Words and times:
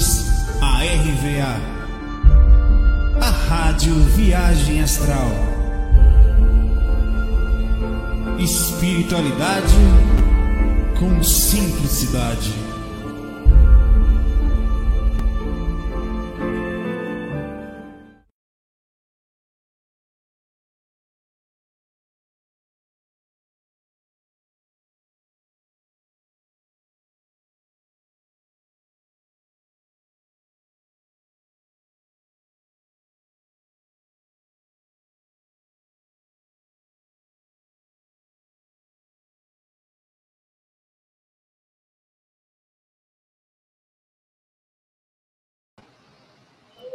bem-vindos 0.00 0.24
à 0.62 0.78
RVA, 0.78 1.60
a 3.20 3.30
Rádio 3.30 3.94
Viagem 3.94 4.82
Astral. 4.82 5.30
Espiritualidade 8.38 9.76
com 10.98 11.22
simplicidade. 11.22 12.69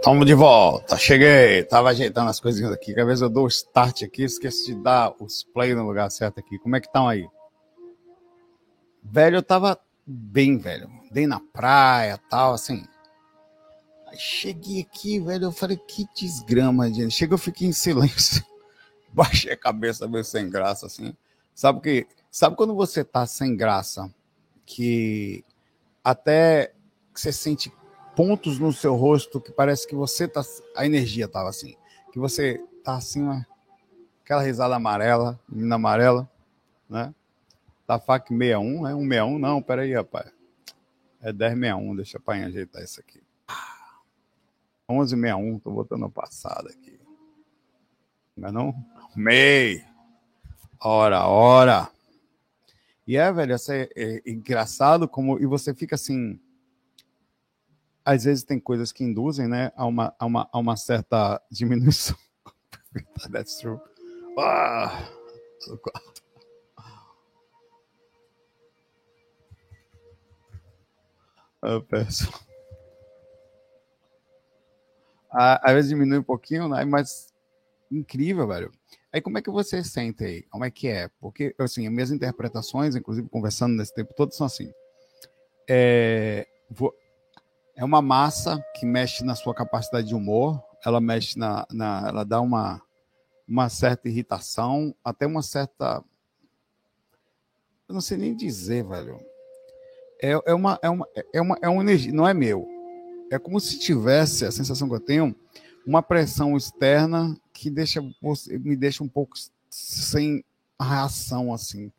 Estamos 0.05 0.27
de 0.27 0.36
volta, 0.36 1.00
cheguei, 1.00 1.64
tava 1.64 1.90
ajeitando 1.90 2.30
as 2.30 2.40
coisinhas 2.40 2.72
aqui. 2.72 2.91
Às 2.91 3.08
vezes 3.08 3.22
eu 3.23 3.30
dou 3.30 3.45
o 3.45 3.48
start 3.48 4.04
aqui, 4.04 4.22
esqueço 4.22 4.64
de 4.68 4.76
dar 4.76 5.12
os 5.20 5.44
play 5.44 5.73
no 5.73 5.84
lugar 5.84 6.12
certo 6.12 6.40
aqui. 6.40 6.59
Como 6.59 6.76
é 6.76 6.80
que 6.80 6.86
estão 6.86 7.09
aí? 7.09 7.28
Velho, 9.02 9.38
eu 9.38 9.41
tava 9.41 9.80
bem, 10.05 10.59
velho. 10.59 10.88
Dei 11.09 11.26
na 11.26 11.39
praia, 11.39 12.20
tal, 12.30 12.53
assim. 12.53 12.86
Aí 14.06 14.16
cheguei 14.16 14.81
aqui, 14.81 15.20
velho, 15.20 15.45
eu 15.45 15.52
falei, 15.52 15.76
que 15.76 16.06
desgrama, 16.16 16.88
gente. 16.94 17.16
Chega, 17.16 17.33
eu 17.33 17.39
fiquei 17.39 17.67
em 17.67 17.73
silêncio. 17.73 18.45
Baixei 19.11 19.53
a 19.53 19.58
cabeça, 19.58 20.08
meio 20.08 20.23
sem 20.23 20.48
graça, 20.48 20.86
assim. 20.86 21.17
Sabe 21.56 21.81
que, 21.81 22.08
sabe 22.30 22.56
quando 22.56 22.76
você 22.76 23.03
tá 23.03 23.26
sem 23.26 23.58
graça, 23.58 24.08
que 24.67 25.44
até 26.03 26.73
que 27.11 27.20
você 27.20 27.33
sente 27.33 27.73
pontos 28.16 28.58
no 28.59 28.71
seu 28.71 28.95
rosto 28.95 29.41
que 29.41 29.52
parece 29.52 29.88
que 29.88 29.95
você 29.95 30.27
tá. 30.27 30.41
A 30.75 30.85
energia 30.85 31.27
tava 31.27 31.49
assim. 31.49 31.75
Que 32.11 32.19
você 32.19 32.63
tá 32.83 32.95
assim, 32.95 33.21
uma, 33.21 33.45
aquela 34.23 34.41
risada 34.41 34.75
amarela, 34.75 35.39
menina 35.47 35.75
amarela, 35.75 36.30
né? 36.89 37.13
Da 37.88 37.99
FAC 37.99 38.30
61, 38.30 38.88
é 38.88 38.91
161? 38.91 39.39
Não, 39.39 39.61
peraí, 39.61 39.93
rapaz. 39.93 40.31
É 41.21 41.31
1061, 41.31 41.95
deixa 41.95 42.17
eu 42.17 42.33
ajeitar 42.33 42.83
isso 42.83 42.99
aqui. 42.99 43.21
1161, 44.89 45.59
tô 45.59 45.71
botando 45.71 46.03
o 46.03 46.09
passado 46.09 46.69
aqui. 46.69 46.99
Não 48.36 48.49
é 48.49 48.52
não? 48.52 48.75
Mei! 49.16 49.83
Ora, 50.80 51.27
ora! 51.27 51.89
E 53.08 53.17
é, 53.17 53.31
velho, 53.31 53.55
é, 53.69 53.89
é 53.95 54.21
engraçado 54.25 55.08
como. 55.08 55.39
E 55.39 55.45
você 55.45 55.73
fica 55.73 55.95
assim 55.95 56.39
às 58.06 58.23
vezes 58.23 58.44
tem 58.44 58.59
coisas 58.59 58.92
que 58.92 59.03
induzem 59.03 59.48
né, 59.48 59.72
a, 59.75 59.86
uma, 59.86 60.16
a, 60.20 60.25
uma, 60.25 60.50
a 60.53 60.59
uma 60.59 60.78
certa 60.78 61.42
diminuição. 61.52 62.16
That's 63.31 63.58
true. 63.58 63.80
Ah, 64.38 65.09
eu 71.64 71.81
peço. 71.81 72.31
Às 75.32 75.73
vezes 75.73 75.89
diminui 75.89 76.20
um 76.20 76.23
pouquinho, 76.23 76.70
né? 76.70 76.86
Mas 76.86 77.33
incrível, 77.92 78.48
velho. 78.48 78.72
Aí 79.11 79.22
como 79.22 79.37
é 79.37 79.42
que 79.42 79.49
você 79.49 79.83
sente 79.83 80.23
aí? 80.23 80.43
Como 80.43 80.64
é 80.64 80.70
que 80.70 80.87
é? 80.87 81.10
Porque, 81.20 81.55
assim, 81.60 81.87
as 81.87 81.93
minhas 81.93 82.11
interpretações, 82.11 82.95
inclusive 82.95 83.27
conversando 83.30 83.76
nesse 83.76 83.93
tempo 83.93 84.14
todo, 84.14 84.33
são 84.33 84.45
assim. 84.45 84.72
É, 85.67 86.48
vou, 86.70 86.93
é 87.75 87.83
uma 87.83 88.02
massa 88.02 88.63
que 88.75 88.86
mexe 88.86 89.23
na 89.23 89.36
sua 89.36 89.53
capacidade 89.53 90.08
de 90.08 90.15
humor, 90.15 90.63
ela 90.83 91.02
mexe 91.02 91.37
na, 91.37 91.65
na 91.71 92.08
ela 92.08 92.23
dá 92.23 92.39
uma, 92.39 92.81
uma 93.47 93.69
certa 93.69 94.08
irritação, 94.08 94.95
até 95.03 95.25
uma 95.25 95.41
certa 95.41 96.03
eu 97.87 97.93
não 97.93 98.02
sei 98.02 98.17
nem 98.17 98.36
dizer, 98.36 98.83
velho. 98.83 99.19
É, 100.21 100.31
é 100.45 100.53
uma 100.53 100.80
é 100.81 100.89
uma 100.89 101.08
é 101.33 101.41
uma 101.41 101.58
é 101.61 101.69
uma 101.69 101.83
energia, 101.83 102.11
não 102.11 102.27
é 102.27 102.33
meu. 102.33 102.67
É 103.31 103.37
como 103.37 103.59
se 103.59 103.77
tivesse 103.77 104.45
a 104.45 104.52
sensação 104.52 104.87
que 104.87 104.95
eu 104.95 104.99
tenho 104.99 105.36
uma 105.86 106.02
pressão 106.02 106.55
externa 106.57 107.37
que 107.53 107.69
deixa 107.69 108.02
me 108.02 108.75
deixa 108.75 109.03
um 109.03 109.07
pouco 109.07 109.36
sem 109.69 110.43
reação 110.80 111.53
assim. 111.53 111.92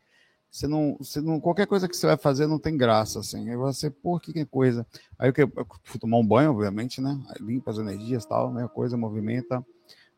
Você 0.57 0.67
não, 0.67 0.97
você 0.99 1.21
não, 1.21 1.39
qualquer 1.39 1.67
coisa 1.67 1.87
que 1.87 1.95
você 1.95 2.07
vai 2.07 2.17
fazer 2.17 2.47
não 2.47 2.59
tem 2.59 2.79
graça, 2.79 3.21
assim. 3.21 3.51
Aí 3.51 3.57
você, 3.57 3.91
pô, 3.91 4.19
que, 4.19 4.33
que 4.33 4.43
coisa. 4.47 4.87
Aí 5.19 5.29
eu, 5.29 5.53
eu 5.55 5.67
fui 5.85 6.01
tomar 6.01 6.17
um 6.17 6.27
banho, 6.27 6.51
obviamente, 6.51 6.99
né? 6.99 7.21
Aí 7.29 7.47
limpa 7.47 7.71
as 7.71 7.77
energias 7.77 8.25
tal, 8.25 8.51
mesma 8.51 8.67
coisa, 8.67 8.97
movimenta. 8.97 9.63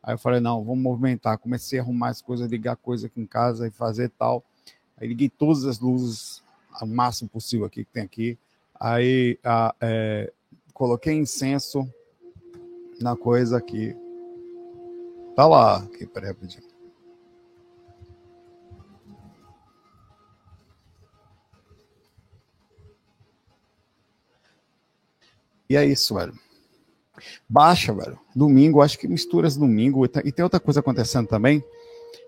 Aí 0.00 0.14
eu 0.14 0.18
falei, 0.18 0.38
não, 0.38 0.64
vamos 0.64 0.80
movimentar. 0.80 1.38
Comecei 1.38 1.80
a 1.80 1.82
arrumar 1.82 2.10
as 2.10 2.22
coisas, 2.22 2.48
ligar 2.48 2.76
coisa 2.76 3.08
aqui 3.08 3.20
em 3.20 3.26
casa 3.26 3.66
e 3.66 3.72
fazer 3.72 4.10
tal. 4.10 4.44
Aí 4.96 5.08
liguei 5.08 5.28
todas 5.28 5.64
as 5.64 5.80
luzes, 5.80 6.40
o 6.80 6.86
máximo 6.86 7.28
possível 7.28 7.66
aqui 7.66 7.84
que 7.84 7.90
tem 7.90 8.04
aqui. 8.04 8.38
Aí 8.78 9.40
a, 9.42 9.74
é, 9.80 10.32
coloquei 10.72 11.14
incenso 11.14 11.84
na 13.00 13.16
coisa 13.16 13.56
aqui. 13.56 13.92
Tá 15.34 15.48
lá, 15.48 15.78
aqui, 15.78 16.06
peraí, 16.06 16.28
rapidinho. 16.28 16.67
E 25.68 25.76
é 25.76 25.84
isso, 25.84 26.14
velho. 26.14 26.32
Baixa, 27.48 27.92
velho. 27.92 28.18
Domingo, 28.34 28.82
acho 28.82 28.98
que 28.98 29.08
misturas 29.08 29.56
domingo. 29.56 30.04
E 30.04 30.32
tem 30.32 30.42
outra 30.42 30.60
coisa 30.60 30.80
acontecendo 30.80 31.26
também. 31.26 31.62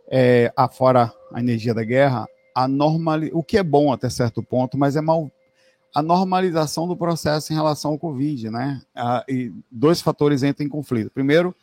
É, 0.08 0.52
afora 0.56 1.12
a 1.32 1.40
energia 1.40 1.72
da 1.72 1.84
guerra, 1.84 2.26
a 2.54 2.66
normal, 2.66 3.20
o 3.32 3.42
que 3.42 3.56
é 3.56 3.62
bom 3.62 3.92
até 3.92 4.10
certo 4.10 4.42
ponto, 4.42 4.76
mas 4.76 4.96
é 4.96 5.00
mal 5.00 5.30
a 5.94 6.02
normalização 6.02 6.86
do 6.86 6.96
processo 6.96 7.52
em 7.52 7.56
relação 7.56 7.92
ao 7.92 7.98
Covid, 7.98 8.50
né? 8.50 8.80
Ah, 8.94 9.24
e 9.28 9.52
dois 9.70 10.00
fatores 10.00 10.42
entram 10.42 10.66
em 10.66 10.68
conflito. 10.68 11.10
Primeiro, 11.10 11.54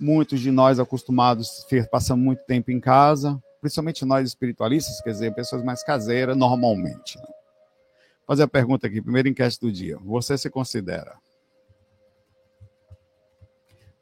muitos 0.00 0.40
de 0.40 0.50
nós 0.50 0.78
acostumados 0.78 1.66
passamos 1.90 2.24
muito 2.24 2.44
tempo 2.44 2.70
em 2.70 2.80
casa, 2.80 3.40
principalmente 3.60 4.04
nós 4.04 4.28
espiritualistas, 4.28 5.00
quer 5.00 5.10
dizer, 5.10 5.34
pessoas 5.34 5.62
mais 5.64 5.82
caseiras, 5.84 6.36
normalmente. 6.36 7.18
Né? 7.18 7.24
Fazer 8.28 8.42
a 8.42 8.48
pergunta 8.48 8.86
aqui, 8.86 9.00
primeira 9.00 9.26
enquete 9.26 9.58
do 9.58 9.72
dia. 9.72 9.96
Você 10.04 10.36
se 10.36 10.50
considera 10.50 11.18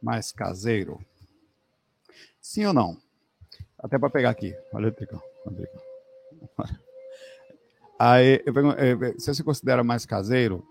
mais 0.03 0.33
caseiro? 0.33 0.99
Sim 2.41 2.65
ou 2.67 2.73
não? 2.73 2.97
Até 3.79 3.97
para 3.97 4.11
pegar 4.11 4.31
aqui. 4.31 4.53
Olha 4.73 4.89
o 4.89 4.93
tricão. 4.93 5.23
Aí, 7.97 8.43
eu 8.45 8.53
pergunto, 8.53 8.77
eh, 8.81 8.97
você 9.13 9.33
se 9.33 9.45
considera 9.45 9.85
mais 9.85 10.05
caseiro? 10.05 10.67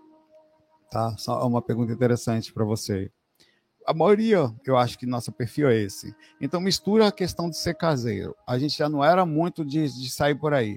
Tá? 0.90 1.16
Só 1.16 1.44
uma 1.46 1.62
pergunta 1.62 1.90
interessante 1.90 2.52
para 2.52 2.64
você. 2.64 3.10
A 3.86 3.94
maioria, 3.94 4.54
eu 4.66 4.76
acho 4.76 4.98
que 4.98 5.06
nosso 5.06 5.32
perfil 5.32 5.70
é 5.70 5.76
esse. 5.76 6.14
Então, 6.40 6.60
mistura 6.60 7.06
a 7.06 7.12
questão 7.12 7.48
de 7.48 7.56
ser 7.56 7.74
caseiro. 7.74 8.36
A 8.46 8.58
gente 8.58 8.76
já 8.76 8.88
não 8.88 9.02
era 9.02 9.24
muito 9.24 9.64
de, 9.64 9.88
de 9.88 10.10
sair 10.10 10.34
por 10.34 10.52
aí 10.52 10.76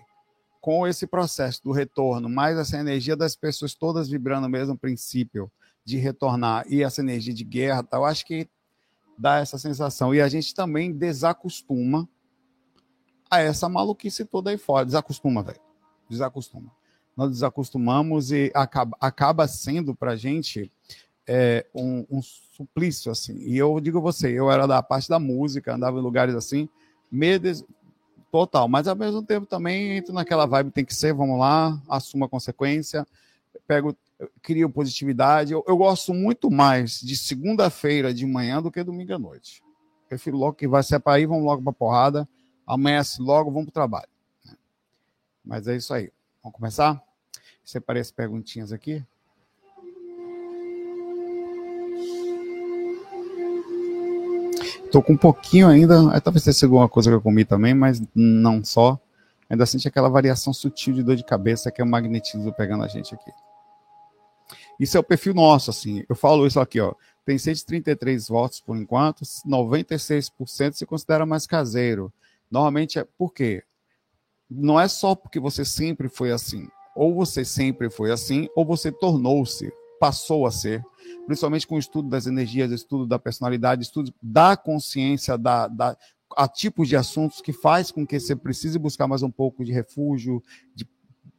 com 0.61 0.87
esse 0.87 1.07
processo 1.07 1.63
do 1.63 1.71
retorno, 1.71 2.29
mais 2.29 2.57
essa 2.57 2.77
energia 2.77 3.15
das 3.15 3.35
pessoas 3.35 3.73
todas 3.73 4.09
vibrando 4.09 4.47
o 4.47 4.49
mesmo 4.49 4.77
princípio 4.77 5.51
de 5.85 5.97
retornar 5.97 6.65
e 6.69 6.83
essa 6.83 7.01
energia 7.01 7.33
de 7.33 7.43
guerra, 7.43 7.87
eu 7.91 8.05
acho 8.05 8.25
que 8.25 8.49
dá 9.17 9.39
essa 9.39 9.57
sensação. 9.57 10.13
E 10.13 10.21
a 10.21 10.27
gente 10.27 10.53
também 10.53 10.91
desacostuma 10.91 12.07
a 13.29 13.39
essa 13.39 13.69
maluquice 13.69 14.25
toda 14.25 14.49
aí 14.49 14.57
fora. 14.57 14.85
Desacostuma, 14.85 15.43
velho. 15.43 15.59
Desacostuma. 16.09 16.71
Nós 17.15 17.31
desacostumamos 17.31 18.31
e 18.31 18.51
acaba, 18.55 18.97
acaba 18.99 19.47
sendo 19.47 19.93
para 19.93 20.11
a 20.11 20.15
gente 20.15 20.71
é, 21.27 21.65
um, 21.75 22.05
um, 22.09 22.21
suplício, 22.21 23.11
assim. 23.11 23.37
E 23.39 23.57
eu 23.57 23.79
digo 23.79 24.01
você, 24.01 24.31
eu 24.31 24.49
era 24.49 24.65
da 24.65 24.81
parte 24.81 25.09
da 25.09 25.19
música, 25.19 25.75
andava 25.75 25.99
em 25.99 26.01
lugares 26.01 26.33
assim, 26.33 26.67
medo, 27.11 27.47
Total, 28.31 28.67
mas 28.67 28.87
ao 28.87 28.95
mesmo 28.95 29.23
tempo 29.23 29.47
também 29.47 29.97
entro 29.97 30.13
naquela 30.13 30.45
vibe, 30.45 30.71
tem 30.71 30.85
que 30.85 30.93
ser, 30.93 31.13
vamos 31.13 31.39
lá, 31.39 31.81
assuma 31.89 32.27
a 32.27 32.29
consequência, 32.29 33.05
pego, 33.67 33.95
crio 34.41 34.69
positividade. 34.69 35.51
Eu, 35.51 35.63
eu 35.67 35.75
gosto 35.75 36.13
muito 36.13 36.51
mais 36.51 36.99
de 36.99 37.15
segunda-feira 37.15 38.13
de 38.13 38.25
manhã 38.25 38.61
do 38.61 38.71
que 38.71 38.83
domingo 38.83 39.13
à 39.13 39.19
noite. 39.19 39.63
Prefiro 40.07 40.37
logo 40.37 40.53
que 40.53 40.67
vai 40.67 40.83
ser 40.83 40.99
para 40.99 41.13
aí, 41.13 41.25
vamos 41.25 41.43
logo 41.43 41.63
para 41.63 41.73
porrada, 41.73 42.29
amanhece 42.67 43.21
logo, 43.21 43.49
vamos 43.49 43.65
para 43.65 43.71
o 43.71 43.73
trabalho. 43.73 44.09
Mas 45.43 45.67
é 45.67 45.75
isso 45.75 45.93
aí. 45.93 46.11
Vamos 46.43 46.55
começar? 46.55 47.01
Separei 47.63 48.01
as 48.01 48.11
perguntinhas 48.11 48.71
aqui. 48.71 49.03
Tô 54.91 55.01
com 55.01 55.13
um 55.13 55.17
pouquinho 55.17 55.67
ainda, 55.67 56.19
talvez 56.21 56.43
tenha 56.43 56.53
sido 56.53 56.65
alguma 56.65 56.89
coisa 56.89 57.09
que 57.09 57.15
eu 57.15 57.21
comi 57.21 57.45
também, 57.45 57.73
mas 57.73 58.01
não 58.13 58.63
só. 58.63 58.99
Ainda 59.49 59.65
sente 59.65 59.87
aquela 59.87 60.09
variação 60.09 60.53
sutil 60.53 60.93
de 60.93 61.03
dor 61.03 61.15
de 61.15 61.23
cabeça 61.23 61.71
que 61.71 61.81
é 61.81 61.83
o 61.83 61.87
magnetismo 61.87 62.53
pegando 62.53 62.83
a 62.83 62.87
gente 62.87 63.13
aqui. 63.15 63.31
Isso 64.79 64.95
é 64.95 64.99
o 64.99 65.03
perfil 65.03 65.33
nosso, 65.33 65.69
assim. 65.69 66.03
Eu 66.07 66.15
falo 66.15 66.47
isso 66.47 66.59
aqui, 66.59 66.79
ó. 66.79 66.93
Tem 67.25 67.37
133 67.37 68.27
votos 68.27 68.61
por 68.61 68.77
enquanto, 68.77 69.23
96% 69.23 70.73
se 70.73 70.85
considera 70.85 71.25
mais 71.25 71.45
caseiro. 71.45 72.13
Normalmente 72.49 72.97
é 72.97 73.05
por 73.17 73.33
quê? 73.33 73.63
Não 74.49 74.79
é 74.79 74.87
só 74.87 75.13
porque 75.13 75.39
você 75.39 75.65
sempre 75.65 76.07
foi 76.07 76.31
assim. 76.31 76.67
Ou 76.95 77.13
você 77.13 77.45
sempre 77.45 77.89
foi 77.89 78.11
assim, 78.11 78.47
ou 78.55 78.65
você 78.65 78.91
tornou-se, 78.91 79.71
passou 79.99 80.45
a 80.45 80.51
ser 80.51 80.83
principalmente 81.29 81.67
com 81.67 81.75
o 81.75 81.79
estudo 81.79 82.09
das 82.09 82.25
energias, 82.25 82.71
estudo 82.71 83.05
da 83.05 83.19
personalidade, 83.19 83.83
estudo 83.83 84.11
da 84.19 84.57
consciência, 84.57 85.37
da, 85.37 85.67
da, 85.67 85.95
a 86.35 86.47
tipos 86.47 86.87
de 86.87 86.95
assuntos 86.95 87.39
que 87.39 87.53
faz 87.53 87.91
com 87.91 88.03
que 88.03 88.19
você 88.19 88.35
precise 88.35 88.79
buscar 88.79 89.05
mais 89.05 89.21
um 89.21 89.29
pouco 89.29 89.63
de 89.63 89.71
refúgio, 89.71 90.43
de 90.73 90.89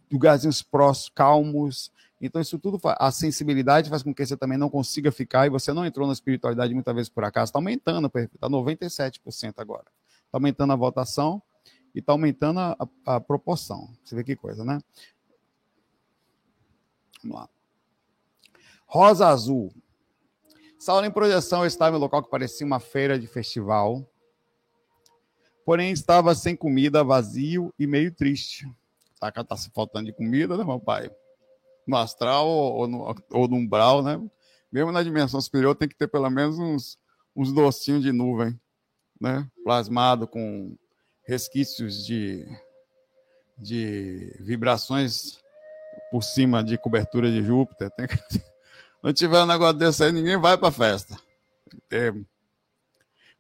lugarzinhos 0.08 0.62
próximos, 0.62 1.08
calmos. 1.12 1.92
Então, 2.20 2.40
isso 2.40 2.56
tudo, 2.56 2.78
a 2.84 3.10
sensibilidade 3.10 3.90
faz 3.90 4.04
com 4.04 4.14
que 4.14 4.24
você 4.24 4.36
também 4.36 4.56
não 4.56 4.70
consiga 4.70 5.10
ficar 5.10 5.48
e 5.48 5.50
você 5.50 5.72
não 5.72 5.84
entrou 5.84 6.06
na 6.06 6.12
espiritualidade 6.12 6.72
muitas 6.72 6.94
vezes 6.94 7.08
por 7.08 7.24
acaso. 7.24 7.50
Está 7.50 7.58
aumentando, 7.58 8.06
está 8.06 8.48
97% 8.48 9.54
agora. 9.56 9.86
Está 10.24 10.38
aumentando 10.38 10.72
a 10.72 10.76
votação 10.76 11.42
e 11.92 11.98
está 11.98 12.12
aumentando 12.12 12.60
a, 12.60 12.76
a, 13.06 13.20
proporção. 13.20 13.88
Você 14.04 14.14
vê 14.14 14.22
que 14.22 14.36
coisa, 14.36 14.64
né? 14.64 14.78
Vamos 17.24 17.38
lá. 17.40 17.48
Rosa 18.90 19.28
Azul. 19.28 19.72
Sala 20.76 21.06
em 21.06 21.12
projeção 21.12 21.64
estava 21.64 21.96
em 21.96 22.00
local 22.00 22.24
que 22.24 22.28
parecia 22.28 22.66
uma 22.66 22.80
feira 22.80 23.16
de 23.16 23.28
festival, 23.28 24.04
porém 25.64 25.92
estava 25.92 26.34
sem 26.34 26.56
comida, 26.56 27.04
vazio 27.04 27.72
e 27.78 27.86
meio 27.86 28.12
triste. 28.12 28.68
Tá, 29.20 29.30
tá 29.30 29.56
se 29.56 29.70
faltando 29.70 30.06
de 30.06 30.12
comida, 30.12 30.56
né, 30.56 30.64
meu 30.64 30.80
pai? 30.80 31.08
No 31.86 31.96
astral 31.98 32.48
ou 32.48 32.88
no, 32.88 33.14
ou 33.30 33.46
no 33.46 33.56
umbral, 33.56 34.02
né? 34.02 34.20
Mesmo 34.72 34.90
na 34.90 35.04
dimensão 35.04 35.40
superior 35.40 35.76
tem 35.76 35.88
que 35.88 35.96
ter 35.96 36.08
pelo 36.08 36.28
menos 36.28 36.58
uns, 36.58 36.98
uns 37.36 37.52
docinhos 37.52 38.02
de 38.02 38.10
nuvem, 38.10 38.58
né? 39.20 39.48
Plasmado 39.62 40.26
com 40.26 40.76
resquícios 41.22 42.04
de, 42.04 42.44
de 43.56 44.34
vibrações 44.40 45.38
por 46.10 46.24
cima 46.24 46.64
de 46.64 46.76
cobertura 46.76 47.30
de 47.30 47.40
Júpiter. 47.40 47.88
Tem 47.92 48.08
que 48.08 48.49
não 49.02 49.12
tiver 49.12 49.42
um 49.42 49.46
negócio 49.46 49.78
desse 49.78 50.04
aí, 50.04 50.12
ninguém 50.12 50.38
vai 50.38 50.56
para 50.58 50.70
festa. 50.70 51.18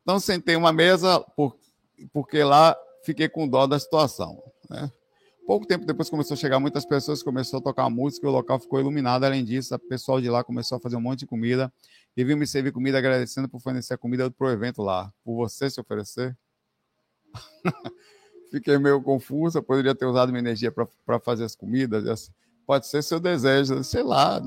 Então, 0.02 0.18
sentei 0.18 0.56
uma 0.56 0.72
mesa, 0.72 1.20
por, 1.36 1.56
porque 2.12 2.42
lá 2.42 2.76
fiquei 3.04 3.28
com 3.28 3.48
dó 3.48 3.66
da 3.66 3.78
situação. 3.78 4.42
Né? 4.68 4.90
Pouco 5.46 5.66
tempo 5.66 5.84
depois 5.84 6.08
começou 6.08 6.34
a 6.34 6.38
chegar 6.38 6.60
muitas 6.60 6.84
pessoas, 6.84 7.22
começou 7.22 7.58
a 7.58 7.62
tocar 7.62 7.90
música, 7.90 8.26
o 8.26 8.30
local 8.30 8.58
ficou 8.58 8.80
iluminado. 8.80 9.24
Além 9.24 9.44
disso, 9.44 9.74
o 9.74 9.78
pessoal 9.78 10.20
de 10.20 10.30
lá 10.30 10.44
começou 10.44 10.78
a 10.78 10.80
fazer 10.80 10.96
um 10.96 11.00
monte 11.00 11.20
de 11.20 11.26
comida 11.26 11.72
e 12.16 12.24
viu 12.24 12.36
me 12.36 12.46
servir 12.46 12.72
comida 12.72 12.98
agradecendo 12.98 13.48
por 13.48 13.60
fornecer 13.60 13.94
a 13.94 13.98
comida 13.98 14.30
para 14.30 14.46
o 14.46 14.50
evento 14.50 14.82
lá. 14.82 15.12
Por 15.24 15.34
você 15.36 15.68
se 15.68 15.80
oferecer. 15.80 16.36
Fiquei 18.50 18.78
meio 18.78 19.00
confuso, 19.02 19.58
eu 19.58 19.62
poderia 19.62 19.94
ter 19.94 20.06
usado 20.06 20.30
minha 20.30 20.40
energia 20.40 20.72
para 20.72 21.20
fazer 21.20 21.44
as 21.44 21.54
comidas. 21.54 22.32
Pode 22.66 22.86
ser 22.86 23.02
seu 23.02 23.20
desejo, 23.20 23.82
sei 23.84 24.02
lá. 24.02 24.40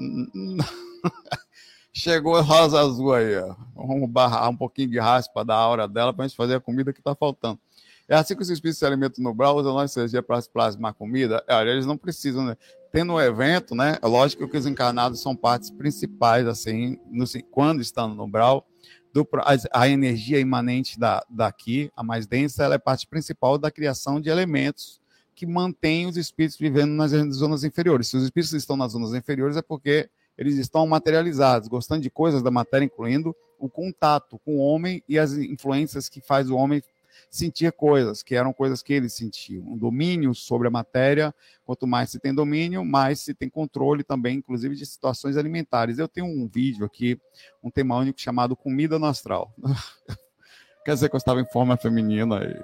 Chegou 1.94 2.36
a 2.36 2.42
rosa 2.42 2.80
azul 2.80 3.14
aí, 3.14 3.38
ó. 3.38 3.56
Vamos 3.76 4.10
barrar 4.10 4.50
um 4.50 4.58
pouquinho 4.58 4.90
de 4.90 5.00
raspa 5.00 5.46
da 5.46 5.56
aura 5.56 5.88
dela 5.88 6.14
para 6.14 6.28
gente 6.28 6.36
fazer 6.36 6.56
a 6.56 6.60
comida 6.60 6.92
que 6.92 7.00
está 7.00 7.14
faltando. 7.14 7.60
É 8.08 8.16
assim 8.16 8.36
que 8.36 8.42
os 8.42 8.50
espíritos 8.50 8.80
se 8.80 8.86
alimentam 8.86 9.24
no 9.24 9.34
brau, 9.34 9.58
usam 9.58 9.74
nossa 9.74 10.00
energia 10.00 10.22
para 10.22 10.42
plasmar 10.42 10.94
comida. 10.94 11.44
É, 11.48 11.62
eles 11.62 11.86
não 11.86 11.98
precisam, 11.98 12.46
né? 12.46 12.58
Tendo 12.92 13.14
um 13.14 13.22
evento, 13.22 13.74
né? 13.74 13.98
É 14.02 14.08
lógico 14.08 14.48
que 14.48 14.58
os 14.58 14.66
encarnados 14.66 15.22
são 15.22 15.36
partes 15.36 15.72
principais, 15.72 16.46
assim, 16.46 17.00
no, 17.10 17.26
quando 17.50 17.82
estão 17.82 18.08
no 18.14 18.28
brau. 18.28 18.68
Do, 19.14 19.28
a, 19.38 19.82
a, 19.82 19.88
energia 19.88 20.40
imanente 20.40 21.00
da, 21.00 21.24
daqui, 21.30 21.92
a 21.96 22.04
mais 22.04 22.26
densa, 22.26 22.64
ela 22.64 22.76
é 22.76 22.80
parte 22.80 23.06
principal 23.06 23.60
da 23.60 23.70
criação 23.70 24.20
de 24.20 24.30
elementos 24.30 25.00
que 25.36 25.46
mantêm 25.46 26.08
os 26.08 26.18
espíritos 26.18 26.58
vivendo 26.58 26.92
nas 26.92 27.12
zonas 27.36 27.64
inferiores. 27.64 28.08
Se 28.08 28.18
os 28.18 28.24
espíritos 28.24 28.54
estão 28.54 28.76
nas 28.76 28.92
zonas 28.92 29.14
inferiores, 29.14 29.56
é 29.56 29.62
porque 29.62 30.10
eles 30.38 30.58
estão 30.58 30.86
materializados, 30.88 31.68
gostando 31.68 32.02
de 32.02 32.10
coisas 32.10 32.42
da 32.42 32.52
matéria, 32.52 32.86
incluindo 32.86 33.36
o 33.60 33.70
contato 33.70 34.40
com 34.40 34.58
o 34.58 34.60
homem 34.60 35.04
e 35.08 35.18
as 35.18 35.34
influências 35.34 36.10
que 36.10 36.20
faz 36.20 36.50
o 36.50 36.56
homem 36.56 36.82
sentir 37.30 37.72
coisas, 37.72 38.22
que 38.22 38.36
eram 38.36 38.52
coisas 38.54 38.82
que 38.82 38.94
eles 38.94 39.14
sentiam. 39.14 39.64
Um 39.66 39.78
domínio 39.78 40.34
sobre 40.34 40.68
a 40.68 40.72
matéria, 40.72 41.34
quanto 41.66 41.88
mais 41.88 42.10
se 42.10 42.20
tem 42.20 42.34
domínio, 42.34 42.84
mais 42.84 43.22
se 43.22 43.34
tem 43.34 43.50
controle 43.50 44.04
também, 44.04 44.38
inclusive 44.38 44.76
de 44.76 44.86
situações 44.86 45.38
alimentares. 45.38 45.98
Eu 45.98 46.08
tenho 46.08 46.28
um 46.28 46.48
vídeo 46.48 46.86
aqui, 46.86 47.20
um 47.64 47.70
tema 47.70 47.96
único 47.98 48.20
chamado 48.20 48.56
Comida 48.56 49.00
no 49.00 49.06
Astral. 49.06 49.54
Quer 50.86 50.96
dizer 50.96 51.10
que 51.10 51.16
eu 51.16 51.20
estava 51.20 51.40
em 51.40 51.46
forma 51.46 51.78
feminina 51.78 52.44
e 52.44 52.62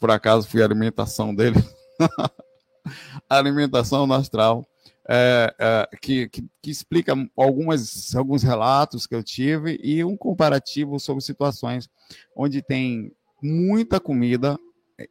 por 0.00 0.10
acaso 0.10 0.48
fui 0.48 0.62
a 0.62 0.64
alimentação 0.64 1.34
dele. 1.34 1.56
alimentação 3.28 4.06
no 4.06 4.14
astral 4.14 4.66
é, 5.08 5.54
é, 5.58 5.88
que, 6.02 6.28
que, 6.28 6.44
que, 6.62 6.70
explica 6.70 7.14
algumas, 7.36 8.14
alguns 8.14 8.42
relatos 8.42 9.06
que 9.06 9.14
eu 9.14 9.22
tive 9.22 9.80
e 9.82 10.04
um 10.04 10.16
comparativo 10.16 11.00
sobre 11.00 11.24
situações 11.24 11.88
onde 12.36 12.60
tem 12.60 13.10
muita 13.42 13.98
comida, 13.98 14.58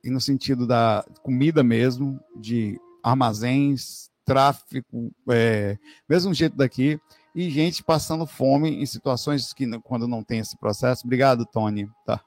no 0.05 0.21
sentido 0.21 0.67
da 0.67 1.03
comida 1.23 1.63
mesmo, 1.63 2.19
de 2.39 2.79
armazéns, 3.03 4.09
tráfico, 4.23 5.11
é, 5.29 5.77
mesmo 6.07 6.33
jeito 6.33 6.55
daqui, 6.55 6.99
e 7.33 7.49
gente 7.49 7.83
passando 7.83 8.27
fome 8.27 8.81
em 8.81 8.85
situações 8.85 9.53
que, 9.53 9.65
quando 9.79 10.07
não 10.07 10.23
tem 10.23 10.39
esse 10.39 10.57
processo. 10.57 11.05
Obrigado, 11.05 11.45
Tony. 11.45 11.89
Tá 12.05 12.21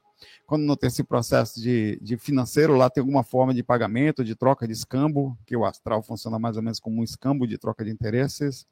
quando 0.45 0.63
não 0.63 0.75
tem 0.75 0.87
esse 0.87 1.03
processo 1.03 1.61
de, 1.61 1.97
de 2.01 2.17
financeiro, 2.17 2.75
lá 2.75 2.89
tem 2.89 3.01
alguma 3.01 3.23
forma 3.23 3.53
de 3.53 3.63
pagamento, 3.63 4.23
de 4.23 4.35
troca 4.35 4.67
de 4.67 4.73
escambo, 4.73 5.37
que 5.45 5.55
o 5.55 5.65
astral 5.65 6.01
funciona 6.03 6.37
mais 6.37 6.57
ou 6.57 6.63
menos 6.63 6.79
como 6.79 7.01
um 7.01 7.03
escambo 7.03 7.47
de 7.47 7.57
troca 7.57 7.83
de 7.83 7.91
interesses. 7.91 8.65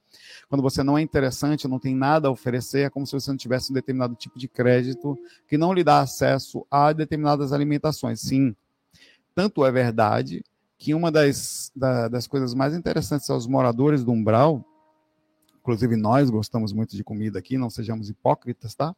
Quando 0.47 0.61
você 0.61 0.83
não 0.83 0.97
é 0.97 1.01
interessante, 1.01 1.67
não 1.67 1.79
tem 1.79 1.95
nada 1.95 2.27
a 2.27 2.31
oferecer, 2.31 2.81
é 2.81 2.89
como 2.89 3.05
se 3.05 3.13
você 3.13 3.31
não 3.31 3.37
tivesse 3.37 3.71
um 3.71 3.73
determinado 3.73 4.15
tipo 4.15 4.37
de 4.37 4.47
crédito 4.47 5.17
que 5.47 5.57
não 5.57 5.73
lhe 5.73 5.83
dá 5.83 5.99
acesso 5.99 6.65
a 6.69 6.91
determinadas 6.93 7.53
alimentações. 7.53 8.21
Sim, 8.21 8.55
tanto 9.33 9.65
é 9.65 9.71
verdade 9.71 10.43
que 10.77 10.93
uma 10.93 11.11
das, 11.11 11.71
da, 11.75 12.07
das 12.07 12.25
coisas 12.25 12.53
mais 12.53 12.73
interessantes 12.73 13.29
aos 13.29 13.45
moradores 13.45 14.03
do 14.03 14.11
umbral, 14.11 14.65
inclusive 15.59 15.95
nós 15.97 16.29
gostamos 16.29 16.71
muito 16.71 16.95
de 16.95 17.03
comida 17.03 17.37
aqui, 17.37 17.57
não 17.57 17.69
sejamos 17.69 18.09
hipócritas, 18.09 18.73
tá? 18.73 18.95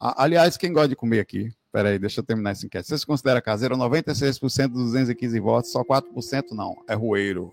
Aliás, 0.00 0.56
quem 0.56 0.72
gosta 0.72 0.88
de 0.88 0.96
comer 0.96 1.20
aqui? 1.20 1.54
Peraí, 1.72 1.98
deixa 1.98 2.20
eu 2.20 2.24
terminar 2.24 2.50
essa 2.50 2.66
enquete. 2.66 2.86
Você 2.86 2.98
se 2.98 3.06
considera 3.06 3.40
caseiro? 3.40 3.74
96% 3.76 4.68
dos 4.68 4.84
215 4.92 5.40
votos, 5.40 5.72
só 5.72 5.82
4% 5.82 6.50
não. 6.52 6.76
É 6.86 6.94
rueiro. 6.94 7.50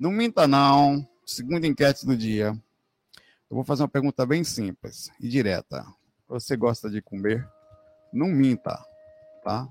Não 0.00 0.10
minta, 0.10 0.48
não. 0.48 1.06
Segunda 1.24 1.64
enquete 1.64 2.04
do 2.04 2.16
dia. 2.16 2.48
Eu 3.48 3.54
vou 3.54 3.64
fazer 3.64 3.82
uma 3.82 3.88
pergunta 3.88 4.26
bem 4.26 4.42
simples 4.42 5.12
e 5.20 5.28
direta. 5.28 5.86
Você 6.28 6.56
gosta 6.56 6.90
de 6.90 7.00
comer? 7.00 7.48
Não 8.12 8.26
minta, 8.26 8.84
tá? 9.44 9.68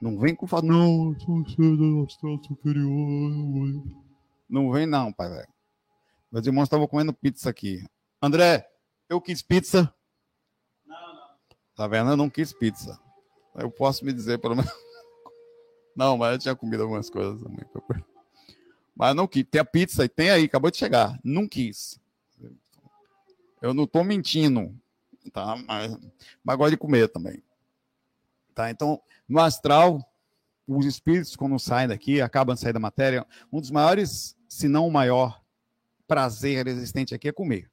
Não 0.00 0.18
vem 0.18 0.34
com 0.34 0.46
falar, 0.46 0.62
não, 0.62 1.14
sou 1.20 2.04
astral 2.04 2.42
superior. 2.42 3.82
Não 4.48 4.70
vem, 4.70 4.86
não, 4.86 5.12
pai, 5.12 5.28
velho. 5.28 5.48
Meus 6.32 6.46
irmãos 6.46 6.64
estavam 6.64 6.86
comendo 6.86 7.12
pizza 7.12 7.50
aqui. 7.50 7.84
André, 8.22 8.66
eu 9.08 9.20
quis 9.20 9.42
pizza. 9.42 9.92
Eu 11.78 12.16
não 12.16 12.30
quis 12.30 12.52
pizza. 12.52 12.98
Eu 13.54 13.70
posso 13.70 14.04
me 14.04 14.12
dizer, 14.12 14.38
pelo 14.38 14.56
menos. 14.56 14.70
Não, 15.94 16.18
mas 16.18 16.32
eu 16.32 16.38
tinha 16.38 16.54
comido 16.54 16.82
algumas 16.82 17.08
coisas 17.08 17.42
também. 17.42 17.64
Mas 18.94 19.16
não 19.16 19.26
quis. 19.26 19.46
Tem 19.50 19.62
a 19.62 19.64
pizza 19.64 20.04
e 20.04 20.08
tem 20.10 20.28
aí, 20.28 20.44
acabou 20.44 20.70
de 20.70 20.76
chegar. 20.76 21.18
Não 21.24 21.48
quis. 21.48 21.98
Eu 23.62 23.72
não 23.72 23.86
tô 23.86 24.04
mentindo. 24.04 24.78
Tá? 25.32 25.56
Mas, 25.66 25.98
mas 26.44 26.56
gosto 26.58 26.72
de 26.72 26.76
comer 26.76 27.08
também. 27.08 27.42
Tá? 28.54 28.70
Então, 28.70 29.00
no 29.26 29.40
astral, 29.40 30.06
os 30.68 30.84
espíritos, 30.84 31.34
quando 31.34 31.58
saem 31.58 31.88
daqui, 31.88 32.20
acabam 32.20 32.54
de 32.54 32.60
sair 32.60 32.74
da 32.74 32.80
matéria, 32.80 33.26
um 33.50 33.58
dos 33.58 33.70
maiores, 33.70 34.36
se 34.46 34.68
não 34.68 34.86
o 34.86 34.92
maior, 34.92 35.42
prazer 36.06 36.66
existente 36.66 37.14
aqui 37.14 37.28
é 37.28 37.32
comer 37.32 37.70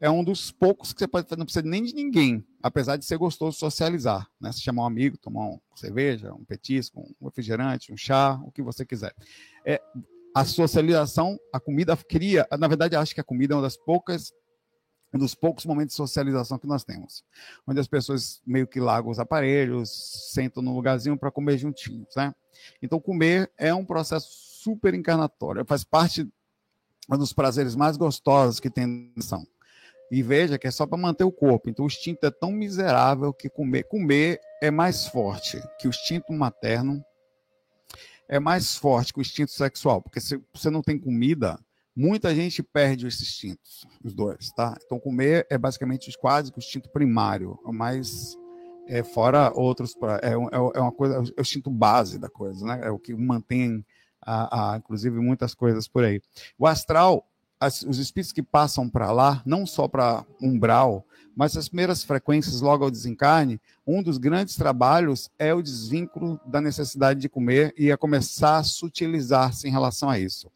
é 0.00 0.10
um 0.10 0.24
dos 0.24 0.50
poucos 0.50 0.92
que 0.92 0.98
você 0.98 1.06
pode 1.06 1.28
fazer, 1.28 1.38
não 1.38 1.44
precisa 1.44 1.66
nem 1.66 1.84
de 1.84 1.94
ninguém, 1.94 2.44
apesar 2.62 2.96
de 2.96 3.04
ser 3.04 3.16
gostoso 3.16 3.58
socializar, 3.58 4.28
né? 4.40 4.52
Se 4.52 4.60
chamar 4.60 4.82
um 4.82 4.86
amigo, 4.86 5.16
tomar 5.16 5.46
uma 5.46 5.60
cerveja, 5.74 6.32
um 6.32 6.44
petisco, 6.44 7.00
um 7.20 7.26
refrigerante, 7.26 7.92
um 7.92 7.96
chá, 7.96 8.40
o 8.44 8.52
que 8.52 8.62
você 8.62 8.84
quiser. 8.84 9.14
É, 9.64 9.80
a 10.34 10.44
socialização, 10.44 11.38
a 11.52 11.58
comida 11.58 11.96
cria, 11.96 12.46
na 12.58 12.68
verdade, 12.68 12.96
acho 12.96 13.14
que 13.14 13.20
a 13.20 13.24
comida 13.24 13.54
é 13.54 13.56
uma 13.56 13.62
das 13.62 13.76
poucas 13.76 14.32
um 15.12 15.18
dos 15.18 15.34
poucos 15.34 15.66
momentos 15.66 15.94
de 15.94 15.96
socialização 15.96 16.56
que 16.56 16.68
nós 16.68 16.84
temos, 16.84 17.24
onde 17.66 17.80
as 17.80 17.88
pessoas 17.88 18.40
meio 18.46 18.66
que 18.66 18.78
largam 18.78 19.10
os 19.10 19.18
aparelhos, 19.18 19.90
sentam 20.32 20.62
no 20.62 20.72
lugarzinho 20.72 21.18
para 21.18 21.32
comer 21.32 21.58
juntinhos, 21.58 22.14
né? 22.16 22.32
Então, 22.80 23.00
comer 23.00 23.50
é 23.58 23.74
um 23.74 23.84
processo 23.84 24.28
super 24.30 24.94
encarnatório, 24.94 25.64
faz 25.64 25.82
parte 25.82 26.28
um 27.12 27.18
dos 27.18 27.32
prazeres 27.32 27.74
mais 27.74 27.96
gostosos 27.96 28.60
que 28.60 28.70
tem 28.70 29.12
são. 29.18 29.44
E 30.10 30.22
veja 30.22 30.58
que 30.58 30.66
é 30.66 30.70
só 30.70 30.86
para 30.86 30.98
manter 30.98 31.24
o 31.24 31.32
corpo. 31.32 31.70
Então, 31.70 31.84
o 31.84 31.88
instinto 31.88 32.26
é 32.26 32.30
tão 32.30 32.50
miserável 32.50 33.32
que 33.32 33.48
comer, 33.48 33.84
comer 33.84 34.40
é 34.60 34.70
mais 34.70 35.06
forte 35.06 35.62
que 35.78 35.86
o 35.86 35.90
instinto 35.90 36.32
materno, 36.32 37.04
é 38.28 38.38
mais 38.38 38.76
forte 38.76 39.12
que 39.12 39.20
o 39.20 39.22
instinto 39.22 39.50
sexual, 39.50 40.02
porque 40.02 40.20
se 40.20 40.40
você 40.52 40.70
não 40.70 40.82
tem 40.82 40.98
comida, 40.98 41.58
Muita 41.94 42.34
gente 42.34 42.62
perde 42.62 43.06
os 43.06 43.20
instintos, 43.20 43.86
os 44.02 44.14
dois, 44.14 44.50
tá? 44.52 44.76
Então, 44.84 44.98
comer 44.98 45.46
é 45.50 45.58
basicamente 45.58 46.10
quase 46.18 46.52
que 46.52 46.58
o 46.58 46.60
instinto 46.60 46.88
primário, 46.88 47.58
mas 47.64 48.38
é, 48.86 49.02
fora 49.02 49.52
outros, 49.54 49.94
é, 50.22 50.28
é, 50.28 50.32
é 50.32 50.80
uma 50.80 50.92
coisa, 50.92 51.16
é 51.16 51.40
o 51.40 51.42
instinto 51.42 51.68
base 51.68 52.18
da 52.18 52.30
coisa, 52.30 52.64
né? 52.64 52.80
É 52.84 52.90
o 52.90 52.98
que 52.98 53.12
mantém, 53.14 53.84
a, 54.22 54.74
a 54.74 54.76
inclusive, 54.78 55.18
muitas 55.18 55.52
coisas 55.52 55.88
por 55.88 56.04
aí. 56.04 56.22
O 56.56 56.66
astral, 56.66 57.28
as, 57.60 57.82
os 57.82 57.98
espíritos 57.98 58.32
que 58.32 58.42
passam 58.42 58.88
para 58.88 59.12
lá, 59.12 59.42
não 59.44 59.66
só 59.66 59.86
para 59.86 60.24
umbral, 60.40 61.06
mas 61.36 61.56
as 61.56 61.68
primeiras 61.68 62.02
frequências 62.02 62.60
logo 62.60 62.82
ao 62.82 62.90
desencarne, 62.90 63.60
um 63.86 64.02
dos 64.02 64.18
grandes 64.18 64.56
trabalhos 64.56 65.30
é 65.38 65.54
o 65.54 65.62
desvínculo 65.62 66.40
da 66.46 66.60
necessidade 66.60 67.20
de 67.20 67.28
comer 67.28 67.74
e 67.76 67.92
a 67.92 67.98
começar 67.98 68.58
a 68.58 68.64
sutilizar-se 68.64 69.68
em 69.68 69.70
relação 69.70 70.08
a 70.08 70.18
isso. 70.18 70.50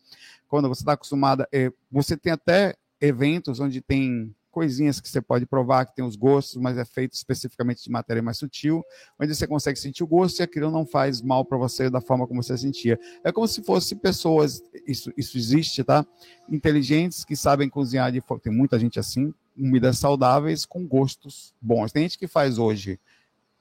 Quando 0.48 0.68
você 0.68 0.82
está 0.82 0.94
acostumada, 0.94 1.46
é, 1.52 1.70
você 1.90 2.16
tem 2.16 2.32
até 2.32 2.74
eventos 3.00 3.60
onde 3.60 3.80
tem 3.80 4.34
coisinhas 4.54 5.00
que 5.00 5.08
você 5.08 5.20
pode 5.20 5.44
provar, 5.44 5.84
que 5.84 5.96
tem 5.96 6.04
os 6.04 6.14
gostos, 6.14 6.56
mas 6.62 6.78
é 6.78 6.84
feito 6.84 7.12
especificamente 7.12 7.82
de 7.82 7.90
matéria 7.90 8.22
mais 8.22 8.38
sutil, 8.38 8.84
onde 9.20 9.34
você 9.34 9.46
consegue 9.46 9.78
sentir 9.78 10.04
o 10.04 10.06
gosto 10.06 10.38
e 10.38 10.42
aquilo 10.44 10.70
não 10.70 10.86
faz 10.86 11.20
mal 11.20 11.44
para 11.44 11.58
você 11.58 11.90
da 11.90 12.00
forma 12.00 12.26
como 12.26 12.40
você 12.40 12.56
sentia. 12.56 12.98
É 13.24 13.32
como 13.32 13.48
se 13.48 13.62
fosse 13.62 13.96
pessoas, 13.96 14.62
isso, 14.86 15.12
isso 15.16 15.36
existe, 15.36 15.82
tá? 15.82 16.06
Inteligentes 16.48 17.24
que 17.24 17.34
sabem 17.34 17.68
cozinhar 17.68 18.12
de. 18.12 18.22
Tem 18.40 18.52
muita 18.52 18.78
gente 18.78 19.00
assim, 19.00 19.34
comidas 19.56 19.98
saudáveis 19.98 20.64
com 20.64 20.86
gostos 20.86 21.52
bons. 21.60 21.90
Tem 21.90 22.04
gente 22.04 22.18
que 22.18 22.28
faz 22.28 22.56
hoje 22.56 23.00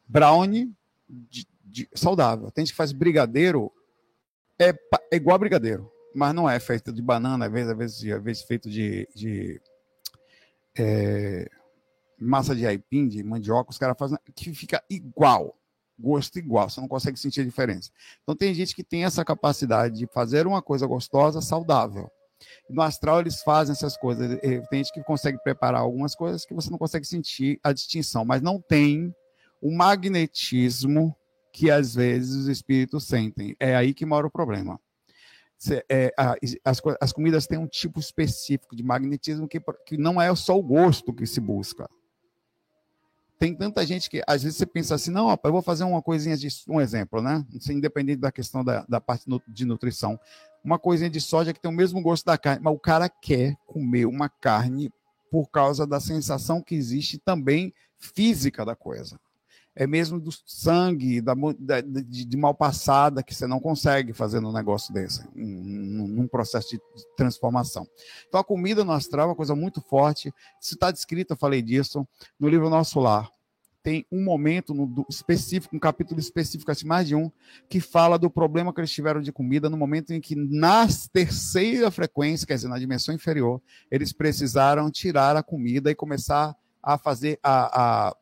brownie 0.08 0.72
de, 1.10 1.48
de, 1.66 1.90
saudável, 1.96 2.52
tem 2.52 2.64
gente 2.64 2.74
que 2.74 2.78
faz 2.78 2.92
brigadeiro, 2.92 3.72
é, 4.60 4.70
é 5.12 5.16
igual 5.16 5.36
a 5.36 5.40
brigadeiro 5.40 5.92
mas 6.14 6.34
não 6.34 6.50
é 6.50 6.60
feito 6.60 6.94
de 6.94 7.02
banana, 7.02 7.48
às 7.48 7.52
vezes, 7.52 7.72
às 7.72 7.78
vezes, 7.78 8.12
às 8.12 8.24
vezes 8.24 8.44
feito 8.44 8.70
de, 8.70 9.08
de 9.16 9.60
é, 10.78 11.50
massa 12.20 12.56
de 12.56 12.66
aipim, 12.66 13.08
de 13.08 13.24
mandioca, 13.24 13.72
os 13.72 13.78
caras 13.78 13.98
fazem 13.98 14.18
que 14.36 14.54
fica 14.54 14.84
igual, 14.90 15.58
gosto 16.00 16.38
igual, 16.40 16.70
você 16.70 16.82
não 16.82 16.88
consegue 16.88 17.20
sentir 17.20 17.42
a 17.42 17.46
diferença. 17.46 17.92
Então 18.24 18.36
tem 18.36 18.54
gente 18.54 18.76
que 18.76 18.84
tem 18.84 19.06
essa 19.06 19.24
capacidade 19.24 19.98
de 19.98 20.08
fazer 20.08 20.48
uma 20.48 20.62
coisa 20.62 20.88
gostosa, 20.88 21.42
saudável. 21.42 22.10
No 22.70 22.82
astral 22.82 23.22
eles 23.22 23.42
fazem 23.42 23.74
essas 23.74 23.96
coisas. 23.96 24.40
Tem 24.42 24.84
gente 24.84 24.92
que 24.92 25.04
consegue 25.04 25.38
preparar 25.44 25.82
algumas 25.82 26.14
coisas 26.14 26.46
que 26.46 26.54
você 26.54 26.70
não 26.70 26.78
consegue 26.78 27.06
sentir 27.06 27.60
a 27.64 27.72
distinção, 27.72 28.26
mas 28.26 28.42
não 28.42 28.60
tem 28.60 29.14
o 29.62 29.72
magnetismo 29.72 31.16
que 31.54 31.72
às 31.72 31.96
vezes 31.96 32.36
os 32.36 32.48
espíritos 32.48 33.06
sentem. 33.06 33.56
É 33.60 33.76
aí 33.76 33.94
que 33.94 34.06
mora 34.06 34.28
o 34.28 34.32
problema 34.32 34.80
é, 35.90 36.14
as, 36.64 36.82
as 37.00 37.14
comidas 37.14 37.48
têm 37.48 37.58
um 37.58 37.68
tipo 37.68 38.00
específico 38.00 38.76
de 38.76 38.84
magnetismo 38.84 39.48
que, 39.48 39.60
que 39.86 39.98
não 39.98 40.22
é 40.22 40.34
só 40.36 40.58
o 40.58 40.64
gosto 40.64 41.14
que 41.14 41.26
se 41.26 41.40
busca. 41.40 41.90
Tem 43.40 43.54
tanta 43.56 43.86
gente 43.86 44.10
que, 44.10 44.24
às 44.26 44.44
vezes, 44.44 44.58
você 44.58 44.66
pensa 44.66 44.96
assim, 44.96 45.12
não, 45.12 45.30
eu 45.30 45.52
vou 45.52 45.62
fazer 45.62 45.84
uma 45.84 46.02
coisinha 46.02 46.38
de. 46.38 46.48
Um 46.68 46.80
exemplo, 46.80 47.22
né? 47.22 47.46
Independente 47.70 48.20
da 48.20 48.32
questão 48.32 48.64
da, 48.64 48.86
da 48.88 49.02
parte 49.02 49.26
de 49.48 49.66
nutrição. 49.66 50.20
Uma 50.64 50.80
coisinha 50.80 51.10
de 51.10 51.20
soja 51.20 51.54
que 51.54 51.60
tem 51.60 51.70
o 51.70 51.74
mesmo 51.74 52.02
gosto 52.02 52.26
da 52.26 52.38
carne, 52.38 52.62
mas 52.64 52.74
o 52.74 52.80
cara 52.80 53.10
quer 53.10 53.56
comer 53.66 54.06
uma 54.06 54.30
carne 54.30 54.92
por 55.30 55.50
causa 55.50 55.86
da 55.86 56.00
sensação 56.00 56.62
que 56.62 56.76
existe 56.76 57.18
também 57.18 57.74
física 57.98 58.64
da 58.64 58.76
coisa 58.76 59.20
é 59.76 59.88
mesmo 59.88 60.20
do 60.20 60.30
sangue, 60.46 61.20
da, 61.20 61.34
de, 61.82 62.26
de, 62.26 62.38
mal 62.38 62.54
passada, 62.54 63.24
que 63.24 63.34
você 63.34 63.48
não 63.48 63.60
consegue 63.60 64.14
fazer 64.14 64.40
num 64.40 64.52
negócio 64.52 64.94
desse, 64.94 65.28
num, 65.36 66.28
processo 66.28 66.70
de 66.70 66.82
transformação. 67.18 67.88
Então, 68.28 68.40
a 68.40 68.44
comida 68.44 68.84
no 68.84 68.92
astral 68.92 69.26
é 69.26 69.30
uma 69.30 69.36
coisa 69.36 69.56
muito 69.56 69.82
forte. 69.82 70.32
Isso 70.62 70.76
está 70.76 70.92
descrito, 70.92 71.34
eu 71.34 71.38
falei 71.38 71.62
disso, 71.62 72.08
no 72.40 72.48
livro 72.48 72.70
Nosso 72.70 73.00
Lar. 73.00 73.30
Tem 73.82 74.06
um 74.12 74.24
momento 74.24 74.74
no, 74.74 75.06
específico, 75.10 75.76
um 75.76 75.80
capítulo 75.80 76.20
específico, 76.20 76.72
assim, 76.72 76.88
mais 76.88 77.08
de 77.08 77.16
um, 77.16 77.30
que 77.68 77.82
fala 77.82 78.18
do 78.18 78.30
problema 78.30 78.74
que 78.74 78.80
eles 78.80 78.92
tiveram 78.92 79.22
de 79.22 79.32
comida 79.32 79.70
no 79.70 79.76
momento 79.76 80.14
em 80.14 80.22
que, 80.22 80.36
na 80.36 80.88
terceira 81.12 81.92
frequência, 81.92 82.48
quer 82.48 82.56
dizer, 82.56 82.70
na 82.70 82.80
dimensão 82.80 83.14
inferior, 83.14 83.62
eles 83.92 84.14
precisaram 84.14 84.90
tirar 84.90 85.36
a 85.36 85.44
comida 85.44 85.92
e 85.92 85.96
começar 85.96 86.56
a 86.82 86.98
fazer 86.98 87.40
a, 87.42 88.08
a 88.10 88.16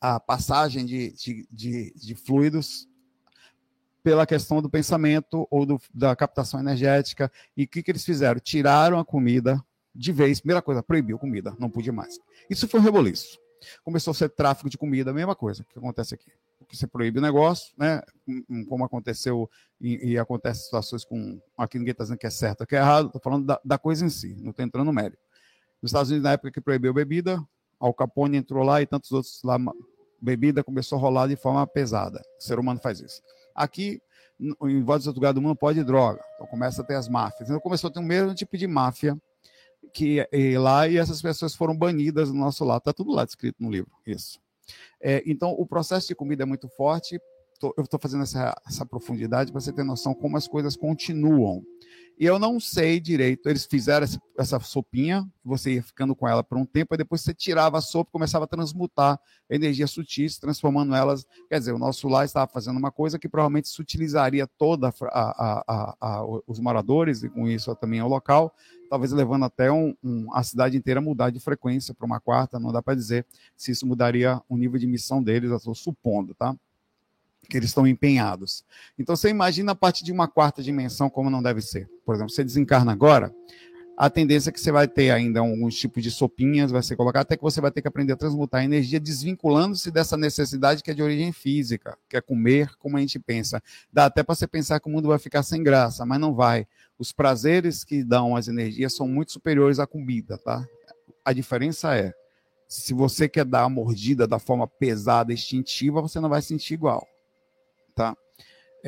a 0.00 0.20
passagem 0.20 0.84
de, 0.84 1.12
de, 1.12 1.48
de, 1.50 1.94
de 1.94 2.14
fluidos 2.14 2.88
pela 4.02 4.26
questão 4.26 4.62
do 4.62 4.70
pensamento 4.70 5.46
ou 5.50 5.66
do, 5.66 5.80
da 5.92 6.14
captação 6.14 6.58
energética. 6.60 7.30
E 7.56 7.64
o 7.64 7.68
que, 7.68 7.82
que 7.82 7.90
eles 7.90 8.04
fizeram? 8.04 8.40
Tiraram 8.40 8.98
a 8.98 9.04
comida 9.04 9.62
de 9.94 10.12
vez. 10.12 10.40
Primeira 10.40 10.62
coisa, 10.62 10.82
proibiu 10.82 11.18
comida, 11.18 11.54
não 11.58 11.68
podia 11.68 11.92
mais. 11.92 12.18
Isso 12.48 12.68
foi 12.68 12.80
um 12.80 12.82
reboliço. 12.82 13.38
Começou 13.84 14.12
a 14.12 14.14
ser 14.14 14.30
tráfico 14.30 14.70
de 14.70 14.78
comida, 14.78 15.10
a 15.10 15.14
mesma 15.14 15.34
coisa 15.34 15.64
que 15.64 15.78
acontece 15.78 16.14
aqui. 16.14 16.30
Porque 16.58 16.76
você 16.76 16.86
proíbe 16.86 17.18
o 17.18 17.22
negócio, 17.22 17.74
né? 17.76 18.02
Como 18.68 18.84
aconteceu 18.84 19.50
e, 19.80 20.12
e 20.12 20.18
acontece 20.18 20.64
situações 20.64 21.04
com. 21.04 21.40
Aqui 21.56 21.78
ninguém 21.78 21.92
está 21.92 22.04
dizendo 22.04 22.18
que 22.18 22.26
é 22.26 22.30
certo, 22.30 22.66
que 22.66 22.76
é 22.76 22.78
errado, 22.78 23.06
estou 23.06 23.20
falando 23.20 23.46
da, 23.46 23.60
da, 23.64 23.78
coisa 23.78 24.04
em 24.04 24.10
si, 24.10 24.36
não 24.40 24.50
estou 24.50 24.64
entrando 24.64 24.86
no 24.86 24.92
mérito. 24.92 25.22
Nos 25.82 25.90
Estados 25.90 26.10
Unidos, 26.10 26.24
na 26.24 26.32
época 26.32 26.50
que 26.50 26.60
proibiu 26.60 26.92
bebida, 26.92 27.42
Al 27.80 27.94
Capone 27.94 28.36
entrou 28.36 28.64
lá 28.64 28.82
e 28.82 28.86
tantos 28.86 29.12
outros 29.12 29.40
lá, 29.42 29.58
bebida 30.20 30.64
começou 30.64 30.98
a 30.98 31.00
rolar 31.00 31.26
de 31.28 31.36
forma 31.36 31.66
pesada. 31.66 32.20
O 32.38 32.42
ser 32.42 32.58
humano 32.58 32.80
faz 32.80 33.00
isso. 33.00 33.22
Aqui, 33.54 34.00
em 34.40 34.82
vários 34.82 35.06
outros 35.06 35.16
lugares 35.16 35.34
do 35.34 35.42
mundo, 35.42 35.56
pode 35.56 35.82
droga. 35.84 36.20
Então 36.34 36.46
começa 36.46 36.82
a 36.82 36.84
ter 36.84 36.94
as 36.94 37.08
máfias. 37.08 37.48
Então 37.48 37.60
começou 37.60 37.88
a 37.88 37.92
ter 37.92 38.00
o 38.00 38.02
mesmo 38.02 38.34
tipo 38.34 38.56
de 38.56 38.66
máfia 38.66 39.16
que 39.92 40.26
lá 40.58 40.88
e 40.88 40.96
essas 40.98 41.22
pessoas 41.22 41.54
foram 41.54 41.76
banidas 41.76 42.28
do 42.28 42.34
nosso 42.34 42.64
lado. 42.64 42.78
Está 42.78 42.92
tudo 42.92 43.12
lá 43.12 43.24
descrito 43.24 43.62
no 43.62 43.70
livro, 43.70 43.90
isso. 44.06 44.40
É, 45.00 45.22
então, 45.26 45.50
o 45.50 45.66
processo 45.66 46.08
de 46.08 46.14
comida 46.14 46.42
é 46.42 46.46
muito 46.46 46.68
forte. 46.68 47.20
Tô, 47.58 47.74
eu 47.76 47.84
estou 47.84 47.98
fazendo 47.98 48.22
essa, 48.22 48.54
essa 48.66 48.86
profundidade 48.86 49.50
para 49.50 49.60
você 49.60 49.72
ter 49.72 49.84
noção 49.84 50.14
como 50.14 50.36
as 50.36 50.46
coisas 50.46 50.76
continuam. 50.76 51.64
E 52.20 52.26
eu 52.26 52.36
não 52.36 52.58
sei 52.58 52.98
direito. 52.98 53.48
Eles 53.48 53.64
fizeram 53.64 54.04
essa, 54.36 54.58
sopinha, 54.58 55.24
você 55.44 55.74
ia 55.74 55.82
ficando 55.82 56.16
com 56.16 56.26
ela 56.26 56.42
por 56.42 56.58
um 56.58 56.66
tempo, 56.66 56.94
e 56.94 56.98
depois 56.98 57.20
você 57.20 57.32
tirava 57.32 57.78
a 57.78 57.80
sopa 57.80 58.10
e 58.10 58.12
começava 58.12 58.44
a 58.44 58.48
transmutar 58.48 59.20
energias 59.48 59.92
sutis, 59.92 60.36
transformando 60.36 60.94
elas. 60.96 61.24
Quer 61.48 61.60
dizer, 61.60 61.72
o 61.72 61.78
nosso 61.78 62.08
lar 62.08 62.24
estava 62.24 62.50
fazendo 62.50 62.76
uma 62.76 62.90
coisa 62.90 63.20
que 63.20 63.28
provavelmente 63.28 63.68
se 63.68 63.80
utilizaria 63.80 64.48
toda 64.48 64.88
a, 64.88 64.94
a, 65.12 65.96
a, 66.00 66.24
os 66.44 66.58
moradores, 66.58 67.22
e 67.22 67.28
com 67.28 67.46
isso 67.48 67.72
também 67.76 68.02
o 68.02 68.08
local, 68.08 68.52
talvez 68.90 69.12
levando 69.12 69.44
até 69.44 69.70
um, 69.70 69.94
um, 70.02 70.34
a 70.34 70.42
cidade 70.42 70.76
inteira 70.76 71.00
mudar 71.00 71.30
de 71.30 71.38
frequência 71.38 71.94
para 71.94 72.06
uma 72.06 72.18
quarta. 72.18 72.58
Não 72.58 72.72
dá 72.72 72.82
para 72.82 72.94
dizer 72.94 73.24
se 73.56 73.70
isso 73.70 73.86
mudaria 73.86 74.42
o 74.48 74.56
nível 74.56 74.78
de 74.78 74.88
missão 74.88 75.22
deles, 75.22 75.50
eu 75.50 75.56
estou 75.56 75.74
supondo, 75.74 76.34
tá? 76.34 76.56
Que 77.48 77.56
eles 77.56 77.70
estão 77.70 77.86
empenhados. 77.86 78.64
Então 78.98 79.16
você 79.16 79.28
imagina 79.28 79.72
a 79.72 79.74
partir 79.74 80.04
de 80.04 80.12
uma 80.12 80.28
quarta 80.28 80.62
dimensão 80.62 81.08
como 81.10 81.30
não 81.30 81.42
deve 81.42 81.60
ser. 81.60 81.88
Por 82.04 82.14
exemplo, 82.14 82.32
você 82.32 82.44
desencarna 82.44 82.92
agora, 82.92 83.34
a 84.00 84.08
tendência 84.08 84.50
é 84.50 84.52
que 84.52 84.60
você 84.60 84.70
vai 84.70 84.86
ter 84.86 85.10
ainda 85.10 85.40
alguns 85.40 85.74
tipos 85.74 86.04
de 86.04 86.10
sopinhas, 86.12 86.70
vai 86.70 86.84
ser 86.84 86.94
colocado, 86.94 87.22
até 87.22 87.36
que 87.36 87.42
você 87.42 87.60
vai 87.60 87.72
ter 87.72 87.82
que 87.82 87.88
aprender 87.88 88.12
a 88.12 88.16
transmutar 88.16 88.60
a 88.60 88.64
energia, 88.64 89.00
desvinculando-se 89.00 89.90
dessa 89.90 90.16
necessidade 90.16 90.84
que 90.84 90.90
é 90.92 90.94
de 90.94 91.02
origem 91.02 91.32
física, 91.32 91.98
que 92.08 92.16
é 92.16 92.20
comer 92.20 92.76
como 92.78 92.96
a 92.96 93.00
gente 93.00 93.18
pensa. 93.18 93.60
Dá 93.92 94.04
até 94.04 94.22
para 94.22 94.36
você 94.36 94.46
pensar 94.46 94.78
que 94.78 94.86
o 94.86 94.92
mundo 94.92 95.08
vai 95.08 95.18
ficar 95.18 95.42
sem 95.42 95.64
graça, 95.64 96.06
mas 96.06 96.20
não 96.20 96.32
vai. 96.32 96.64
Os 96.96 97.10
prazeres 97.10 97.82
que 97.82 98.04
dão 98.04 98.36
as 98.36 98.46
energias 98.46 98.94
são 98.94 99.08
muito 99.08 99.32
superiores 99.32 99.80
à 99.80 99.86
comida, 99.86 100.38
tá? 100.38 100.64
A 101.24 101.32
diferença 101.32 101.96
é, 101.96 102.14
se 102.68 102.94
você 102.94 103.28
quer 103.28 103.44
dar 103.44 103.64
a 103.64 103.68
mordida 103.68 104.28
da 104.28 104.38
forma 104.38 104.68
pesada, 104.68 105.32
instintiva, 105.32 106.00
você 106.00 106.20
não 106.20 106.28
vai 106.28 106.40
sentir 106.40 106.74
igual? 106.74 107.04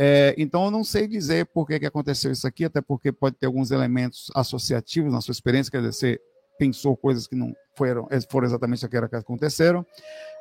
É, 0.03 0.35
então, 0.39 0.65
eu 0.65 0.71
não 0.71 0.83
sei 0.83 1.07
dizer 1.07 1.45
por 1.45 1.67
que, 1.67 1.79
que 1.79 1.85
aconteceu 1.85 2.33
isso 2.33 2.47
aqui, 2.47 2.65
até 2.65 2.81
porque 2.81 3.13
pode 3.13 3.37
ter 3.37 3.45
alguns 3.45 3.71
elementos 3.71 4.31
associativos 4.35 5.13
na 5.13 5.21
sua 5.21 5.33
experiência, 5.33 5.71
quer 5.71 5.83
dizer, 5.83 5.93
você 5.93 6.21
pensou 6.59 6.97
coisas 6.97 7.27
que 7.27 7.37
não 7.37 7.53
foram, 7.77 8.09
foram 8.31 8.47
exatamente 8.47 8.83
aquilo 8.87 9.11
que 9.11 9.17
aconteceram, 9.17 9.85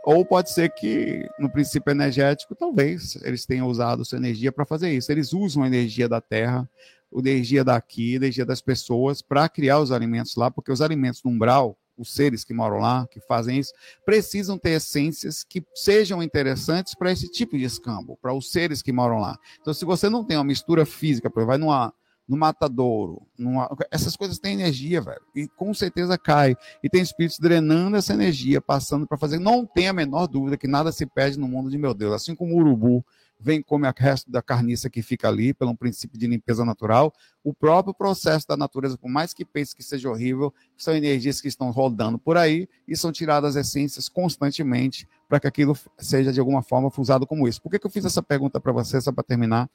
ou 0.06 0.24
pode 0.24 0.50
ser 0.51 0.70
que, 0.70 1.28
no 1.38 1.51
princípio 1.51 1.92
energético, 1.92 2.56
talvez 2.56 3.18
eles 3.22 3.46
tenham 3.46 3.68
usado 3.68 4.06
sua 4.06 4.18
energia 4.18 4.50
para 4.50 4.66
fazer 4.66 4.94
isso. 4.94 5.12
Eles 5.12 5.34
usam 5.34 5.63
a 5.63 5.68
energia 5.68 6.08
da 6.08 6.22
Terra, 6.22 6.66
a 7.13 7.20
energia 7.20 7.62
daqui, 7.62 8.13
a 8.13 8.16
energia 8.16 8.46
das 8.46 8.62
pessoas, 8.62 9.22
para 9.22 9.50
criar 9.50 9.82
os 9.82 9.92
alimentos 9.92 10.38
lá, 10.38 10.50
porque 10.50 10.72
os 10.72 10.82
alimentos 10.82 11.22
no 11.22 11.32
umbral, 11.32 11.78
os 12.00 12.13
seres 12.13 12.44
que 12.44 12.53
moram 12.53 12.77
lá, 12.77 13.06
que 13.08 13.20
fazem 13.20 13.60
isso, 13.60 13.74
precisam 14.06 14.58
ter 14.58 14.72
essências 14.72 15.44
que 15.44 15.63
sejam 15.75 16.24
interessantes 16.24 16.96
para 16.96 17.12
esse 17.12 17.29
tipo 17.29 17.58
de 17.58 17.65
escambo, 17.65 18.18
para 18.22 18.34
os 18.34 18.50
seres 18.51 18.82
que 18.82 18.94
moram 18.94 19.20
lá. 19.20 19.38
Então, 19.60 19.74
se 19.74 19.84
você 19.84 20.10
não 20.10 20.24
tem 20.24 20.38
uma 20.38 20.44
mistura 20.44 20.86
física, 20.86 21.29
vai 21.46 21.58
numa, 21.58 21.94
no 22.27 22.38
matadouro, 22.38 23.22
numa, 23.38 23.70
essas 23.91 24.15
coisas 24.15 24.39
têm 24.39 24.53
energia, 24.53 25.01
velho, 25.01 25.22
e 25.36 25.48
com 25.48 25.74
certeza 25.74 26.18
cai. 26.18 26.56
E 26.82 26.89
tem 26.89 27.01
espíritos 27.01 27.39
drenando 27.39 27.98
essa 27.98 28.13
energia, 28.13 28.62
passando 28.62 29.06
para 29.06 29.18
fazer. 29.18 29.39
Não 29.39 29.65
tem 29.65 29.88
a 29.88 29.94
menor 29.94 30.27
dúvida 30.27 30.56
que 30.58 30.68
nada 30.68 30.91
se 30.91 31.06
perde 31.06 31.38
no 31.38 31.48
mundo 31.48 31.70
de 31.70 31.77
meu 31.77 31.94
Deus. 31.94 32.13
Assim 32.13 32.34
como 32.34 32.53
o 32.53 32.60
urubu 32.60 33.03
vem 33.39 33.62
come 33.62 33.88
o 33.88 33.93
resto 33.96 34.29
da 34.29 34.41
carniça 34.41 34.89
que 34.89 35.01
fica 35.01 35.27
ali, 35.29 35.53
pelo 35.53 35.75
princípio 35.75 36.19
de 36.19 36.27
limpeza 36.27 36.65
natural. 36.65 37.13
O 37.41 37.53
próprio 37.53 37.93
processo 37.93 38.46
da 38.46 38.58
natureza, 38.58 38.98
por 38.98 39.10
mais 39.10 39.34
que 39.34 39.46
pense 39.46 39.74
que 39.74 39.81
seja 39.81 40.10
horrível, 40.10 40.53
são 40.77 40.93
energias 40.93 41.39
que 41.39 41.48
estão 41.48 41.72
rodando 41.72 42.19
por 42.19 42.36
aí 42.36 42.67
e 42.86 42.98
são 42.98 43.12
tiradas 43.12 43.55
essências 43.55 44.10
constantemente 44.10 45.08
para 45.29 45.39
que 45.39 45.48
aquilo 45.48 45.77
seja 45.98 46.34
de 46.34 46.39
alguma 46.39 46.62
forma 46.62 46.91
usado 46.98 47.25
como 47.25 47.48
isso. 47.48 47.62
Por 47.62 47.72
que, 47.72 47.79
que 47.79 47.88
eu 47.88 47.91
fiz 47.91 48.03
essa 48.03 48.22
pergunta 48.22 48.60
para 48.60 48.74
você, 48.74 49.00
só 49.00 49.12
para 49.12 49.24
terminar, 49.24 49.69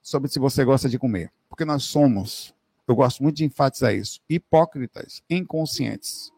sobre 0.00 0.30
se 0.30 0.38
você 0.38 0.64
gosta 0.64 0.88
de 0.88 0.98
comer? 0.98 1.32
Porque 1.48 1.64
nós 1.64 1.82
somos, 1.82 2.54
eu 2.86 2.94
gosto 2.94 3.22
muito 3.22 3.38
de 3.38 3.44
enfatizar 3.44 3.92
isso, 3.92 4.20
hipócritas, 4.28 5.20
inconscientes. 5.28 6.30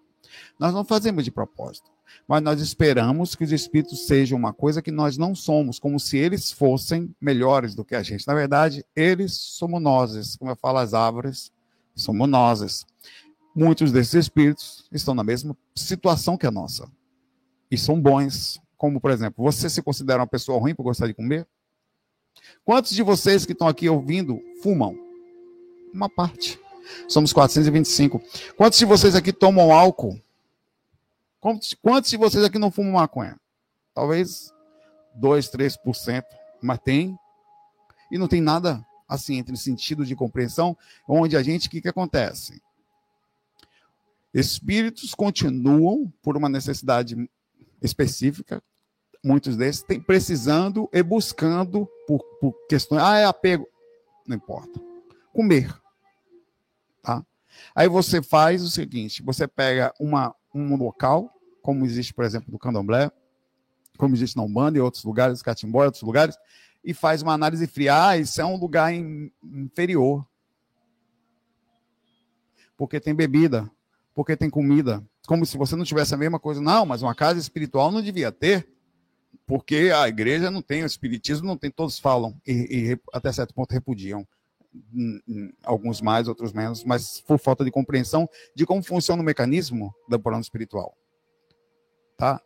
Nós 0.58 0.72
não 0.72 0.84
fazemos 0.84 1.24
de 1.24 1.30
propósito 1.30 1.91
mas 2.26 2.42
nós 2.42 2.60
esperamos 2.60 3.34
que 3.34 3.44
os 3.44 3.52
espíritos 3.52 4.06
sejam 4.06 4.38
uma 4.38 4.52
coisa 4.52 4.80
que 4.80 4.90
nós 4.90 5.18
não 5.18 5.34
somos, 5.34 5.78
como 5.78 5.98
se 5.98 6.16
eles 6.16 6.50
fossem 6.50 7.14
melhores 7.20 7.74
do 7.74 7.84
que 7.84 7.94
a 7.94 8.02
gente. 8.02 8.26
Na 8.26 8.34
verdade, 8.34 8.84
eles 8.94 9.32
somos 9.32 9.80
nós, 9.80 10.36
como 10.36 10.50
eu 10.50 10.56
falo 10.56 10.78
as 10.78 10.94
árvores, 10.94 11.52
somos 11.94 12.28
nós. 12.28 12.86
Muitos 13.54 13.92
desses 13.92 14.14
espíritos 14.14 14.86
estão 14.92 15.14
na 15.14 15.24
mesma 15.24 15.56
situação 15.74 16.36
que 16.36 16.46
a 16.46 16.50
nossa. 16.50 16.90
E 17.70 17.76
são 17.76 18.00
bons, 18.00 18.60
como 18.76 19.00
por 19.00 19.10
exemplo, 19.10 19.44
você 19.44 19.68
se 19.68 19.82
considera 19.82 20.20
uma 20.20 20.26
pessoa 20.26 20.58
ruim 20.58 20.74
por 20.74 20.84
gostar 20.84 21.06
de 21.06 21.14
comer? 21.14 21.46
Quantos 22.64 22.92
de 22.92 23.02
vocês 23.02 23.44
que 23.44 23.52
estão 23.52 23.68
aqui 23.68 23.88
ouvindo 23.88 24.40
fumam? 24.62 24.98
Uma 25.92 26.08
parte. 26.08 26.58
Somos 27.08 27.32
425. 27.32 28.20
Quantos 28.56 28.78
de 28.78 28.84
vocês 28.84 29.14
aqui 29.14 29.32
tomam 29.32 29.72
álcool? 29.72 30.20
Quantos, 31.42 31.74
quantos 31.74 32.08
de 32.08 32.16
vocês 32.16 32.44
aqui 32.44 32.56
não 32.56 32.70
fumam 32.70 32.92
maconha? 32.92 33.36
Talvez 33.92 34.54
2, 35.16 35.50
3%, 35.50 36.22
mas 36.62 36.78
tem. 36.78 37.18
E 38.12 38.16
não 38.16 38.28
tem 38.28 38.40
nada 38.40 38.86
assim 39.08 39.38
entre 39.38 39.56
sentido 39.56 40.06
de 40.06 40.14
compreensão, 40.14 40.78
onde 41.06 41.36
a 41.36 41.42
gente, 41.42 41.66
o 41.66 41.70
que, 41.70 41.80
que 41.80 41.88
acontece? 41.88 42.62
Espíritos 44.32 45.14
continuam, 45.16 46.12
por 46.22 46.36
uma 46.36 46.48
necessidade 46.48 47.28
específica, 47.82 48.62
muitos 49.22 49.56
desses, 49.56 49.82
tem, 49.82 50.00
precisando 50.00 50.88
e 50.92 51.02
buscando 51.02 51.88
por, 52.06 52.22
por 52.40 52.54
questões. 52.68 53.02
Ah, 53.02 53.18
é 53.18 53.24
apego. 53.24 53.66
Não 54.28 54.36
importa. 54.36 54.80
Comer. 55.32 55.76
Tá? 57.02 57.26
Aí 57.74 57.88
você 57.88 58.22
faz 58.22 58.62
o 58.62 58.70
seguinte: 58.70 59.24
você 59.24 59.48
pega 59.48 59.92
uma, 59.98 60.34
um 60.54 60.76
local, 60.76 61.32
como 61.62 61.84
existe, 61.84 62.12
por 62.12 62.24
exemplo, 62.24 62.50
no 62.50 62.58
Candomblé, 62.58 63.10
como 63.96 64.14
existe 64.14 64.36
na 64.36 64.42
Umbanda 64.42 64.78
e 64.78 64.80
outros 64.80 65.04
lugares, 65.04 65.42
Catimbó 65.42 65.82
e 65.82 65.86
outros 65.86 66.02
lugares, 66.02 66.36
e 66.84 66.92
faz 66.92 67.22
uma 67.22 67.32
análise 67.32 67.66
fria. 67.66 68.08
Ah, 68.08 68.18
isso 68.18 68.40
é 68.40 68.44
um 68.44 68.56
lugar 68.56 68.92
in, 68.92 69.30
inferior. 69.42 70.26
Porque 72.76 72.98
tem 72.98 73.14
bebida, 73.14 73.70
porque 74.14 74.36
tem 74.36 74.50
comida. 74.50 75.04
Como 75.26 75.46
se 75.46 75.56
você 75.56 75.76
não 75.76 75.84
tivesse 75.84 76.14
a 76.14 76.16
mesma 76.18 76.40
coisa. 76.40 76.60
Não, 76.60 76.84
mas 76.84 77.02
uma 77.02 77.14
casa 77.14 77.38
espiritual 77.38 77.92
não 77.92 78.02
devia 78.02 78.32
ter, 78.32 78.68
porque 79.46 79.92
a 79.94 80.08
igreja 80.08 80.50
não 80.50 80.62
tem, 80.62 80.82
o 80.82 80.86
espiritismo 80.86 81.46
não 81.46 81.56
tem, 81.56 81.70
todos 81.70 81.98
falam 81.98 82.36
e, 82.46 82.92
e 82.92 83.00
até 83.12 83.30
certo 83.32 83.54
ponto 83.54 83.72
repudiam 83.72 84.26
alguns 85.64 86.00
mais, 86.00 86.28
outros 86.28 86.52
menos, 86.52 86.84
mas 86.84 87.20
por 87.20 87.38
falta 87.38 87.64
de 87.64 87.70
compreensão 87.70 88.28
de 88.54 88.64
como 88.64 88.82
funciona 88.82 89.22
o 89.22 89.24
mecanismo 89.24 89.94
do 90.08 90.18
plano 90.18 90.40
espiritual. 90.40 90.96
Tá? 92.16 92.40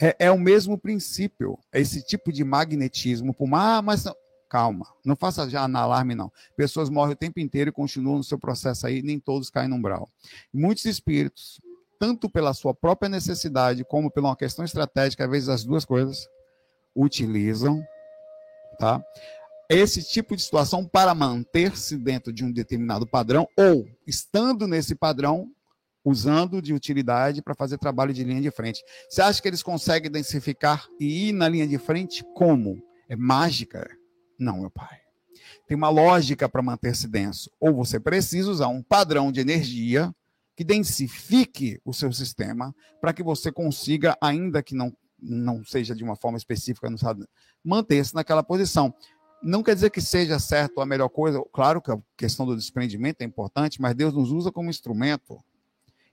É, 0.00 0.16
é, 0.26 0.30
o 0.30 0.38
mesmo 0.38 0.78
princípio, 0.78 1.58
é 1.72 1.80
esse 1.80 2.02
tipo 2.04 2.32
de 2.32 2.44
magnetismo, 2.44 3.34
ah, 3.54 3.80
mas 3.82 4.04
não, 4.04 4.14
calma, 4.48 4.86
não 5.04 5.16
faça 5.16 5.48
já 5.48 5.66
na 5.66 5.80
alarme 5.80 6.14
não. 6.14 6.30
Pessoas 6.56 6.90
morrem 6.90 7.14
o 7.14 7.16
tempo 7.16 7.40
inteiro 7.40 7.70
e 7.70 7.72
continuam 7.72 8.18
no 8.18 8.24
seu 8.24 8.38
processo 8.38 8.86
aí, 8.86 9.02
nem 9.02 9.18
todos 9.18 9.48
caem 9.48 9.68
no 9.68 9.76
umbral. 9.76 10.10
Muitos 10.52 10.84
espíritos, 10.84 11.60
tanto 11.98 12.28
pela 12.28 12.52
sua 12.52 12.74
própria 12.74 13.08
necessidade 13.08 13.84
como 13.84 14.10
pela 14.10 14.28
uma 14.28 14.36
questão 14.36 14.64
estratégica, 14.64 15.24
às 15.24 15.30
vezes 15.30 15.48
as 15.48 15.64
duas 15.64 15.84
coisas, 15.84 16.28
utilizam, 16.94 17.82
tá? 18.78 19.02
Esse 19.74 20.02
tipo 20.02 20.36
de 20.36 20.42
situação 20.42 20.86
para 20.86 21.14
manter-se 21.14 21.96
dentro 21.96 22.32
de 22.32 22.44
um 22.44 22.52
determinado 22.52 23.06
padrão 23.06 23.46
ou 23.56 23.86
estando 24.06 24.66
nesse 24.66 24.94
padrão 24.94 25.50
usando 26.04 26.60
de 26.60 26.74
utilidade 26.74 27.42
para 27.42 27.54
fazer 27.54 27.78
trabalho 27.78 28.12
de 28.12 28.24
linha 28.24 28.40
de 28.40 28.50
frente. 28.50 28.82
Você 29.08 29.22
acha 29.22 29.40
que 29.40 29.48
eles 29.48 29.62
conseguem 29.62 30.10
densificar 30.10 30.86
e 30.98 31.28
ir 31.28 31.32
na 31.32 31.48
linha 31.48 31.66
de 31.66 31.78
frente 31.78 32.24
como? 32.34 32.82
É 33.08 33.16
mágica? 33.16 33.88
Não, 34.38 34.60
meu 34.60 34.70
pai. 34.70 34.98
Tem 35.66 35.76
uma 35.76 35.88
lógica 35.88 36.48
para 36.48 36.62
manter-se 36.62 37.06
denso. 37.06 37.50
Ou 37.60 37.72
você 37.74 38.00
precisa 38.00 38.50
usar 38.50 38.68
um 38.68 38.82
padrão 38.82 39.30
de 39.30 39.40
energia 39.40 40.12
que 40.56 40.64
densifique 40.64 41.80
o 41.84 41.92
seu 41.92 42.12
sistema 42.12 42.74
para 43.00 43.12
que 43.12 43.22
você 43.22 43.50
consiga, 43.50 44.16
ainda 44.20 44.62
que 44.62 44.74
não, 44.74 44.92
não 45.20 45.64
seja 45.64 45.94
de 45.94 46.04
uma 46.04 46.16
forma 46.16 46.36
específica, 46.36 46.88
manter-se 47.64 48.14
naquela 48.14 48.42
posição. 48.42 48.92
Não 49.42 49.62
quer 49.62 49.74
dizer 49.74 49.90
que 49.90 50.00
seja 50.00 50.38
certo 50.38 50.80
a 50.80 50.86
melhor 50.86 51.08
coisa. 51.08 51.42
Claro 51.52 51.82
que 51.82 51.90
a 51.90 51.98
questão 52.16 52.46
do 52.46 52.56
desprendimento 52.56 53.22
é 53.22 53.24
importante, 53.24 53.80
mas 53.80 53.94
Deus 53.94 54.14
nos 54.14 54.30
usa 54.30 54.52
como 54.52 54.70
instrumento. 54.70 55.42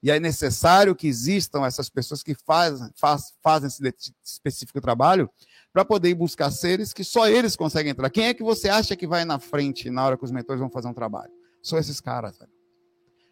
E 0.02 0.10
é 0.10 0.20
necessário 0.20 0.96
que 0.96 1.08
existam 1.08 1.66
essas 1.66 1.90
pessoas 1.90 2.24
que 2.24 2.34
fazem, 2.34 2.90
faz, 2.96 3.34
fazem 3.44 3.68
esse 3.68 4.14
específico 4.24 4.80
trabalho 4.80 5.30
para 5.74 5.86
poder 5.86 6.16
buscar 6.16 6.50
seres 6.52 6.94
que 6.94 7.04
só 7.04 7.28
eles 7.28 7.56
conseguem 7.56 7.92
entrar. 7.92 8.10
Quem 8.10 8.26
é 8.26 8.34
que 8.34 8.44
você 8.44 8.70
acha 8.70 8.96
que 8.96 9.06
vai 9.06 9.26
na 9.26 9.40
frente 9.40 9.90
na 9.90 10.06
hora 10.06 10.18
que 10.18 10.24
os 10.24 10.32
mentores 10.32 10.60
vão 10.60 10.70
fazer 10.70 10.88
um 10.88 10.94
trabalho? 10.94 11.32
São 11.62 11.78
esses 11.78 12.00
caras, 12.00 12.38
velho 12.38 12.59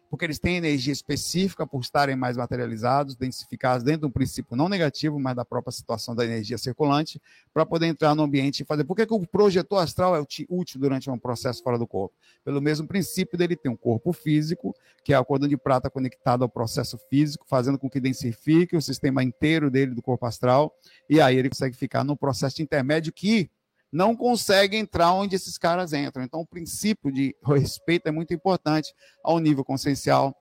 porque 0.08 0.24
eles 0.24 0.38
têm 0.38 0.56
energia 0.56 0.92
específica 0.92 1.66
por 1.66 1.80
estarem 1.80 2.16
mais 2.16 2.36
materializados, 2.36 3.14
densificados 3.14 3.84
dentro 3.84 4.02
de 4.02 4.06
um 4.06 4.10
princípio 4.10 4.56
não 4.56 4.68
negativo, 4.68 5.18
mas 5.18 5.36
da 5.36 5.44
própria 5.44 5.72
situação 5.72 6.14
da 6.14 6.24
energia 6.24 6.56
circulante, 6.56 7.20
para 7.52 7.66
poder 7.66 7.86
entrar 7.86 8.14
no 8.14 8.22
ambiente 8.22 8.60
e 8.60 8.64
fazer. 8.64 8.84
Por 8.84 8.96
que, 8.96 9.06
que 9.06 9.14
o 9.14 9.26
projetor 9.26 9.82
astral 9.82 10.16
é 10.16 10.20
útil 10.48 10.80
durante 10.80 11.10
um 11.10 11.18
processo 11.18 11.62
fora 11.62 11.78
do 11.78 11.86
corpo? 11.86 12.14
Pelo 12.44 12.60
mesmo 12.60 12.86
princípio 12.86 13.36
dele 13.36 13.56
ter 13.56 13.68
um 13.68 13.76
corpo 13.76 14.12
físico, 14.12 14.74
que 15.04 15.12
é 15.12 15.18
o 15.18 15.24
cordão 15.24 15.48
de 15.48 15.56
prata 15.56 15.90
conectado 15.90 16.42
ao 16.42 16.48
processo 16.48 16.98
físico, 17.10 17.44
fazendo 17.46 17.78
com 17.78 17.88
que 17.88 18.00
densifique 18.00 18.76
o 18.76 18.82
sistema 18.82 19.22
inteiro 19.22 19.70
dele 19.70 19.94
do 19.94 20.02
corpo 20.02 20.26
astral, 20.26 20.74
e 21.08 21.20
aí 21.20 21.36
ele 21.36 21.48
consegue 21.50 21.76
ficar 21.76 22.04
no 22.04 22.16
processo 22.16 22.62
intermédio 22.62 23.12
que 23.12 23.50
não 23.92 24.14
consegue 24.14 24.76
entrar 24.76 25.12
onde 25.12 25.36
esses 25.36 25.56
caras 25.56 25.92
entram. 25.92 26.22
Então, 26.22 26.40
o 26.40 26.46
princípio 26.46 27.10
de 27.12 27.34
respeito 27.44 28.06
é 28.06 28.10
muito 28.10 28.34
importante 28.34 28.94
ao 29.22 29.38
nível 29.38 29.64
consciencial. 29.64 30.36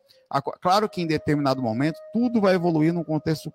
Claro 0.61 0.89
que 0.89 1.01
em 1.01 1.07
determinado 1.07 1.61
momento 1.61 1.97
tudo 2.11 2.41
vai 2.41 2.55
evoluir 2.55 2.93
num 2.93 3.03
contexto 3.03 3.51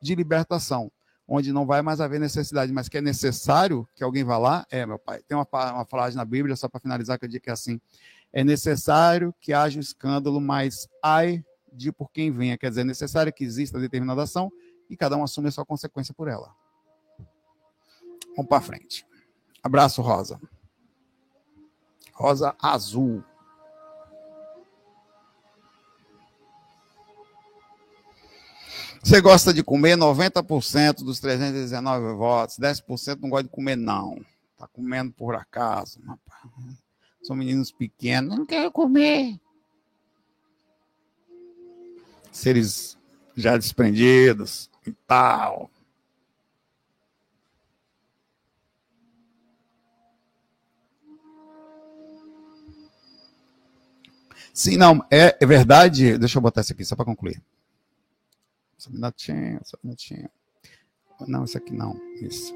de 0.00 0.14
libertação, 0.14 0.90
onde 1.26 1.52
não 1.52 1.64
vai 1.64 1.82
mais 1.82 2.00
haver 2.00 2.18
necessidade, 2.18 2.72
mas 2.72 2.88
que 2.88 2.98
é 2.98 3.00
necessário 3.00 3.88
que 3.94 4.02
alguém 4.02 4.24
vá 4.24 4.36
lá, 4.36 4.66
é, 4.70 4.84
meu 4.84 4.98
pai. 4.98 5.22
Tem 5.26 5.36
uma, 5.36 5.46
uma 5.72 5.84
frase 5.84 6.16
na 6.16 6.24
Bíblia, 6.24 6.56
só 6.56 6.68
para 6.68 6.80
finalizar, 6.80 7.18
que 7.18 7.24
eu 7.24 7.28
digo 7.28 7.44
que 7.44 7.50
é 7.50 7.52
assim: 7.52 7.80
é 8.32 8.42
necessário 8.42 9.34
que 9.40 9.52
haja 9.52 9.78
um 9.78 9.80
escândalo, 9.80 10.40
mas 10.40 10.88
ai 11.02 11.44
de 11.72 11.92
por 11.92 12.10
quem 12.10 12.30
venha. 12.32 12.58
Quer 12.58 12.70
dizer, 12.70 12.80
é 12.80 12.84
necessário 12.84 13.32
que 13.32 13.44
exista 13.44 13.78
determinada 13.78 14.22
ação 14.22 14.50
e 14.90 14.96
cada 14.96 15.16
um 15.16 15.22
assume 15.22 15.48
a 15.48 15.52
sua 15.52 15.64
consequência 15.64 16.14
por 16.14 16.28
ela. 16.28 16.52
Vamos 18.36 18.48
para 18.48 18.60
frente. 18.60 19.06
Abraço, 19.66 20.00
Rosa. 20.00 20.40
Rosa 22.12 22.54
azul. 22.62 23.24
Você 29.02 29.20
gosta 29.20 29.52
de 29.52 29.64
comer 29.64 29.96
90% 29.96 31.02
dos 31.04 31.18
319 31.18 32.14
votos, 32.14 32.58
10% 32.60 33.18
não 33.20 33.28
gosta 33.28 33.44
de 33.44 33.50
comer, 33.50 33.74
não. 33.74 34.24
Tá 34.56 34.68
comendo 34.68 35.12
por 35.12 35.34
acaso. 35.34 36.00
São 37.20 37.34
meninos 37.34 37.72
pequenos, 37.72 38.38
não 38.38 38.46
quero 38.46 38.70
comer. 38.70 39.36
Seres 42.30 42.96
já 43.36 43.56
desprendidos 43.56 44.70
e 44.86 44.92
tal. 44.92 45.68
Sim, 54.56 54.78
não, 54.78 55.04
é, 55.10 55.36
é 55.38 55.44
verdade. 55.44 56.16
Deixa 56.16 56.38
eu 56.38 56.42
botar 56.42 56.62
isso 56.62 56.72
aqui 56.72 56.82
só 56.82 56.96
para 56.96 57.04
concluir. 57.04 57.42
Só 58.78 58.88
um 58.88 58.94
minutinho, 58.94 59.60
só 59.62 59.76
um 59.76 59.86
minutinho. 59.86 60.30
Não, 61.28 61.44
isso 61.44 61.58
aqui 61.58 61.74
não. 61.74 61.94
Isso. 62.22 62.54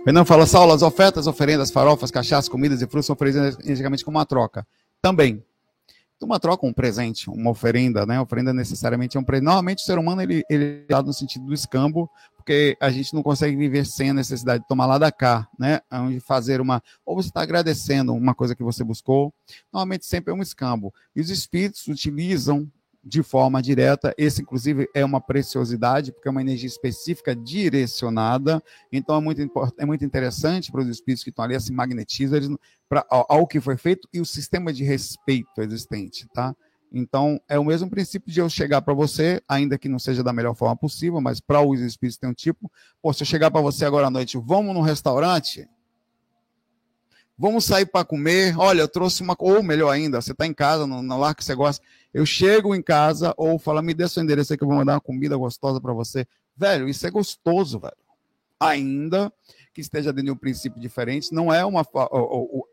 O 0.00 0.04
Renan 0.04 0.24
fala, 0.24 0.44
Saulo, 0.44 0.72
as 0.72 0.82
ofertas, 0.82 1.28
oferendas, 1.28 1.70
farofas, 1.70 2.10
cachaças, 2.10 2.48
comidas 2.48 2.82
e 2.82 2.86
frutos 2.88 3.06
são 3.06 3.14
oferecidas 3.14 3.54
energeticamente 3.60 4.04
como 4.04 4.18
uma 4.18 4.26
troca. 4.26 4.66
Também. 5.00 5.40
Uma 6.22 6.38
troca, 6.38 6.66
um 6.66 6.72
presente, 6.72 7.30
uma 7.30 7.50
oferenda, 7.50 8.04
né? 8.04 8.20
Oferenda 8.20 8.52
necessariamente 8.52 9.16
é 9.16 9.20
um 9.20 9.24
presente. 9.24 9.46
Normalmente 9.46 9.78
o 9.78 9.86
ser 9.86 9.98
humano 9.98 10.20
ele, 10.20 10.42
ele 10.50 10.84
é 10.88 11.02
no 11.02 11.12
sentido 11.12 11.46
do 11.46 11.54
escambo, 11.54 12.10
porque 12.36 12.76
a 12.80 12.90
gente 12.90 13.14
não 13.14 13.22
consegue 13.22 13.56
viver 13.56 13.86
sem 13.86 14.10
a 14.10 14.14
necessidade 14.14 14.62
de 14.62 14.68
tomar 14.68 14.86
lá 14.86 14.98
da 14.98 15.10
cá, 15.10 15.48
né? 15.58 15.80
Onde 15.90 16.20
fazer 16.20 16.60
uma. 16.60 16.82
Ou 17.06 17.16
você 17.16 17.28
está 17.28 17.42
agradecendo 17.42 18.12
uma 18.12 18.34
coisa 18.34 18.54
que 18.54 18.62
você 18.62 18.84
buscou. 18.84 19.32
Normalmente 19.72 20.04
sempre 20.04 20.32
é 20.32 20.34
um 20.34 20.42
escambo. 20.42 20.92
E 21.14 21.20
os 21.20 21.30
espíritos 21.30 21.86
utilizam 21.88 22.70
de 23.02 23.22
forma 23.22 23.62
direta. 23.62 24.14
Esse, 24.16 24.42
inclusive, 24.42 24.88
é 24.94 25.04
uma 25.04 25.20
preciosidade, 25.20 26.12
porque 26.12 26.28
é 26.28 26.30
uma 26.30 26.40
energia 26.40 26.68
específica 26.68 27.34
direcionada. 27.34 28.62
Então, 28.92 29.16
é 29.16 29.20
muito, 29.20 29.42
é 29.78 29.86
muito 29.86 30.04
interessante 30.04 30.70
para 30.70 30.82
os 30.82 30.88
espíritos 30.88 31.24
que 31.24 31.30
estão 31.30 31.44
ali, 31.44 31.58
se 31.60 31.72
magnetizam 31.72 32.36
eles, 32.36 32.50
pra, 32.88 33.04
ao, 33.08 33.26
ao 33.28 33.46
que 33.46 33.60
foi 33.60 33.76
feito 33.76 34.08
e 34.12 34.20
o 34.20 34.26
sistema 34.26 34.72
de 34.72 34.84
respeito 34.84 35.60
existente, 35.60 36.26
tá? 36.32 36.54
Então, 36.92 37.40
é 37.48 37.58
o 37.58 37.64
mesmo 37.64 37.88
princípio 37.88 38.32
de 38.32 38.40
eu 38.40 38.48
chegar 38.48 38.82
para 38.82 38.92
você, 38.92 39.40
ainda 39.48 39.78
que 39.78 39.88
não 39.88 39.98
seja 39.98 40.24
da 40.24 40.32
melhor 40.32 40.54
forma 40.54 40.76
possível, 40.76 41.20
mas 41.20 41.40
para 41.40 41.60
os 41.62 41.80
espíritos 41.80 42.18
tem 42.18 42.28
um 42.28 42.34
tipo. 42.34 42.70
Pô, 43.00 43.12
se 43.12 43.22
eu 43.22 43.26
chegar 43.26 43.50
para 43.50 43.60
você 43.60 43.84
agora 43.84 44.08
à 44.08 44.10
noite, 44.10 44.36
vamos 44.36 44.74
no 44.74 44.80
restaurante? 44.80 45.68
Vamos 47.38 47.64
sair 47.64 47.86
para 47.86 48.04
comer? 48.04 48.58
Olha, 48.58 48.82
eu 48.82 48.88
trouxe 48.88 49.22
uma. 49.22 49.36
Ou 49.38 49.62
melhor 49.62 49.90
ainda, 49.90 50.20
você 50.20 50.32
está 50.32 50.46
em 50.46 50.52
casa, 50.52 50.86
no, 50.86 51.00
no 51.00 51.16
lar 51.16 51.34
que 51.34 51.44
você 51.44 51.54
gosta. 51.54 51.82
Eu 52.12 52.26
chego 52.26 52.74
em 52.74 52.82
casa 52.82 53.32
ou 53.36 53.58
falo, 53.58 53.82
me 53.82 53.94
dê 53.94 54.08
seu 54.08 54.22
endereço 54.22 54.52
aí 54.52 54.56
que 54.56 54.64
eu 54.64 54.68
vou 54.68 54.76
mandar 54.76 54.94
uma 54.94 55.00
comida 55.00 55.36
gostosa 55.36 55.80
para 55.80 55.92
você. 55.92 56.26
Velho, 56.56 56.88
isso 56.88 57.06
é 57.06 57.10
gostoso, 57.10 57.78
velho. 57.78 57.96
Ainda 58.58 59.32
que 59.72 59.80
esteja 59.80 60.12
dentro 60.12 60.26
de 60.26 60.30
um 60.32 60.36
princípio 60.36 60.80
diferente, 60.80 61.32
não 61.32 61.52
é 61.52 61.64
uma. 61.64 61.86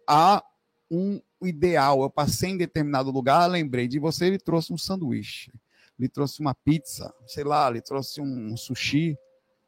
Há 0.08 0.43
um 0.89 1.21
ideal. 1.41 2.02
Eu 2.02 2.10
passei 2.10 2.50
em 2.50 2.58
determinado 2.58 3.12
lugar, 3.12 3.45
lembrei 3.47 3.88
de 3.88 4.00
você, 4.00 4.26
ele 4.26 4.39
trouxe 4.39 4.73
um 4.73 4.78
sanduíche, 4.78 5.52
ele 5.97 6.10
trouxe 6.10 6.39
uma 6.39 6.54
pizza, 6.54 7.13
sei 7.28 7.43
lá, 7.43 7.69
ele 7.69 7.82
trouxe 7.82 8.19
um 8.19 8.58
sushi. 8.58 9.17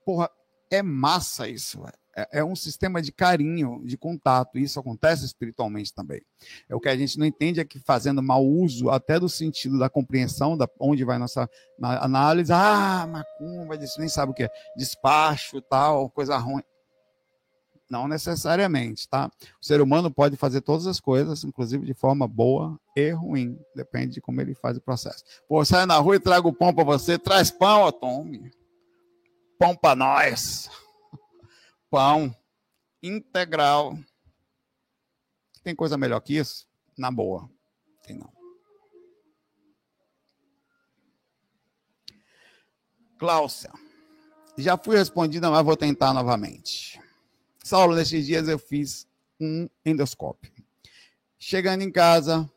Porra, 0.04 0.30
é 0.72 0.82
massa 0.82 1.48
isso, 1.48 1.80
velho. 1.82 1.94
É, 2.16 2.40
é 2.40 2.44
um 2.44 2.56
sistema 2.56 3.02
de 3.02 3.12
carinho, 3.12 3.82
de 3.86 3.98
contato. 3.98 4.58
Isso 4.58 4.80
acontece 4.80 5.26
espiritualmente 5.26 5.94
também. 5.94 6.22
É 6.68 6.76
o 6.76 6.80
que 6.80 6.90
a 6.90 6.98
gente 6.98 7.18
não 7.18 7.26
entende 7.26 7.60
é 7.60 7.66
que 7.66 7.80
fazendo 7.80 8.22
mau 8.22 8.46
uso 8.46 8.90
até 8.90 9.20
do 9.20 9.30
sentido 9.30 9.78
da 9.78 9.90
compreensão, 9.90 10.58
da 10.58 10.68
onde 10.80 11.04
vai 11.04 11.18
nossa 11.18 11.50
análise, 11.82 12.52
ah, 12.52 13.08
macumba, 13.08 13.76
isso 13.76 14.00
nem 14.00 14.10
sabe 14.10 14.32
o 14.32 14.36
que 14.36 14.44
é, 14.44 14.50
despacho, 14.76 15.62
tal, 15.62 16.10
coisa 16.10 16.38
ruim. 16.38 16.64
Não 17.90 18.08
necessariamente, 18.08 19.10
tá? 19.10 19.32
O 19.60 19.66
ser 19.66 19.82
humano 19.82 20.12
pode 20.12 20.38
fazer 20.38 20.62
todas 20.62 20.86
as 20.86 21.00
coisas, 21.00 21.44
inclusive 21.44 21.84
de 21.86 21.94
forma 21.96 22.28
boa 22.28 22.80
e 22.96 23.10
ruim. 23.10 23.58
Depende 23.76 24.14
de 24.14 24.22
como 24.22 24.40
ele 24.40 24.54
faz 24.54 24.78
o 24.78 24.82
processo. 24.82 25.24
Pô, 25.48 25.66
sai 25.66 25.88
na 25.88 25.98
rua 25.98 26.16
e 26.16 26.20
traga 26.20 26.48
o 26.48 26.54
pão 26.54 26.72
para 26.72 26.84
você. 26.84 27.18
Traz 27.18 27.50
pão, 27.50 27.82
ó, 27.82 27.92
tome. 27.92 28.52
Pão 29.58 29.76
para 29.76 29.96
nós 29.96 30.70
pão 31.90 32.36
integral. 33.02 33.98
Tem 35.64 35.76
coisa 35.76 35.98
melhor 35.98 36.20
que 36.22 36.38
isso? 36.38 36.68
Na 36.98 37.12
boa. 37.12 37.50
Tem 38.04 38.18
não. 38.18 38.32
Cláudia. 43.18 43.72
Já 44.58 44.78
fui 44.78 44.98
respondida, 44.98 45.50
mas 45.50 45.66
vou 45.66 45.76
tentar 45.76 46.14
novamente. 46.14 47.02
Saulo, 47.64 47.96
nesses 47.96 48.26
dias 48.26 48.48
eu 48.48 48.58
fiz 48.58 49.08
um 49.40 49.70
endoscópio. 49.86 50.52
Chegando 51.38 51.82
em 51.82 51.92
casa, 51.92 52.50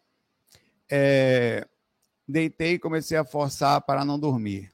é, 0.90 1.66
deitei 2.26 2.74
e 2.74 2.78
comecei 2.78 3.16
a 3.16 3.24
forçar 3.24 3.80
para 3.82 4.04
não 4.04 4.18
dormir 4.18 4.71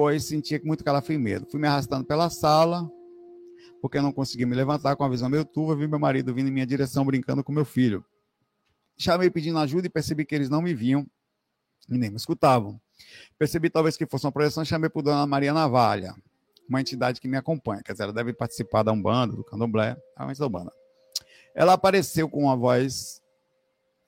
pois 0.00 0.24
sentia 0.24 0.58
muito 0.64 0.82
calafrio 0.82 1.16
e 1.16 1.18
medo. 1.18 1.46
Fui 1.50 1.60
me 1.60 1.68
arrastando 1.68 2.06
pela 2.06 2.30
sala, 2.30 2.90
porque 3.82 4.00
não 4.00 4.10
conseguia 4.10 4.46
me 4.46 4.56
levantar 4.56 4.96
com 4.96 5.04
a 5.04 5.08
visão 5.10 5.28
meio 5.28 5.44
turva, 5.44 5.76
vi 5.76 5.86
meu 5.86 5.98
marido 5.98 6.32
vindo 6.32 6.48
em 6.48 6.50
minha 6.50 6.64
direção 6.64 7.04
brincando 7.04 7.44
com 7.44 7.52
meu 7.52 7.66
filho. 7.66 8.02
Chamei 8.96 9.28
pedindo 9.28 9.58
ajuda 9.58 9.88
e 9.88 9.90
percebi 9.90 10.24
que 10.24 10.34
eles 10.34 10.48
não 10.48 10.62
me 10.62 10.72
viam 10.72 11.06
e 11.86 11.98
nem 11.98 12.08
me 12.08 12.16
escutavam. 12.16 12.80
Percebi 13.38 13.68
talvez 13.68 13.94
que 13.94 14.06
fosse 14.06 14.24
uma 14.24 14.32
projeção, 14.32 14.64
chamei 14.64 14.88
por 14.88 15.02
Dona 15.02 15.26
Maria 15.26 15.52
Navalha, 15.52 16.14
uma 16.66 16.80
entidade 16.80 17.20
que 17.20 17.28
me 17.28 17.36
acompanha, 17.36 17.82
quer 17.82 17.92
dizer, 17.92 18.04
ela 18.04 18.12
deve 18.14 18.32
participar 18.32 18.82
da 18.82 18.92
Umbanda, 18.92 19.36
do 19.36 19.44
Candomblé, 19.44 19.98
realmente 20.16 20.40
da 20.40 20.46
Umbanda. 20.46 20.72
Ela 21.54 21.74
apareceu 21.74 22.26
com 22.26 22.44
uma 22.44 22.56
voz 22.56 23.20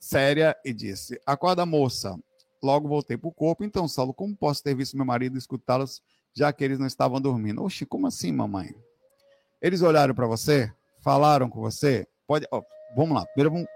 séria 0.01 0.57
e 0.65 0.73
disse: 0.73 1.21
Acorda, 1.27 1.67
moça, 1.67 2.19
Logo 2.63 2.89
voltei 2.89 3.17
para 3.17 3.29
o 3.29 3.33
corpo. 3.33 3.65
Então, 3.65 3.89
Saulo, 3.89 4.15
como 4.15 4.37
posso 4.37 4.63
ter 4.63 4.75
visto 4.75 4.97
meu 4.97 5.07
marido 5.07 5.37
escutá-los, 5.37 6.03
já 6.33 6.53
que 6.53 6.63
eles 6.63 6.79
não 6.79 6.87
estavam 6.87 7.21
dormindo? 7.21 7.63
Oxe, 7.63 7.85
como 7.85 8.07
assim, 8.07 8.33
mamãe? 8.33 8.75
Eles 9.61 9.83
olharam 9.83 10.15
para 10.15 10.27
você? 10.27 10.73
Falaram 11.01 11.51
com 11.51 11.61
você? 11.61 12.07
Pode. 12.27 12.47
Vamos 12.97 13.15
lá. 13.15 13.27
Primeiro 13.27 13.67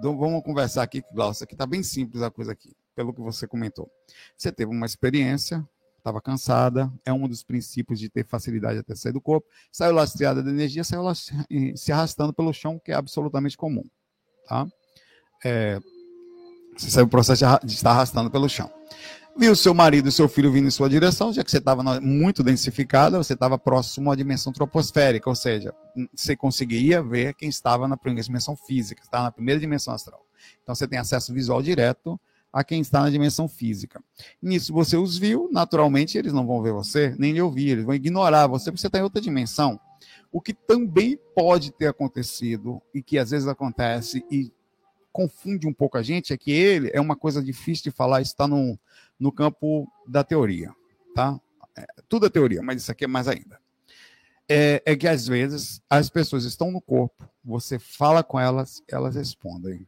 vamos, 0.00 0.18
vamos 0.18 0.42
conversar 0.42 0.82
aqui, 0.82 1.02
Glaucia, 1.12 1.46
que 1.46 1.54
está 1.54 1.66
bem 1.66 1.82
simples 1.82 2.22
a 2.22 2.30
coisa 2.30 2.52
aqui, 2.52 2.74
pelo 2.94 3.12
que 3.12 3.20
você 3.20 3.46
comentou. 3.46 3.90
Você 4.36 4.50
teve 4.50 4.70
uma 4.70 4.86
experiência, 4.86 5.66
estava 5.98 6.20
cansada, 6.20 6.92
é 7.04 7.12
um 7.12 7.28
dos 7.28 7.42
princípios 7.42 7.98
de 7.98 8.08
ter 8.08 8.26
facilidade 8.26 8.78
até 8.78 8.94
sair 8.94 9.12
do 9.12 9.20
corpo, 9.20 9.46
saiu 9.72 9.94
lastreada 9.94 10.42
de 10.42 10.48
energia, 10.48 10.84
saiu 10.84 11.04
se 11.14 11.92
arrastando 11.92 12.32
pelo 12.32 12.52
chão, 12.52 12.78
que 12.78 12.92
é 12.92 12.94
absolutamente 12.94 13.56
comum. 13.56 13.84
Tá? 14.46 14.66
É, 15.44 15.80
você 16.76 16.90
saiu 16.90 17.06
o 17.06 17.08
processo 17.08 17.44
de 17.64 17.74
estar 17.74 17.90
arrastando 17.90 18.30
pelo 18.30 18.48
chão. 18.48 18.70
Viu 19.36 19.56
seu 19.56 19.74
marido 19.74 20.08
e 20.08 20.12
seu 20.12 20.28
filho 20.28 20.52
vindo 20.52 20.68
em 20.68 20.70
sua 20.70 20.88
direção, 20.88 21.32
já 21.32 21.42
que 21.42 21.50
você 21.50 21.58
estava 21.58 21.82
muito 22.00 22.40
densificada, 22.40 23.18
você 23.18 23.32
estava 23.32 23.58
próximo 23.58 24.12
à 24.12 24.14
dimensão 24.14 24.52
troposférica, 24.52 25.28
ou 25.28 25.34
seja, 25.34 25.74
você 26.14 26.36
conseguia 26.36 27.02
ver 27.02 27.34
quem 27.34 27.48
estava 27.48 27.88
na 27.88 27.96
primeira 27.96 28.24
dimensão 28.24 28.54
física, 28.56 29.02
estava 29.02 29.24
na 29.24 29.32
primeira 29.32 29.60
dimensão 29.60 29.92
astral. 29.92 30.24
Então 30.62 30.72
você 30.72 30.86
tem 30.86 31.00
acesso 31.00 31.34
visual 31.34 31.60
direto 31.60 32.18
a 32.52 32.62
quem 32.62 32.80
está 32.80 33.00
na 33.00 33.10
dimensão 33.10 33.48
física. 33.48 34.00
Nisso 34.40 34.72
você 34.72 34.96
os 34.96 35.18
viu, 35.18 35.48
naturalmente 35.50 36.16
eles 36.16 36.32
não 36.32 36.46
vão 36.46 36.62
ver 36.62 36.72
você, 36.72 37.16
nem 37.18 37.32
lhe 37.32 37.42
ouvir, 37.42 37.70
eles 37.70 37.84
vão 37.84 37.94
ignorar 37.94 38.46
você 38.46 38.70
porque 38.70 38.80
você 38.80 38.86
está 38.86 39.00
em 39.00 39.02
outra 39.02 39.20
dimensão. 39.20 39.80
O 40.30 40.40
que 40.40 40.54
também 40.54 41.18
pode 41.34 41.72
ter 41.72 41.88
acontecido 41.88 42.80
e 42.94 43.02
que 43.02 43.18
às 43.18 43.30
vezes 43.30 43.48
acontece 43.48 44.24
e 44.30 44.52
confunde 45.14 45.68
um 45.68 45.72
pouco 45.72 45.96
a 45.96 46.02
gente 46.02 46.32
é 46.32 46.36
que 46.36 46.50
ele 46.50 46.90
é 46.92 47.00
uma 47.00 47.14
coisa 47.14 47.40
difícil 47.40 47.84
de 47.84 47.90
falar, 47.92 48.20
está 48.20 48.48
no, 48.48 48.76
no 49.18 49.30
campo 49.30 49.88
da 50.08 50.24
teoria, 50.24 50.74
tá? 51.14 51.40
É, 51.78 51.86
tudo 52.08 52.26
é 52.26 52.28
teoria, 52.28 52.60
mas 52.60 52.82
isso 52.82 52.90
aqui 52.90 53.04
é 53.04 53.06
mais 53.06 53.28
ainda. 53.28 53.60
É, 54.48 54.82
é, 54.84 54.96
que 54.96 55.06
às 55.06 55.24
vezes 55.24 55.80
as 55.88 56.10
pessoas 56.10 56.44
estão 56.44 56.72
no 56.72 56.80
corpo, 56.80 57.30
você 57.44 57.78
fala 57.78 58.24
com 58.24 58.40
elas, 58.40 58.82
elas 58.88 59.14
respondem. 59.14 59.86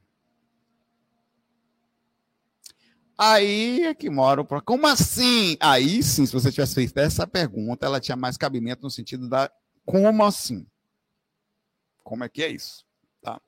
Aí 3.18 3.82
é 3.82 3.94
que 3.94 4.08
mora 4.08 4.40
o 4.40 4.44
problema. 4.44 4.64
Como 4.64 4.86
assim? 4.86 5.56
Aí 5.58 6.04
sim, 6.04 6.24
se 6.24 6.32
você 6.32 6.52
tivesse 6.52 6.74
feito 6.74 6.96
essa 6.98 7.26
pergunta, 7.26 7.84
ela 7.84 7.98
tinha 7.98 8.16
mais 8.16 8.36
cabimento 8.36 8.84
no 8.84 8.90
sentido 8.90 9.28
da 9.28 9.50
como 9.84 10.24
assim? 10.24 10.64
Como 12.04 12.22
é 12.22 12.28
que 12.28 12.44
é 12.44 12.48
isso? 12.48 12.86
Tá? 13.20 13.40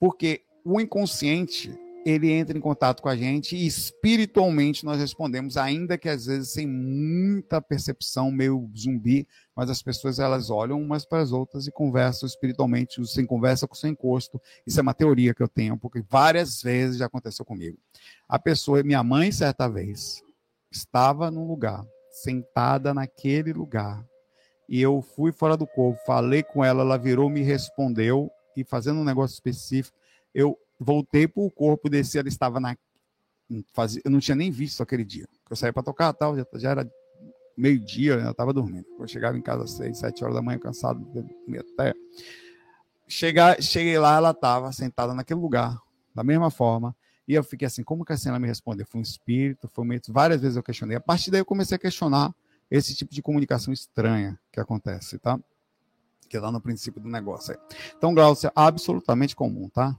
Porque 0.00 0.44
o 0.64 0.80
inconsciente 0.80 1.78
ele 2.04 2.30
entra 2.30 2.56
em 2.56 2.60
contato 2.60 3.02
com 3.02 3.08
a 3.08 3.16
gente 3.16 3.54
e 3.54 3.66
espiritualmente 3.66 4.84
nós 4.84 4.98
respondemos, 4.98 5.56
ainda 5.56 5.98
que 5.98 6.08
às 6.08 6.26
vezes 6.26 6.50
sem 6.50 6.66
muita 6.66 7.60
percepção, 7.60 8.30
meio 8.30 8.70
zumbi, 8.76 9.28
mas 9.54 9.68
as 9.68 9.82
pessoas 9.82 10.18
elas 10.18 10.48
olham 10.48 10.80
umas 10.80 11.04
para 11.04 11.20
as 11.20 11.30
outras 11.30 11.66
e 11.66 11.70
conversam 11.70 12.26
espiritualmente, 12.26 13.06
sem 13.06 13.26
conversa 13.26 13.68
com 13.68 13.74
sem 13.74 13.92
encosto. 13.92 14.40
Isso 14.66 14.80
é 14.80 14.82
uma 14.82 14.94
teoria 14.94 15.34
que 15.34 15.42
eu 15.42 15.48
tenho, 15.48 15.76
porque 15.76 16.02
várias 16.08 16.62
vezes 16.62 16.96
já 16.96 17.06
aconteceu 17.06 17.44
comigo. 17.44 17.78
A 18.26 18.38
pessoa, 18.38 18.82
minha 18.82 19.02
mãe, 19.02 19.30
certa 19.30 19.68
vez, 19.68 20.22
estava 20.70 21.30
num 21.30 21.46
lugar, 21.46 21.84
sentada 22.10 22.94
naquele 22.94 23.52
lugar, 23.52 24.02
e 24.68 24.80
eu 24.80 25.02
fui 25.02 25.32
fora 25.32 25.56
do 25.56 25.66
corpo, 25.66 26.00
falei 26.06 26.42
com 26.42 26.64
ela, 26.64 26.82
ela 26.82 26.96
virou, 26.96 27.28
me 27.28 27.42
respondeu, 27.42 28.30
e 28.56 28.64
fazendo 28.64 29.00
um 29.00 29.04
negócio 29.04 29.34
específico, 29.34 29.96
eu 30.34 30.58
voltei 30.78 31.28
para 31.28 31.42
o 31.42 31.50
corpo, 31.50 31.88
desci, 31.88 32.18
ela 32.18 32.28
estava 32.28 32.58
na. 32.58 32.76
Fazia, 33.72 34.00
eu 34.04 34.10
não 34.10 34.20
tinha 34.20 34.36
nem 34.36 34.50
visto 34.50 34.82
aquele 34.82 35.04
dia. 35.04 35.26
Eu 35.48 35.56
saí 35.56 35.72
para 35.72 35.82
tocar 35.82 36.12
tal, 36.12 36.36
já, 36.36 36.46
já 36.54 36.70
era 36.70 36.90
meio-dia, 37.56 38.14
eu 38.14 38.30
estava 38.30 38.52
dormindo. 38.52 38.86
Eu 38.98 39.06
chegava 39.06 39.36
em 39.36 39.42
casa 39.42 39.64
às 39.64 39.72
seis, 39.72 39.98
sete 39.98 40.24
horas 40.24 40.36
da 40.36 40.42
manhã, 40.42 40.58
cansado, 40.58 41.06
até. 41.58 41.94
Chegar, 43.06 43.60
cheguei 43.60 43.98
lá, 43.98 44.16
ela 44.16 44.30
estava 44.30 44.72
sentada 44.72 45.12
naquele 45.12 45.40
lugar, 45.40 45.80
da 46.14 46.22
mesma 46.22 46.50
forma, 46.50 46.94
E 47.26 47.34
eu 47.34 47.42
fiquei 47.42 47.66
assim, 47.66 47.82
como 47.82 48.04
que 48.04 48.12
assim 48.12 48.28
ela 48.28 48.38
me 48.38 48.46
respondeu? 48.46 48.86
Foi 48.86 49.00
um 49.00 49.02
espírito, 49.02 49.68
foi 49.68 49.84
um 49.84 50.00
várias 50.12 50.40
vezes 50.40 50.56
eu 50.56 50.62
questionei. 50.62 50.96
A 50.96 51.00
partir 51.00 51.30
daí 51.30 51.40
eu 51.40 51.44
comecei 51.44 51.76
a 51.76 51.78
questionar 51.78 52.32
esse 52.70 52.94
tipo 52.94 53.12
de 53.12 53.20
comunicação 53.20 53.72
estranha 53.72 54.38
que 54.52 54.60
acontece, 54.60 55.18
tá? 55.18 55.38
Que 56.28 56.36
é 56.36 56.40
lá 56.40 56.52
no 56.52 56.60
princípio 56.60 57.00
do 57.00 57.08
negócio. 57.08 57.56
Então, 57.96 58.14
Glaucia, 58.14 58.52
absolutamente 58.54 59.34
comum, 59.34 59.68
tá? 59.68 59.98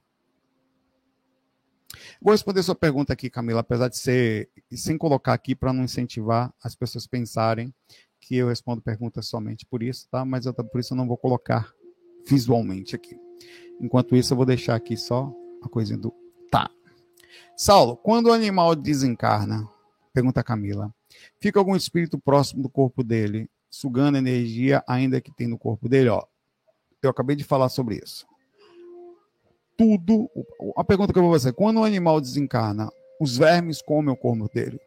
Vou 2.21 2.31
responder 2.31 2.63
sua 2.63 2.75
pergunta 2.75 3.13
aqui, 3.13 3.29
Camila, 3.29 3.61
apesar 3.61 3.87
de 3.87 3.97
ser 3.97 4.49
sem 4.71 4.97
colocar 4.97 5.33
aqui 5.33 5.55
para 5.55 5.73
não 5.73 5.83
incentivar 5.83 6.53
as 6.63 6.75
pessoas 6.75 7.05
pensarem 7.05 7.73
que 8.19 8.35
eu 8.35 8.47
respondo 8.47 8.81
perguntas 8.81 9.27
somente 9.27 9.65
por 9.65 9.81
isso, 9.81 10.07
tá? 10.09 10.23
Mas 10.23 10.45
eu, 10.45 10.53
por 10.53 10.79
isso 10.79 10.93
eu 10.93 10.97
não 10.97 11.07
vou 11.07 11.17
colocar 11.17 11.71
visualmente 12.25 12.95
aqui. 12.95 13.17
Enquanto 13.79 14.15
isso, 14.15 14.33
eu 14.33 14.37
vou 14.37 14.45
deixar 14.45 14.75
aqui 14.75 14.95
só 14.95 15.33
a 15.61 15.67
coisinha 15.67 15.97
do 15.97 16.13
tá. 16.49 16.69
Saulo, 17.57 17.97
quando 17.97 18.27
o 18.27 18.33
animal 18.33 18.75
desencarna, 18.75 19.67
pergunta 20.13 20.43
Camila, 20.43 20.93
fica 21.39 21.59
algum 21.59 21.75
espírito 21.75 22.19
próximo 22.19 22.61
do 22.61 22.69
corpo 22.69 23.03
dele, 23.03 23.49
sugando 23.69 24.17
energia 24.17 24.83
ainda 24.87 25.19
que 25.19 25.31
tem 25.31 25.47
no 25.47 25.57
corpo 25.57 25.89
dele? 25.89 26.09
Ó, 26.09 26.23
eu 27.01 27.09
acabei 27.09 27.35
de 27.35 27.43
falar 27.43 27.69
sobre 27.69 27.99
isso. 28.03 28.27
Tudo. 29.81 30.29
A 30.77 30.83
pergunta 30.83 31.11
que 31.11 31.17
eu 31.17 31.23
vou 31.23 31.31
fazer: 31.31 31.53
quando 31.53 31.79
o 31.79 31.83
animal 31.83 32.21
desencarna, 32.21 32.91
os 33.19 33.35
vermes 33.35 33.81
comem 33.81 34.13
o 34.13 34.15
corpo 34.15 34.47
dele? 34.53 34.79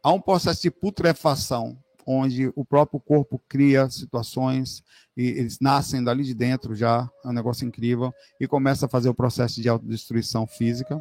Há 0.00 0.12
um 0.12 0.20
processo 0.20 0.62
de 0.62 0.70
putrefação 0.70 1.76
onde 2.06 2.52
o 2.54 2.64
próprio 2.64 3.00
corpo 3.00 3.42
cria 3.48 3.90
situações 3.90 4.84
e 5.16 5.26
eles 5.26 5.58
nascem 5.60 6.02
dali 6.02 6.22
de 6.22 6.32
dentro 6.32 6.76
já, 6.76 7.10
é 7.24 7.28
um 7.28 7.32
negócio 7.32 7.66
incrível, 7.66 8.14
e 8.40 8.46
começa 8.46 8.86
a 8.86 8.88
fazer 8.88 9.08
o 9.08 9.14
processo 9.14 9.60
de 9.60 9.68
autodestruição 9.68 10.46
física. 10.46 10.98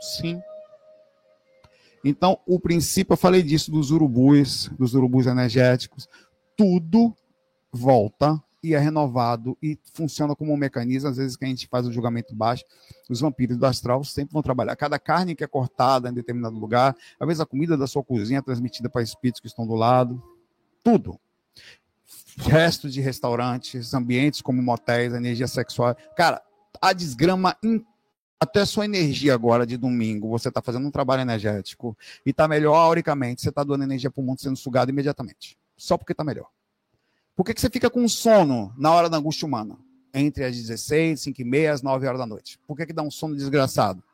Sim. 0.00 0.40
Então, 2.04 2.38
o 2.46 2.60
princípio, 2.60 3.14
eu 3.14 3.18
falei 3.18 3.42
disso 3.42 3.70
dos 3.70 3.90
urubus, 3.90 4.68
dos 4.78 4.94
urubus 4.94 5.26
energéticos, 5.26 6.08
tudo 6.56 7.14
volta 7.72 8.40
e 8.62 8.74
é 8.74 8.78
renovado 8.78 9.56
e 9.62 9.78
funciona 9.94 10.34
como 10.34 10.52
um 10.52 10.56
mecanismo. 10.56 11.08
Às 11.08 11.16
vezes 11.16 11.36
que 11.36 11.44
a 11.44 11.48
gente 11.48 11.66
faz 11.66 11.86
o 11.86 11.92
julgamento 11.92 12.34
baixo, 12.34 12.64
os 13.08 13.20
vampiros 13.20 13.56
do 13.56 13.66
astral 13.66 14.04
sempre 14.04 14.32
vão 14.32 14.42
trabalhar. 14.42 14.76
Cada 14.76 14.98
carne 14.98 15.34
que 15.34 15.44
é 15.44 15.46
cortada 15.46 16.08
em 16.08 16.12
determinado 16.12 16.58
lugar, 16.58 16.94
às 17.18 17.26
vezes 17.26 17.40
a 17.40 17.46
comida 17.46 17.76
da 17.76 17.86
sua 17.86 18.04
cozinha 18.04 18.38
é 18.38 18.42
transmitida 18.42 18.88
para 18.88 19.02
espíritos 19.02 19.40
que 19.40 19.46
estão 19.46 19.66
do 19.66 19.74
lado, 19.74 20.22
tudo. 20.84 21.18
Restos 22.38 22.92
de 22.92 23.00
restaurantes, 23.00 23.92
ambientes 23.92 24.40
como 24.40 24.62
motéis, 24.62 25.12
energia 25.12 25.46
sexual. 25.46 25.96
Cara, 26.16 26.42
a 26.80 26.92
desgrama 26.92 27.56
até 28.38 28.64
sua 28.64 28.86
energia 28.86 29.34
agora 29.34 29.66
de 29.66 29.76
domingo, 29.76 30.28
você 30.28 30.48
está 30.48 30.62
fazendo 30.62 30.86
um 30.86 30.90
trabalho 30.90 31.20
energético 31.20 31.96
e 32.24 32.30
está 32.30 32.48
melhor 32.48 32.74
auricamente, 32.74 33.42
você 33.42 33.50
está 33.50 33.62
doando 33.62 33.84
energia 33.84 34.10
para 34.10 34.22
o 34.22 34.24
mundo 34.24 34.40
sendo 34.40 34.56
sugado 34.56 34.90
imediatamente. 34.90 35.58
Só 35.76 35.98
porque 35.98 36.12
está 36.12 36.24
melhor. 36.24 36.48
Por 37.40 37.46
que, 37.46 37.54
que 37.54 37.60
você 37.62 37.70
fica 37.70 37.88
com 37.88 38.06
sono 38.06 38.70
na 38.76 38.92
hora 38.92 39.08
da 39.08 39.16
angústia 39.16 39.48
humana? 39.48 39.78
Entre 40.12 40.44
as 40.44 40.54
16, 40.54 41.22
5 41.22 41.40
e 41.40 41.44
meia, 41.46 41.72
as 41.72 41.80
9 41.80 42.06
horas 42.06 42.20
da 42.20 42.26
noite. 42.26 42.60
Por 42.66 42.76
que, 42.76 42.84
que 42.84 42.92
dá 42.92 43.00
um 43.00 43.10
sono 43.10 43.34
desgraçado? 43.34 44.04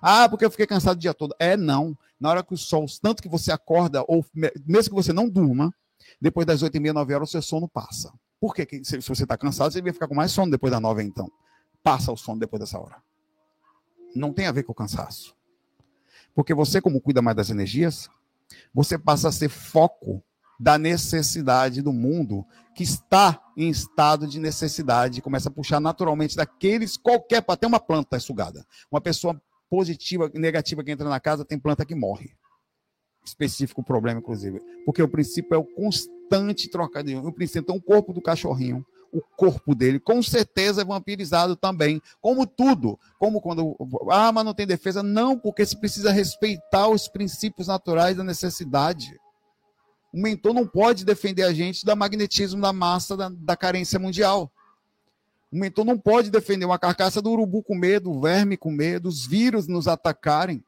Ah, 0.00 0.26
porque 0.30 0.42
eu 0.42 0.50
fiquei 0.50 0.66
cansado 0.66 0.96
o 0.96 0.98
dia 0.98 1.12
todo. 1.12 1.34
É, 1.38 1.58
não. 1.58 1.94
Na 2.18 2.30
hora 2.30 2.42
que 2.42 2.54
o 2.54 2.56
sol, 2.56 2.86
tanto 3.02 3.22
que 3.22 3.28
você 3.28 3.52
acorda, 3.52 4.02
ou 4.08 4.24
mesmo 4.66 4.88
que 4.88 4.94
você 4.94 5.12
não 5.12 5.28
durma, 5.28 5.74
depois 6.18 6.46
das 6.46 6.62
8 6.62 6.74
e 6.74 6.80
meia, 6.80 6.94
9 6.94 7.12
horas, 7.12 7.28
o 7.28 7.32
seu 7.32 7.42
sono 7.42 7.68
passa. 7.68 8.10
Por 8.40 8.54
quê? 8.54 8.66
Se 8.82 8.96
você 8.96 9.24
está 9.24 9.36
cansado, 9.36 9.70
você 9.70 9.80
devia 9.80 9.92
ficar 9.92 10.08
com 10.08 10.14
mais 10.14 10.32
sono 10.32 10.50
depois 10.50 10.72
das 10.72 10.80
9, 10.80 11.02
então. 11.02 11.30
Passa 11.82 12.10
o 12.10 12.16
sono 12.16 12.40
depois 12.40 12.60
dessa 12.60 12.80
hora. 12.80 12.96
Não 14.16 14.32
tem 14.32 14.46
a 14.46 14.52
ver 14.52 14.62
com 14.62 14.72
o 14.72 14.74
cansaço. 14.74 15.36
Porque 16.34 16.54
você, 16.54 16.80
como 16.80 16.98
cuida 16.98 17.20
mais 17.20 17.36
das 17.36 17.50
energias, 17.50 18.08
você 18.72 18.96
passa 18.96 19.28
a 19.28 19.32
ser 19.32 19.50
foco 19.50 20.24
da 20.58 20.78
necessidade 20.78 21.82
do 21.82 21.92
mundo 21.92 22.44
que 22.74 22.82
está 22.82 23.40
em 23.56 23.68
estado 23.68 24.26
de 24.26 24.40
necessidade, 24.40 25.20
começa 25.20 25.48
a 25.48 25.52
puxar 25.52 25.80
naturalmente 25.80 26.36
daqueles 26.36 26.96
qualquer, 26.96 27.44
até 27.46 27.66
uma 27.66 27.80
planta 27.80 28.16
é 28.16 28.20
sugada. 28.20 28.64
Uma 28.90 29.00
pessoa 29.00 29.40
positiva 29.68 30.30
e 30.34 30.38
negativa 30.38 30.82
que 30.84 30.90
entra 30.90 31.08
na 31.08 31.20
casa 31.20 31.44
tem 31.44 31.58
planta 31.58 31.84
que 31.84 31.94
morre. 31.94 32.34
Específico 33.24 33.82
problema, 33.82 34.20
inclusive. 34.20 34.60
Porque 34.84 35.02
o 35.02 35.08
princípio 35.08 35.54
é 35.54 35.58
o 35.58 35.64
constante 35.64 36.68
trocadilho. 36.68 37.26
O 37.26 37.32
princípio 37.32 37.72
é 37.72 37.76
o 37.76 37.80
corpo 37.80 38.12
do 38.12 38.20
cachorrinho. 38.20 38.84
O 39.12 39.20
corpo 39.36 39.74
dele, 39.74 40.00
com 40.00 40.22
certeza, 40.22 40.82
é 40.82 40.84
vampirizado 40.84 41.54
também. 41.54 42.00
Como 42.20 42.46
tudo. 42.46 42.98
Como 43.18 43.40
quando. 43.40 43.76
Ah, 44.10 44.32
mas 44.32 44.44
não 44.44 44.54
tem 44.54 44.66
defesa. 44.66 45.02
Não, 45.02 45.38
porque 45.38 45.64
se 45.64 45.78
precisa 45.78 46.10
respeitar 46.10 46.88
os 46.88 47.08
princípios 47.08 47.68
naturais 47.68 48.16
da 48.16 48.24
necessidade. 48.24 49.18
O 50.12 50.20
mentor 50.20 50.52
não 50.52 50.66
pode 50.66 51.04
defender 51.04 51.42
a 51.42 51.52
gente 51.52 51.86
da 51.86 51.96
magnetismo 51.96 52.60
da 52.60 52.72
massa 52.72 53.16
da, 53.16 53.30
da 53.30 53.56
carência 53.56 53.98
mundial. 53.98 54.52
O 55.50 55.56
mentor 55.56 55.84
não 55.84 55.98
pode 55.98 56.30
defender 56.30 56.64
uma 56.64 56.78
carcaça 56.78 57.20
do 57.20 57.30
urubu 57.30 57.62
com 57.62 57.74
medo, 57.74 58.10
o 58.10 58.20
verme 58.20 58.56
com 58.56 58.70
medo, 58.70 59.08
os 59.08 59.26
vírus 59.26 59.66
nos 59.66 59.88
atacarem. 59.88 60.64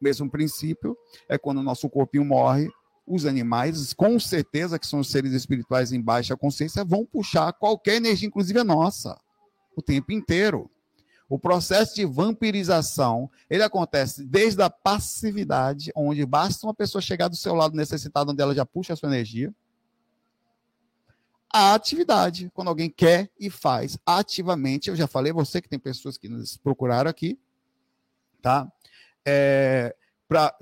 Mesmo 0.00 0.30
princípio 0.30 0.96
é 1.28 1.38
quando 1.38 1.58
o 1.58 1.62
nosso 1.62 1.88
corpinho 1.88 2.24
morre, 2.24 2.68
os 3.06 3.26
animais, 3.26 3.92
com 3.92 4.18
certeza 4.18 4.78
que 4.78 4.86
são 4.86 5.00
os 5.00 5.10
seres 5.10 5.32
espirituais 5.32 5.92
em 5.92 6.00
baixa 6.00 6.36
consciência, 6.36 6.84
vão 6.84 7.04
puxar 7.04 7.52
qualquer 7.52 7.96
energia, 7.96 8.26
inclusive 8.26 8.58
a 8.58 8.64
nossa, 8.64 9.18
o 9.76 9.82
tempo 9.82 10.12
inteiro. 10.12 10.70
O 11.28 11.38
processo 11.38 11.94
de 11.94 12.04
vampirização, 12.04 13.30
ele 13.48 13.62
acontece 13.62 14.24
desde 14.24 14.62
a 14.62 14.68
passividade, 14.68 15.90
onde 15.96 16.24
basta 16.26 16.66
uma 16.66 16.74
pessoa 16.74 17.00
chegar 17.00 17.28
do 17.28 17.36
seu 17.36 17.54
lado 17.54 17.74
necessitada, 17.74 18.30
onde 18.30 18.42
ela 18.42 18.54
já 18.54 18.66
puxa 18.66 18.92
a 18.92 18.96
sua 18.96 19.08
energia, 19.08 19.54
a 21.56 21.72
atividade, 21.72 22.50
quando 22.52 22.66
alguém 22.66 22.90
quer 22.90 23.30
e 23.38 23.48
faz 23.48 23.96
ativamente. 24.04 24.90
Eu 24.90 24.96
já 24.96 25.06
falei, 25.06 25.32
você 25.32 25.62
que 25.62 25.68
tem 25.68 25.78
pessoas 25.78 26.18
que 26.18 26.28
nos 26.28 26.56
procuraram 26.56 27.08
aqui, 27.08 27.38
tá? 28.42 28.70
É, 29.24 29.94
Para 30.26 30.52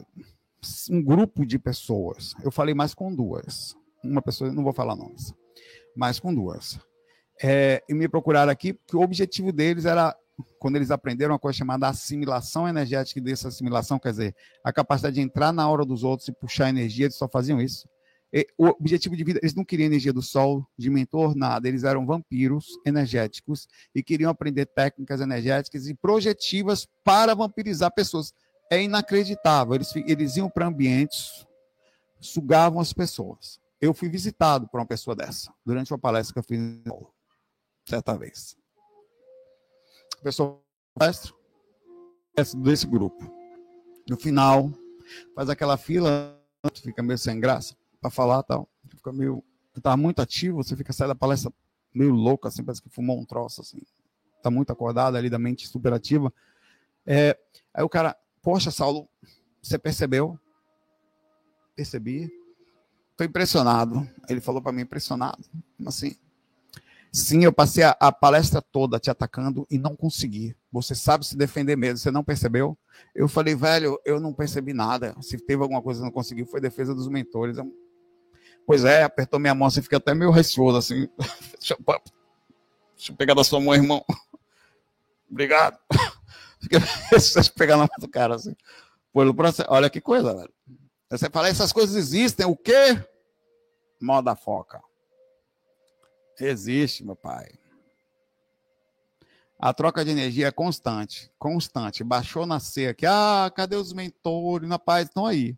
um 0.90 1.03
grupo 1.03 1.46
de 1.46 1.59
pessoas, 1.59 2.35
eu 2.44 2.53
falei 2.53 2.75
mais 2.75 2.92
com 2.94 3.12
duas. 3.14 3.75
Uma 4.05 4.20
pessoa, 4.20 4.53
não 4.53 4.62
vou 4.62 4.75
falar 4.75 4.94
nomes, 4.94 5.35
mas 5.96 6.20
com 6.20 6.33
duas. 6.33 6.79
É, 7.42 7.83
e 7.88 7.94
me 7.94 8.07
procuraram 8.07 8.53
aqui, 8.53 8.75
porque 8.75 8.96
o 8.96 9.01
objetivo 9.01 9.51
deles 9.51 9.87
era 9.87 10.14
quando 10.59 10.76
eles 10.76 10.90
aprenderam 10.90 11.33
uma 11.33 11.38
coisa 11.38 11.59
chamada 11.59 11.88
assimilação 11.88 12.68
energética, 12.68 13.18
e 13.20 13.22
dessa 13.22 13.48
assimilação, 13.48 13.98
quer 13.98 14.11
dizer, 14.11 14.37
a 14.64 14.72
capacidade 14.72 15.16
de 15.16 15.20
entrar 15.20 15.52
na 15.52 15.68
hora 15.68 15.85
dos 15.85 16.05
outros 16.05 16.28
e 16.28 16.33
puxar 16.33 16.68
energia, 16.68 17.07
eles 17.07 17.16
só 17.16 17.28
faziam 17.28 17.61
isso. 17.61 17.88
E 18.33 18.46
o 18.57 18.66
objetivo 18.66 19.14
de 19.14 19.22
vida, 19.24 19.38
eles 19.42 19.55
não 19.55 19.64
queriam 19.64 19.87
energia 19.87 20.12
do 20.12 20.22
sol, 20.22 20.66
de 20.78 20.88
mentor, 20.88 21.35
nada. 21.35 21.68
Eles 21.68 21.85
eram 21.85 22.07
vampiros 22.07 22.78
energéticos 22.87 23.68
e 23.94 24.02
queriam 24.02 24.31
aprender 24.31 24.64
técnicas 24.64 25.20
energéticas 25.20 25.87
e 25.87 25.94
projetivas 25.94 26.88
para 27.05 27.35
vampirizar 27.35 27.92
pessoas. 27.92 28.33
É 28.70 28.83
inacreditável. 28.83 29.74
Eles, 29.74 29.94
eles 30.07 30.37
iam 30.37 30.48
para 30.48 30.66
ambientes, 30.66 31.46
sugavam 32.20 32.81
as 32.81 32.92
pessoas. 32.94 33.61
Eu 33.78 33.92
fui 33.92 34.09
visitado 34.09 34.66
por 34.66 34.81
uma 34.81 34.87
pessoa 34.87 35.14
dessa, 35.14 35.52
durante 35.66 35.92
uma 35.92 35.98
palestra 35.98 36.33
que 36.33 36.38
eu 36.38 36.44
fiz 36.44 36.59
certa 37.87 38.16
vez 38.16 38.62
pessoa 40.22 40.62
palestra 40.94 41.32
desse 42.56 42.87
grupo. 42.87 43.22
No 44.08 44.16
final, 44.16 44.70
faz 45.35 45.48
aquela 45.48 45.76
fila, 45.76 46.38
fica 46.82 47.02
meio 47.02 47.18
sem 47.18 47.38
graça 47.40 47.76
para 48.00 48.11
falar 48.11 48.42
tal. 48.42 48.68
Fica 48.88 49.12
meio. 49.12 49.42
Tá 49.82 49.96
muito 49.96 50.20
ativo, 50.20 50.62
você 50.62 50.76
fica 50.76 50.92
saindo 50.92 51.08
da 51.08 51.14
palestra 51.14 51.52
meio 51.94 52.12
louco, 52.12 52.48
assim, 52.48 52.64
parece 52.64 52.82
que 52.82 52.88
fumou 52.88 53.18
um 53.18 53.24
troço, 53.24 53.61
assim. 53.61 53.80
Tá 54.42 54.50
muito 54.50 54.72
acordado 54.72 55.16
ali 55.16 55.30
da 55.30 55.38
mente 55.38 55.68
super 55.68 55.92
ativa. 55.92 56.32
É, 57.06 57.38
aí 57.72 57.82
o 57.82 57.88
cara, 57.88 58.16
poxa, 58.42 58.70
Saulo, 58.70 59.08
você 59.62 59.78
percebeu? 59.78 60.38
Percebi. 61.74 62.30
Tô 63.16 63.24
impressionado. 63.24 64.08
Ele 64.28 64.40
falou 64.40 64.61
para 64.61 64.72
mim, 64.72 64.82
impressionado. 64.82 65.44
Assim, 65.87 66.16
Sim, 67.14 67.44
eu 67.44 67.53
passei 67.53 67.85
a, 67.85 67.94
a, 68.01 68.11
palestra 68.11 68.62
toda 68.62 68.98
te 68.98 69.11
atacando 69.11 69.66
e 69.70 69.77
não 69.77 69.94
consegui. 69.94 70.57
Você 70.72 70.94
sabe 70.94 71.27
se 71.27 71.37
defender 71.37 71.77
mesmo, 71.77 71.98
você 71.98 72.11
não 72.11 72.25
percebeu? 72.25 72.77
Eu 73.14 73.29
falei, 73.29 73.55
velho, 73.55 74.01
eu 74.03 74.18
não 74.18 74.33
percebi 74.33 74.72
nada. 74.72 75.14
Se 75.20 75.37
teve 75.37 75.62
alguma 75.62 75.83
coisa 75.83 76.01
que 76.01 76.07
não 76.07 76.11
consegui, 76.12 76.46
foi 76.46 76.59
defesa 76.59 76.94
dos 76.94 77.09
mentores. 77.09 77.59
Eu... 77.59 77.70
Pois 78.66 78.87
é, 78.87 79.03
apertou 79.03 79.38
minha 79.38 79.55
mão, 79.55 79.68
você 79.68 79.83
fica 79.83 79.98
até 79.98 80.14
meio 80.14 80.31
receoso 80.31 80.79
assim. 80.79 81.07
deixa, 81.61 81.75
eu, 81.75 81.85
deixa 82.96 83.12
eu 83.12 83.16
pegar 83.16 83.35
da 83.35 83.44
sua 83.44 83.61
mão, 83.61 83.75
irmão. 83.75 84.03
Obrigado. 85.31 85.79
Eu 86.70 86.81
pegar 87.57 87.77
na 87.77 87.83
mão 87.83 87.96
do 87.98 88.09
cara 88.09 88.37
assim. 88.37 88.55
Olha 89.66 89.90
que 89.90 90.01
coisa, 90.01 90.33
velho. 90.33 90.53
Você 91.11 91.29
fala, 91.29 91.48
essas 91.48 91.72
coisas 91.72 91.96
existem, 91.96 92.46
o 92.46 92.57
quê? 92.57 93.05
Moda 94.01 94.37
foca. 94.37 94.81
Existe, 96.40 97.05
meu 97.05 97.16
pai. 97.16 97.53
A 99.59 99.73
troca 99.73 100.05
de 100.05 100.11
energia 100.11 100.49
é 100.49 100.51
constante, 100.51 101.31
constante. 101.38 102.03
Baixou 102.03 102.45
na 102.45 102.57
aqui. 102.57 103.07
Ah, 103.07 103.51
cadê 103.55 103.77
os 103.77 103.92
mentores? 103.92 104.68
Na 104.68 104.77
paz, 104.79 105.07
estão 105.07 105.25
aí. 105.25 105.57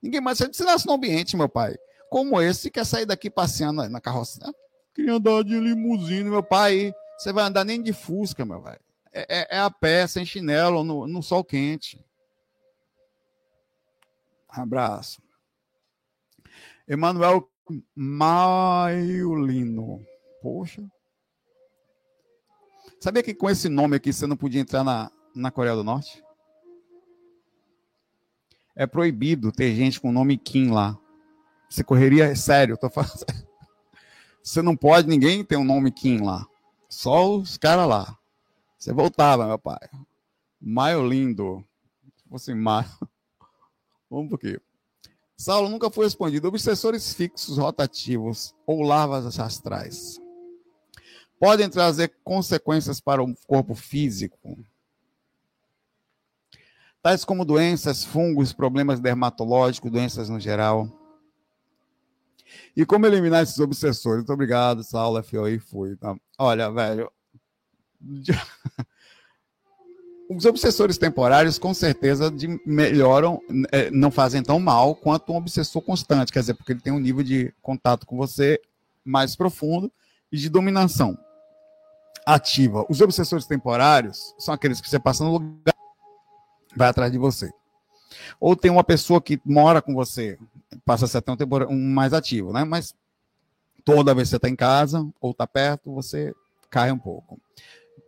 Ninguém 0.00 0.20
mais. 0.20 0.38
Se 0.38 0.62
nasce 0.62 0.86
num 0.86 0.92
ambiente, 0.92 1.36
meu 1.36 1.48
pai, 1.48 1.76
como 2.08 2.40
esse, 2.40 2.70
quer 2.70 2.86
sair 2.86 3.06
daqui 3.06 3.28
passeando 3.28 3.88
na 3.88 4.00
carroça. 4.00 4.38
Ah, 4.44 4.52
queria 4.94 5.14
andar 5.14 5.42
de 5.42 5.58
limusine, 5.58 6.30
meu 6.30 6.44
pai. 6.44 6.94
Você 7.18 7.32
vai 7.32 7.44
andar 7.44 7.64
nem 7.64 7.82
de 7.82 7.92
Fusca, 7.92 8.44
meu 8.44 8.62
pai. 8.62 8.78
É, 9.12 9.40
é, 9.40 9.56
é 9.56 9.58
a 9.58 9.70
pé, 9.70 10.06
sem 10.06 10.24
chinelo, 10.24 10.84
no, 10.84 11.06
no 11.08 11.20
sol 11.20 11.42
quente. 11.42 12.00
Abraço. 14.48 15.20
Emanuel 16.86 17.50
Maiolino. 17.94 19.26
Poxa. 20.42 20.82
Sabia 23.00 23.22
que 23.22 23.34
com 23.34 23.48
esse 23.48 23.68
nome 23.68 23.96
aqui 23.96 24.12
você 24.12 24.26
não 24.26 24.36
podia 24.36 24.60
entrar 24.60 24.82
na, 24.82 25.10
na 25.34 25.50
Coreia 25.50 25.76
do 25.76 25.84
Norte? 25.84 26.22
É 28.74 28.86
proibido 28.86 29.52
ter 29.52 29.74
gente 29.74 30.00
com 30.00 30.08
o 30.08 30.12
nome 30.12 30.36
Kim 30.36 30.70
lá. 30.70 30.98
Você 31.68 31.84
correria, 31.84 32.34
sério, 32.34 32.76
tô 32.76 32.88
falando. 32.88 33.24
Você 34.42 34.62
não 34.62 34.74
pode, 34.74 35.08
ninguém 35.08 35.44
ter 35.44 35.56
um 35.56 35.64
nome 35.64 35.90
Kim 35.92 36.22
lá. 36.22 36.46
Só 36.88 37.36
os 37.36 37.58
caras 37.58 37.86
lá. 37.86 38.18
Você 38.78 38.92
voltava, 38.92 39.46
meu 39.46 39.58
pai. 39.58 39.78
Maio 40.60 41.06
lindo. 41.06 41.62
Se 42.16 42.28
fosse 42.28 42.54
maio. 42.54 42.88
Vamos 44.08 44.30
por 44.30 44.38
quê? 44.38 44.58
Saulo 45.38 45.68
nunca 45.68 45.88
foi 45.88 46.04
respondido. 46.04 46.48
Obsessores 46.48 47.14
fixos 47.14 47.58
rotativos 47.58 48.54
ou 48.66 48.82
larvas 48.82 49.38
astrais 49.38 50.20
podem 51.38 51.70
trazer 51.70 52.12
consequências 52.24 53.00
para 53.00 53.22
o 53.22 53.32
corpo 53.46 53.72
físico, 53.72 54.58
tais 57.00 57.24
como 57.24 57.44
doenças, 57.44 58.04
fungos, 58.04 58.52
problemas 58.52 58.98
dermatológicos, 58.98 59.92
doenças 59.92 60.28
no 60.28 60.40
geral. 60.40 60.90
E 62.76 62.84
como 62.84 63.06
eliminar 63.06 63.44
esses 63.44 63.60
obsessores? 63.60 64.18
Muito 64.18 64.32
obrigado, 64.32 64.82
Saulo, 64.82 65.22
FOI, 65.22 65.60
fui. 65.60 65.94
Tá? 65.96 66.16
Olha, 66.36 66.68
velho. 66.72 67.12
Os 70.28 70.44
obsessores 70.44 70.98
temporários, 70.98 71.58
com 71.58 71.72
certeza, 71.72 72.30
de, 72.30 72.60
melhoram, 72.66 73.40
é, 73.72 73.90
não 73.90 74.10
fazem 74.10 74.42
tão 74.42 74.60
mal 74.60 74.94
quanto 74.94 75.32
um 75.32 75.36
obsessor 75.36 75.80
constante, 75.80 76.30
quer 76.30 76.40
dizer, 76.40 76.54
porque 76.54 76.72
ele 76.72 76.80
tem 76.80 76.92
um 76.92 76.98
nível 76.98 77.22
de 77.22 77.52
contato 77.62 78.06
com 78.06 78.16
você 78.16 78.60
mais 79.02 79.34
profundo 79.34 79.90
e 80.30 80.36
de 80.36 80.50
dominação 80.50 81.18
ativa. 82.26 82.84
Os 82.90 83.00
obsessores 83.00 83.46
temporários 83.46 84.34
são 84.38 84.52
aqueles 84.52 84.82
que 84.82 84.88
você 84.90 84.98
passa 84.98 85.24
no 85.24 85.32
lugar, 85.32 85.74
vai 86.76 86.88
atrás 86.88 87.10
de 87.10 87.16
você. 87.16 87.50
Ou 88.38 88.54
tem 88.54 88.70
uma 88.70 88.84
pessoa 88.84 89.22
que 89.22 89.40
mora 89.44 89.80
com 89.80 89.94
você, 89.94 90.38
passa 90.84 91.06
a 91.06 91.08
ser 91.08 91.18
até 91.18 91.32
um, 91.32 91.70
um 91.70 91.90
mais 91.90 92.12
ativo, 92.12 92.52
né? 92.52 92.64
Mas 92.64 92.94
toda 93.82 94.14
vez 94.14 94.28
que 94.28 94.30
você 94.30 94.36
está 94.36 94.48
em 94.48 94.56
casa 94.56 95.08
ou 95.20 95.30
está 95.30 95.46
perto, 95.46 95.94
você 95.94 96.34
cai 96.70 96.92
um 96.92 96.98
pouco. 96.98 97.40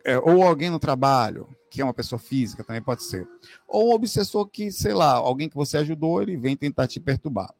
É, 0.05 0.19
ou 0.19 0.43
alguém 0.43 0.69
no 0.69 0.79
trabalho, 0.79 1.49
que 1.71 1.79
é 1.79 1.85
uma 1.85 1.93
pessoa 1.93 2.19
física, 2.19 2.65
também 2.65 2.81
pode 2.81 3.01
ser. 3.01 3.25
Ou 3.65 3.91
um 3.91 3.93
obsessor 3.93 4.45
que, 4.45 4.69
sei 4.69 4.93
lá, 4.93 5.13
alguém 5.13 5.47
que 5.47 5.55
você 5.55 5.77
ajudou, 5.77 6.21
ele 6.21 6.35
vem 6.35 6.55
tentar 6.55 6.85
te 6.85 6.99
perturbar. 6.99 7.55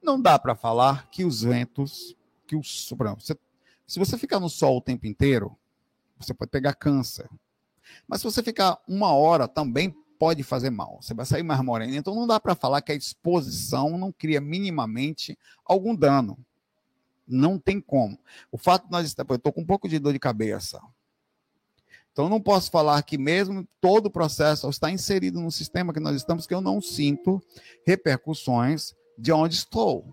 Não 0.00 0.22
dá 0.22 0.38
para 0.38 0.54
falar 0.54 1.10
que 1.10 1.24
os 1.24 1.42
ventos, 1.42 2.16
que 2.46 2.54
exemplo, 2.54 3.16
você, 3.18 3.36
se 3.84 3.98
você 3.98 4.16
ficar 4.16 4.38
no 4.38 4.48
sol 4.48 4.76
o 4.76 4.80
tempo 4.80 5.08
inteiro, 5.08 5.58
você 6.16 6.32
pode 6.32 6.52
pegar 6.52 6.74
câncer. 6.74 7.28
Mas 8.06 8.20
se 8.20 8.24
você 8.24 8.44
ficar 8.44 8.78
uma 8.86 9.12
hora, 9.12 9.48
também 9.48 9.90
pode 10.20 10.44
fazer 10.44 10.70
mal. 10.70 10.98
Você 11.02 11.12
vai 11.12 11.26
sair 11.26 11.42
mais 11.42 11.60
moreno. 11.60 11.96
Então 11.96 12.14
não 12.14 12.28
dá 12.28 12.38
para 12.38 12.54
falar 12.54 12.80
que 12.80 12.92
a 12.92 12.94
exposição 12.94 13.98
não 13.98 14.12
cria 14.12 14.40
minimamente 14.40 15.36
algum 15.64 15.96
dano. 15.96 16.38
Não 17.26 17.58
tem 17.58 17.80
como. 17.80 18.16
O 18.52 18.56
fato 18.56 18.84
de 18.86 18.92
nós 18.92 19.04
estarmos. 19.04 19.30
Eu 19.30 19.36
estou 19.36 19.52
com 19.52 19.62
um 19.62 19.66
pouco 19.66 19.88
de 19.88 19.98
dor 19.98 20.12
de 20.12 20.18
cabeça. 20.20 20.80
Então 22.18 22.28
não 22.28 22.40
posso 22.40 22.68
falar 22.68 23.00
que 23.04 23.16
mesmo 23.16 23.64
todo 23.80 24.06
o 24.06 24.10
processo 24.10 24.68
está 24.68 24.90
inserido 24.90 25.40
no 25.40 25.52
sistema 25.52 25.92
que 25.92 26.00
nós 26.00 26.16
estamos, 26.16 26.48
que 26.48 26.52
eu 26.52 26.60
não 26.60 26.80
sinto 26.80 27.40
repercussões 27.86 28.92
de 29.16 29.30
onde 29.30 29.54
estou. 29.54 30.04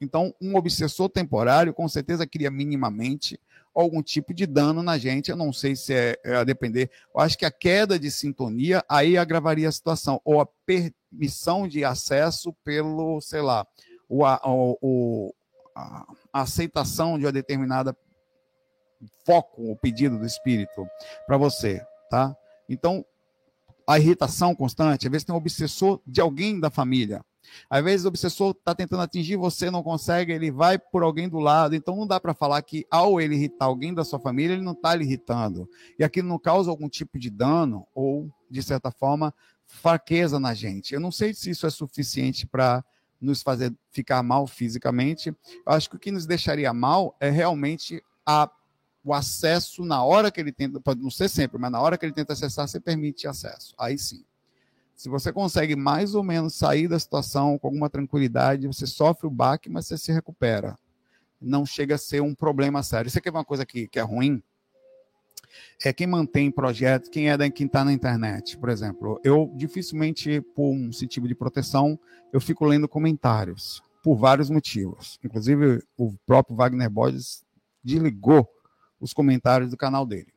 Então, 0.00 0.32
um 0.40 0.54
obsessor 0.54 1.08
temporário 1.08 1.74
com 1.74 1.88
certeza 1.88 2.28
cria 2.28 2.48
minimamente 2.48 3.40
algum 3.74 4.04
tipo 4.04 4.32
de 4.32 4.46
dano 4.46 4.84
na 4.84 4.98
gente. 4.98 5.28
Eu 5.28 5.36
não 5.36 5.52
sei 5.52 5.74
se 5.74 5.92
é, 5.92 6.16
é 6.24 6.36
a 6.36 6.44
depender. 6.44 6.92
Eu 7.12 7.20
acho 7.20 7.36
que 7.36 7.44
a 7.44 7.50
queda 7.50 7.98
de 7.98 8.08
sintonia 8.08 8.84
aí 8.88 9.18
agravaria 9.18 9.68
a 9.68 9.72
situação, 9.72 10.20
ou 10.24 10.40
a 10.40 10.46
permissão 10.64 11.66
de 11.66 11.84
acesso 11.84 12.52
pelo, 12.62 13.20
sei 13.20 13.40
lá, 13.40 13.66
o, 14.08 14.22
o, 14.80 15.34
a 15.74 16.06
aceitação 16.32 17.18
de 17.18 17.26
uma 17.26 17.32
determinada 17.32 17.96
foco, 19.24 19.70
o 19.70 19.76
pedido 19.76 20.18
do 20.18 20.26
espírito 20.26 20.86
para 21.26 21.36
você, 21.36 21.84
tá? 22.10 22.36
Então, 22.68 23.04
a 23.86 23.98
irritação 23.98 24.54
constante, 24.54 25.06
às 25.06 25.10
vezes 25.10 25.24
tem 25.24 25.34
um 25.34 25.38
obsessor 25.38 26.00
de 26.06 26.20
alguém 26.20 26.58
da 26.58 26.70
família, 26.70 27.24
às 27.68 27.82
vezes 27.82 28.04
o 28.04 28.08
obsessor 28.08 28.50
está 28.50 28.74
tentando 28.74 29.02
atingir 29.02 29.36
você, 29.36 29.70
não 29.70 29.82
consegue, 29.82 30.32
ele 30.32 30.50
vai 30.50 30.78
por 30.78 31.02
alguém 31.02 31.28
do 31.28 31.38
lado. 31.38 31.74
Então 31.74 31.96
não 31.96 32.06
dá 32.06 32.20
para 32.20 32.34
falar 32.34 32.60
que 32.62 32.86
ao 32.90 33.20
ele 33.20 33.34
irritar 33.34 33.66
alguém 33.66 33.94
da 33.94 34.04
sua 34.04 34.18
família, 34.18 34.54
ele 34.54 34.62
não 34.62 34.72
está 34.72 34.94
lhe 34.94 35.04
irritando. 35.04 35.68
E 35.98 36.04
aquilo 36.04 36.28
não 36.28 36.38
causa 36.38 36.70
algum 36.70 36.88
tipo 36.88 37.18
de 37.18 37.30
dano 37.30 37.86
ou, 37.94 38.30
de 38.50 38.62
certa 38.62 38.90
forma, 38.90 39.34
fraqueza 39.66 40.38
na 40.38 40.54
gente. 40.54 40.94
Eu 40.94 41.00
não 41.00 41.10
sei 41.10 41.34
se 41.34 41.50
isso 41.50 41.66
é 41.66 41.70
suficiente 41.70 42.46
para 42.46 42.84
nos 43.20 43.42
fazer 43.42 43.74
ficar 43.90 44.22
mal 44.22 44.46
fisicamente. 44.46 45.28
Eu 45.28 45.72
acho 45.72 45.88
que 45.90 45.96
o 45.96 45.98
que 45.98 46.12
nos 46.12 46.26
deixaria 46.26 46.72
mal 46.72 47.16
é 47.18 47.30
realmente 47.30 48.02
a, 48.24 48.50
o 49.06 49.14
acesso 49.14 49.84
na 49.84 50.02
hora 50.02 50.32
que 50.32 50.40
ele 50.40 50.50
tenta, 50.50 50.80
pode 50.80 51.00
não 51.00 51.12
ser 51.12 51.28
sempre, 51.28 51.60
mas 51.60 51.70
na 51.70 51.80
hora 51.80 51.96
que 51.96 52.04
ele 52.04 52.12
tenta 52.12 52.32
acessar, 52.32 52.66
você 52.66 52.80
permite 52.80 53.28
acesso. 53.28 53.72
Aí 53.78 53.96
sim. 53.96 54.24
Se 54.96 55.08
você 55.08 55.32
consegue 55.32 55.76
mais 55.76 56.16
ou 56.16 56.24
menos 56.24 56.54
sair 56.54 56.88
da 56.88 56.98
situação 56.98 57.56
com 57.56 57.68
alguma 57.68 57.88
tranquilidade, 57.88 58.66
você 58.66 58.84
sofre 58.84 59.28
o 59.28 59.30
baque, 59.30 59.70
mas 59.70 59.86
você 59.86 59.96
se 59.96 60.10
recupera. 60.10 60.76
Não 61.40 61.64
chega 61.64 61.94
a 61.94 61.98
ser 61.98 62.20
um 62.20 62.34
problema 62.34 62.82
sério. 62.82 63.06
Isso 63.06 63.16
aqui 63.16 63.28
é 63.28 63.30
uma 63.30 63.44
coisa 63.44 63.64
que, 63.64 63.86
que 63.86 64.00
é 64.00 64.02
ruim. 64.02 64.42
É 65.84 65.92
quem 65.92 66.08
mantém 66.08 66.50
projetos, 66.50 67.08
quem 67.08 67.30
é 67.30 67.36
da, 67.36 67.48
quem 67.48 67.66
está 67.66 67.84
na 67.84 67.92
internet, 67.92 68.58
por 68.58 68.70
exemplo. 68.70 69.20
Eu 69.22 69.52
dificilmente, 69.54 70.40
por 70.40 70.72
um 70.72 70.90
sentido 70.90 71.28
de 71.28 71.34
proteção, 71.34 71.96
eu 72.32 72.40
fico 72.40 72.64
lendo 72.64 72.88
comentários 72.88 73.80
por 74.02 74.16
vários 74.16 74.50
motivos. 74.50 75.20
Inclusive, 75.22 75.80
o 75.96 76.12
próprio 76.26 76.56
Wagner 76.56 76.90
Borges 76.90 77.44
desligou 77.84 78.48
os 79.00 79.12
comentários 79.12 79.70
do 79.70 79.76
canal 79.76 80.06
dele. 80.06 80.32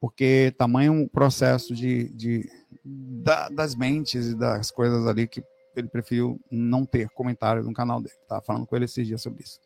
Porque 0.00 0.54
tamanho 0.56 1.08
processo 1.08 1.74
de, 1.74 2.08
de 2.14 2.50
da, 2.84 3.48
das 3.48 3.74
mentes 3.74 4.28
e 4.28 4.34
das 4.34 4.70
coisas 4.70 5.06
ali 5.06 5.26
que 5.26 5.42
ele 5.76 5.88
preferiu 5.88 6.40
não 6.50 6.84
ter 6.84 7.08
comentário 7.10 7.62
no 7.62 7.72
canal 7.72 8.00
dele. 8.00 8.14
Estava 8.22 8.40
falando 8.40 8.66
com 8.66 8.76
ele 8.76 8.86
esses 8.86 9.06
dias 9.06 9.20
sobre 9.20 9.42
isso. 9.42 9.58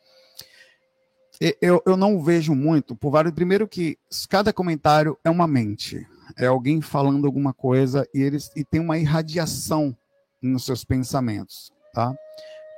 Eu, 1.60 1.82
eu 1.84 1.96
não 1.96 2.22
vejo 2.22 2.54
muito, 2.54 2.94
por 2.94 3.10
vários. 3.10 3.34
Primeiro, 3.34 3.66
que 3.66 3.98
cada 4.28 4.52
comentário 4.52 5.18
é 5.24 5.30
uma 5.30 5.46
mente. 5.46 6.06
É 6.38 6.46
alguém 6.46 6.80
falando 6.80 7.26
alguma 7.26 7.52
coisa 7.52 8.08
e, 8.14 8.22
eles, 8.22 8.50
e 8.54 8.64
tem 8.64 8.80
uma 8.80 8.98
irradiação 8.98 9.96
nos 10.40 10.64
seus 10.64 10.84
pensamentos. 10.84 11.72
Tá? 11.92 12.14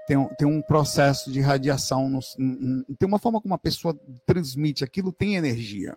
Tem, 0.06 0.28
tem 0.36 0.46
um 0.46 0.62
processo 0.62 1.32
de 1.32 1.40
radiação, 1.40 2.08
no, 2.08 2.20
tem 2.96 3.08
uma 3.08 3.18
forma 3.18 3.40
como 3.40 3.52
uma 3.52 3.58
pessoa 3.58 3.98
transmite 4.24 4.84
aquilo, 4.84 5.12
tem 5.12 5.34
energia. 5.34 5.96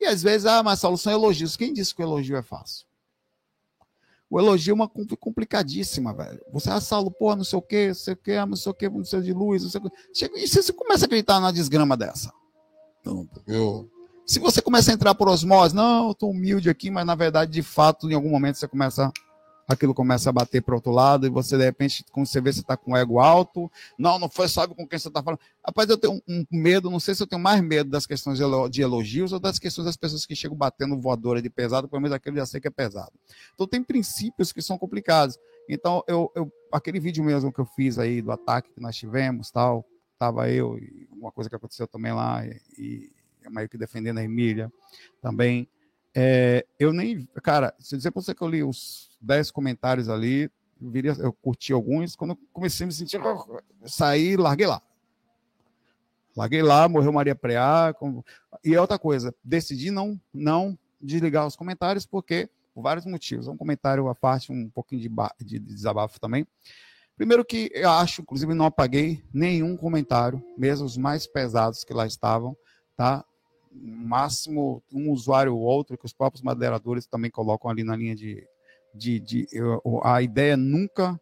E 0.00 0.06
às 0.06 0.22
vezes, 0.22 0.46
ah, 0.46 0.62
mas 0.62 0.80
são 0.80 1.12
elogios. 1.12 1.56
Quem 1.56 1.72
disse 1.72 1.94
que 1.94 2.02
o 2.02 2.04
elogio 2.04 2.36
é 2.36 2.42
fácil? 2.42 2.86
O 4.28 4.40
elogio 4.40 4.72
é 4.72 4.74
uma 4.74 4.88
complicadíssima, 4.88 6.12
velho. 6.12 6.40
Você, 6.52 6.68
ah, 6.68 6.80
Saulo, 6.80 7.10
porra, 7.12 7.36
não 7.36 7.44
sei 7.44 7.58
o 7.58 7.62
quê, 7.62 7.88
não 7.88 7.94
sei 7.94 8.14
o 8.14 8.16
quê, 8.16 8.32
ah, 8.32 8.46
não 8.46 8.56
sei 8.56 8.72
o 8.72 8.74
quê, 8.74 8.88
não 8.88 9.04
sei 9.04 9.20
de 9.20 9.32
luz, 9.32 9.62
não 9.62 9.70
sei 9.70 9.80
o 9.80 9.84
quê. 9.84 9.96
Chega, 10.12 10.38
e 10.38 10.48
você 10.48 10.72
começa 10.72 11.04
a 11.04 11.06
acreditar 11.06 11.40
na 11.40 11.52
desgrama 11.52 11.96
dessa? 11.96 12.32
Não, 13.04 13.28
eu... 13.46 13.88
Se 14.26 14.40
você 14.40 14.60
começa 14.60 14.90
a 14.90 14.94
entrar 14.94 15.14
por 15.14 15.28
osmose, 15.28 15.72
não, 15.72 16.08
eu 16.08 16.14
tô 16.14 16.28
humilde 16.28 16.68
aqui, 16.68 16.90
mas 16.90 17.06
na 17.06 17.14
verdade, 17.14 17.52
de 17.52 17.62
fato, 17.62 18.10
em 18.10 18.14
algum 18.14 18.28
momento 18.28 18.56
você 18.56 18.66
começa 18.66 19.06
a 19.06 19.12
aquilo 19.66 19.92
começa 19.92 20.30
a 20.30 20.32
bater 20.32 20.62
para 20.62 20.74
outro 20.74 20.92
lado, 20.92 21.26
e 21.26 21.30
você, 21.30 21.56
de 21.58 21.64
repente, 21.64 22.04
quando 22.12 22.26
você 22.26 22.40
vê, 22.40 22.52
você 22.52 22.60
está 22.60 22.76
com 22.76 22.92
o 22.92 22.96
ego 22.96 23.18
alto. 23.18 23.70
Não, 23.98 24.18
não 24.18 24.28
foi, 24.28 24.48
sabe 24.48 24.74
com 24.74 24.86
quem 24.86 24.98
você 24.98 25.08
está 25.08 25.22
falando. 25.22 25.40
Rapaz, 25.64 25.88
eu 25.90 25.98
tenho 25.98 26.22
um, 26.28 26.44
medo, 26.50 26.90
não 26.90 27.00
sei 27.00 27.14
se 27.14 27.22
eu 27.22 27.26
tenho 27.26 27.42
mais 27.42 27.60
medo 27.60 27.90
das 27.90 28.06
questões 28.06 28.38
de 28.70 28.82
elogios 28.82 29.32
ou 29.32 29.40
das 29.40 29.58
questões 29.58 29.86
das 29.86 29.96
pessoas 29.96 30.24
que 30.24 30.36
chegam 30.36 30.56
batendo 30.56 30.98
voadora 31.00 31.42
de 31.42 31.50
pesado, 31.50 31.88
pelo 31.88 32.00
menos 32.00 32.14
aquele 32.14 32.36
já 32.36 32.46
sei 32.46 32.60
que 32.60 32.68
é 32.68 32.70
pesado. 32.70 33.12
Então, 33.54 33.66
tem 33.66 33.82
princípios 33.82 34.52
que 34.52 34.62
são 34.62 34.78
complicados. 34.78 35.38
Então, 35.68 36.04
eu, 36.06 36.30
eu 36.36 36.52
aquele 36.72 37.00
vídeo 37.00 37.24
mesmo 37.24 37.52
que 37.52 37.60
eu 37.60 37.66
fiz 37.66 37.98
aí 37.98 38.22
do 38.22 38.30
ataque 38.30 38.72
que 38.72 38.80
nós 38.80 38.96
tivemos, 38.96 39.50
tal, 39.50 39.84
tava 40.18 40.48
eu 40.48 40.78
e 40.78 41.08
uma 41.10 41.32
coisa 41.32 41.50
que 41.50 41.56
aconteceu 41.56 41.86
também 41.88 42.12
lá, 42.12 42.46
e, 42.46 43.10
e 43.46 43.50
meio 43.50 43.68
que 43.68 43.76
defendendo 43.76 44.18
a 44.18 44.24
Emília 44.24 44.72
também. 45.20 45.68
É, 46.14 46.64
eu 46.78 46.92
nem, 46.92 47.28
cara, 47.42 47.74
se 47.78 47.96
dizer 47.96 48.10
para 48.10 48.22
você 48.22 48.34
que 48.34 48.42
eu 48.42 48.48
li 48.48 48.62
os 48.62 49.15
10 49.26 49.50
comentários 49.50 50.08
ali, 50.08 50.50
eu, 50.80 50.90
viria, 50.90 51.12
eu 51.18 51.32
curti 51.32 51.72
alguns, 51.72 52.14
quando 52.14 52.30
eu 52.30 52.38
comecei 52.52 52.84
a 52.84 52.86
me 52.86 52.92
sentir, 52.92 53.16
eu 53.16 53.62
saí, 53.84 54.36
larguei 54.36 54.66
lá. 54.66 54.80
Larguei 56.36 56.62
lá, 56.62 56.88
morreu 56.88 57.12
Maria 57.12 57.34
Preá. 57.34 57.94
Com... 57.98 58.22
E 58.64 58.74
é 58.74 58.80
outra 58.80 58.98
coisa, 58.98 59.34
decidi 59.42 59.90
não, 59.90 60.20
não 60.32 60.78
desligar 61.00 61.46
os 61.46 61.56
comentários, 61.56 62.06
porque, 62.06 62.48
por 62.74 62.82
vários 62.82 63.06
motivos. 63.06 63.48
Um 63.48 63.56
comentário 63.56 64.08
à 64.08 64.14
parte, 64.14 64.52
um 64.52 64.68
pouquinho 64.68 65.00
de, 65.00 65.10
de 65.44 65.58
desabafo 65.58 66.20
também. 66.20 66.46
Primeiro 67.16 67.44
que 67.44 67.70
eu 67.74 67.90
acho, 67.90 68.20
inclusive 68.20 68.52
não 68.52 68.66
apaguei 68.66 69.24
nenhum 69.32 69.76
comentário, 69.76 70.44
mesmo 70.56 70.84
os 70.84 70.98
mais 70.98 71.26
pesados 71.26 71.82
que 71.82 71.94
lá 71.94 72.06
estavam, 72.06 72.54
tá? 72.94 73.24
máximo 73.80 74.82
um 74.92 75.10
usuário 75.10 75.54
ou 75.54 75.60
outro, 75.60 75.98
que 75.98 76.06
os 76.06 76.12
próprios 76.12 76.42
moderadores 76.42 77.06
também 77.06 77.30
colocam 77.30 77.70
ali 77.70 77.84
na 77.84 77.96
linha 77.96 78.14
de. 78.14 78.46
De, 78.96 79.20
de 79.20 79.46
eu, 79.52 79.80
a 80.04 80.22
ideia 80.22 80.54
é 80.54 80.56
nunca 80.56 81.20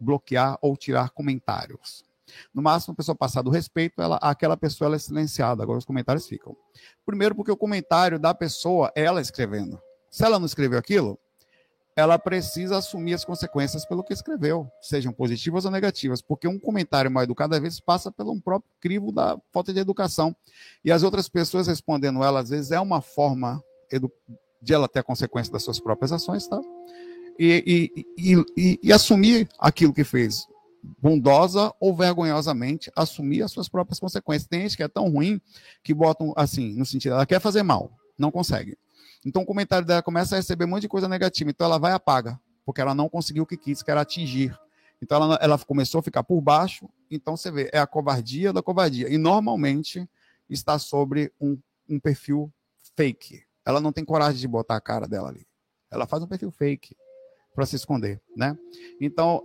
bloquear 0.00 0.58
ou 0.60 0.76
tirar 0.76 1.10
comentários. 1.10 2.04
No 2.52 2.62
máximo, 2.62 2.92
a 2.92 2.96
pessoa 2.96 3.14
passar 3.14 3.42
do 3.42 3.50
respeito, 3.50 4.02
ela, 4.02 4.16
aquela 4.16 4.56
pessoa 4.56 4.88
ela 4.88 4.96
é 4.96 4.98
silenciada. 4.98 5.62
Agora 5.62 5.78
os 5.78 5.84
comentários 5.84 6.26
ficam. 6.26 6.56
Primeiro, 7.04 7.34
porque 7.34 7.52
o 7.52 7.56
comentário 7.56 8.18
da 8.18 8.34
pessoa 8.34 8.92
é 8.96 9.04
ela 9.04 9.20
escrevendo. 9.20 9.80
Se 10.10 10.24
ela 10.24 10.38
não 10.38 10.46
escreveu 10.46 10.78
aquilo, 10.78 11.18
ela 11.94 12.18
precisa 12.18 12.76
assumir 12.76 13.14
as 13.14 13.24
consequências 13.24 13.86
pelo 13.86 14.04
que 14.04 14.12
escreveu, 14.12 14.70
sejam 14.82 15.12
positivas 15.12 15.64
ou 15.64 15.70
negativas, 15.70 16.20
porque 16.20 16.46
um 16.46 16.58
comentário 16.58 17.10
mal 17.10 17.22
educado 17.22 17.54
às 17.54 17.60
vezes 17.60 17.80
passa 17.80 18.12
pelo 18.12 18.38
próprio 18.40 18.70
crivo 18.80 19.10
da 19.10 19.40
falta 19.50 19.72
de 19.72 19.78
educação. 19.78 20.36
E 20.84 20.92
as 20.92 21.02
outras 21.02 21.26
pessoas 21.26 21.66
respondendo 21.66 22.22
ela, 22.22 22.40
às 22.40 22.50
vezes, 22.50 22.70
é 22.70 22.78
uma 22.78 23.00
forma 23.00 23.62
de 24.66 24.74
ela 24.74 24.88
ter 24.88 24.98
a 24.98 25.02
consequência 25.04 25.52
das 25.52 25.62
suas 25.62 25.78
próprias 25.78 26.10
ações, 26.10 26.48
tá? 26.48 26.60
E, 27.38 27.94
e, 28.18 28.44
e, 28.56 28.80
e, 28.82 28.92
assumir 28.92 29.48
aquilo 29.60 29.92
que 29.92 30.02
fez, 30.02 30.48
bondosa 30.98 31.72
ou 31.78 31.94
vergonhosamente, 31.94 32.90
assumir 32.96 33.42
as 33.42 33.52
suas 33.52 33.68
próprias 33.68 34.00
consequências. 34.00 34.48
Tem 34.48 34.62
gente 34.62 34.76
que 34.76 34.82
é 34.82 34.88
tão 34.88 35.08
ruim 35.08 35.40
que 35.84 35.94
botam 35.94 36.32
assim, 36.36 36.74
no 36.74 36.84
sentido, 36.84 37.12
ela 37.12 37.26
quer 37.26 37.40
fazer 37.40 37.62
mal, 37.62 37.92
não 38.18 38.32
consegue. 38.32 38.76
Então 39.24 39.42
o 39.42 39.46
comentário 39.46 39.86
dela 39.86 40.02
começa 40.02 40.34
a 40.34 40.38
receber 40.38 40.64
um 40.64 40.68
monte 40.68 40.82
de 40.82 40.88
coisa 40.88 41.08
negativa. 41.08 41.48
Então 41.50 41.66
ela 41.66 41.78
vai 41.78 41.92
e 41.92 41.94
apaga, 41.94 42.40
porque 42.64 42.80
ela 42.80 42.94
não 42.94 43.08
conseguiu 43.08 43.44
o 43.44 43.46
que 43.46 43.56
quis, 43.56 43.84
que 43.84 43.90
era 43.90 44.00
atingir. 44.00 44.58
Então 45.00 45.22
ela, 45.22 45.38
ela 45.40 45.58
começou 45.58 46.00
a 46.00 46.02
ficar 46.02 46.24
por 46.24 46.40
baixo. 46.40 46.88
Então 47.08 47.36
você 47.36 47.52
vê, 47.52 47.70
é 47.72 47.78
a 47.78 47.86
covardia 47.86 48.52
da 48.52 48.62
covardia. 48.62 49.08
E 49.08 49.16
normalmente 49.16 50.08
está 50.50 50.76
sobre 50.76 51.32
um, 51.40 51.56
um 51.88 52.00
perfil 52.00 52.52
fake. 52.96 53.45
Ela 53.66 53.80
não 53.80 53.92
tem 53.92 54.04
coragem 54.04 54.40
de 54.40 54.46
botar 54.46 54.76
a 54.76 54.80
cara 54.80 55.08
dela 55.08 55.28
ali. 55.28 55.46
Ela 55.90 56.06
faz 56.06 56.22
um 56.22 56.26
perfil 56.26 56.50
fake 56.50 56.96
para 57.54 57.66
se 57.66 57.74
esconder, 57.74 58.20
né? 58.36 58.56
Então, 59.00 59.44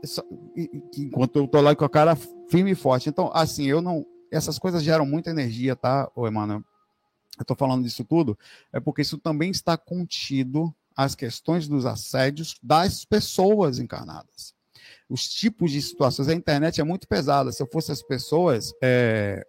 enquanto 0.96 1.38
eu 1.38 1.48
tô 1.48 1.62
lá 1.62 1.76
com 1.76 1.86
a 1.86 1.90
cara 1.90 2.16
firme 2.50 2.72
e 2.72 2.76
forte. 2.76 3.10
Então, 3.10 3.32
assim, 3.34 3.66
eu 3.66 3.82
não. 3.82 4.06
Essas 4.32 4.60
coisas 4.60 4.84
geram 4.84 5.06
muita 5.06 5.30
energia, 5.30 5.76
tá, 5.76 6.10
ô 6.16 6.28
Emmanuel? 6.28 6.64
Eu 7.38 7.44
estou 7.44 7.56
falando 7.56 7.84
disso 7.84 8.04
tudo, 8.06 8.38
é 8.72 8.80
porque 8.80 9.02
isso 9.02 9.18
também 9.18 9.50
está 9.50 9.78
contido 9.78 10.74
as 10.96 11.16
questões 11.16 11.68
dos 11.68 11.86
assédios 11.86 12.56
das 12.62 13.04
pessoas 13.06 13.80
encarnadas. 13.80 14.54
Os 15.10 15.28
tipos 15.28 15.72
de 15.72 15.82
situações. 15.82 16.28
A 16.28 16.34
internet 16.34 16.80
é 16.80 16.84
muito 16.84 17.08
pesada. 17.08 17.52
Se 17.52 17.62
eu 17.62 17.68
fosse 17.68 17.92
as 17.92 18.02
pessoas, 18.02 18.72
é, 18.82 19.46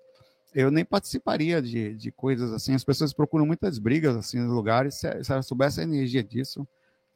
eu 0.54 0.70
nem 0.70 0.84
participaria 0.84 1.60
de, 1.60 1.94
de 1.94 2.12
coisas 2.12 2.52
assim. 2.52 2.74
As 2.74 2.84
pessoas 2.84 3.12
procuram 3.12 3.46
muitas 3.46 3.78
brigas 3.78 4.16
assim 4.16 4.38
nos 4.38 4.52
lugares. 4.52 4.96
Se, 4.96 5.24
se 5.24 5.32
elas 5.32 5.46
soubessem 5.46 5.84
a 5.84 5.86
energia 5.86 6.22
disso, 6.22 6.66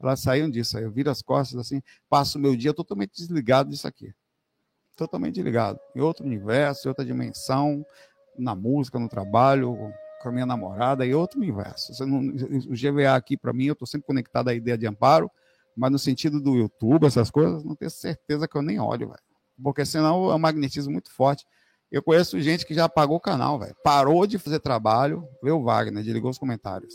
elas 0.01 0.21
saíam 0.21 0.51
disso. 0.51 0.77
Aí 0.77 0.85
eu 0.85 0.91
viro 0.91 1.11
as 1.11 1.23
costas 1.23 1.59
assim, 1.59 1.83
passo 2.09 2.39
o 2.39 2.41
meu 2.41 2.57
dia 2.57 2.73
totalmente 2.73 3.17
desligado 3.17 3.71
disso 3.71 3.87
aqui. 3.87 4.13
Totalmente 4.97 5.35
desligado. 5.35 5.79
Em 5.95 6.01
outro 6.01 6.25
universo, 6.25 6.87
em 6.87 6.91
outra 6.91 7.05
dimensão, 7.05 7.85
na 8.39 8.55
música, 8.55 8.99
no 8.99 9.09
trabalho, 9.09 9.77
com 10.23 10.29
a 10.29 10.33
minha 10.33 10.47
namorada 10.47 11.05
e 11.05 11.15
outro 11.15 11.39
universo. 11.39 11.93
Não, 12.07 12.21
o 12.21 12.75
GVA 12.75 13.15
aqui, 13.15 13.37
para 13.37 13.53
mim, 13.53 13.67
eu 13.67 13.73
estou 13.75 13.87
sempre 13.87 14.07
conectado 14.07 14.49
à 14.49 14.55
ideia 14.55 14.77
de 14.77 14.87
amparo, 14.87 15.31
mas 15.77 15.93
no 15.93 15.99
sentido 15.99 16.41
do 16.41 16.57
YouTube, 16.57 17.07
essas 17.07 17.31
coisas, 17.31 17.63
não 17.63 17.75
tenho 17.75 17.91
certeza 17.91 18.49
que 18.49 18.57
eu 18.57 18.63
nem 18.63 18.81
olho, 18.81 19.09
velho. 19.09 19.21
Porque 19.63 19.85
senão 19.85 20.31
é 20.31 20.35
um 20.35 20.39
magnetismo 20.39 20.93
muito 20.93 21.11
forte. 21.11 21.47
Eu 21.91 22.03
conheço 22.03 22.41
gente 22.41 22.67
que 22.67 22.75
já 22.75 22.85
apagou 22.85 23.17
o 23.17 23.21
canal, 23.21 23.59
velho. 23.59 23.75
Parou 23.83 24.27
de 24.27 24.39
fazer 24.39 24.59
trabalho, 24.59 25.27
vê 25.43 25.51
o 25.51 25.63
Wagner, 25.63 26.03
desligou 26.03 26.31
os 26.31 26.39
comentários. 26.39 26.95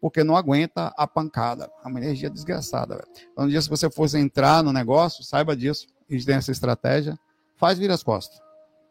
Porque 0.00 0.24
não 0.24 0.36
aguenta 0.36 0.92
a 0.96 1.06
pancada. 1.06 1.70
É 1.84 1.88
uma 1.88 2.00
energia 2.00 2.30
desgraçada, 2.30 2.96
velho. 2.96 3.08
Então, 3.32 3.44
um 3.44 3.48
dia, 3.48 3.60
se 3.60 3.68
você 3.68 3.90
fosse 3.90 4.18
entrar 4.18 4.62
no 4.62 4.72
negócio, 4.72 5.22
saiba 5.22 5.56
disso. 5.56 5.86
A 6.08 6.12
gente 6.12 6.26
tem 6.26 6.36
essa 6.36 6.50
estratégia. 6.50 7.18
Faz 7.56 7.78
vir 7.78 7.90
as 7.90 8.02
costas. 8.02 8.38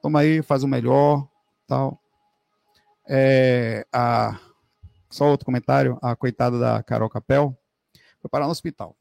Toma 0.01 0.19
aí, 0.19 0.41
faz 0.41 0.63
o 0.63 0.67
melhor, 0.67 1.27
tal. 1.67 1.99
É, 3.07 3.85
a, 3.91 4.39
só 5.09 5.29
outro 5.29 5.45
comentário, 5.45 5.97
a 6.01 6.15
coitada 6.15 6.57
da 6.57 6.81
Carol 6.81 7.09
Capel 7.09 7.57
foi 8.19 8.29
parar 8.29 8.45
no 8.45 8.51
hospital 8.51 8.95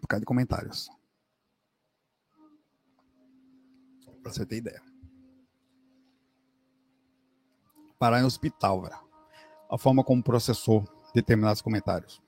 por 0.00 0.06
causa 0.06 0.20
de 0.20 0.26
comentários. 0.26 0.88
Pra 4.22 4.32
você 4.32 4.46
ter 4.46 4.56
ideia. 4.56 4.89
Parar 8.00 8.22
em 8.22 8.24
hospital, 8.24 8.80
velho. 8.80 8.98
A 9.70 9.76
forma 9.76 10.02
como 10.02 10.22
processou 10.22 10.88
determinados 11.14 11.60
comentários. 11.60 12.22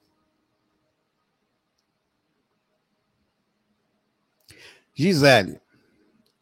Gisele, 4.93 5.59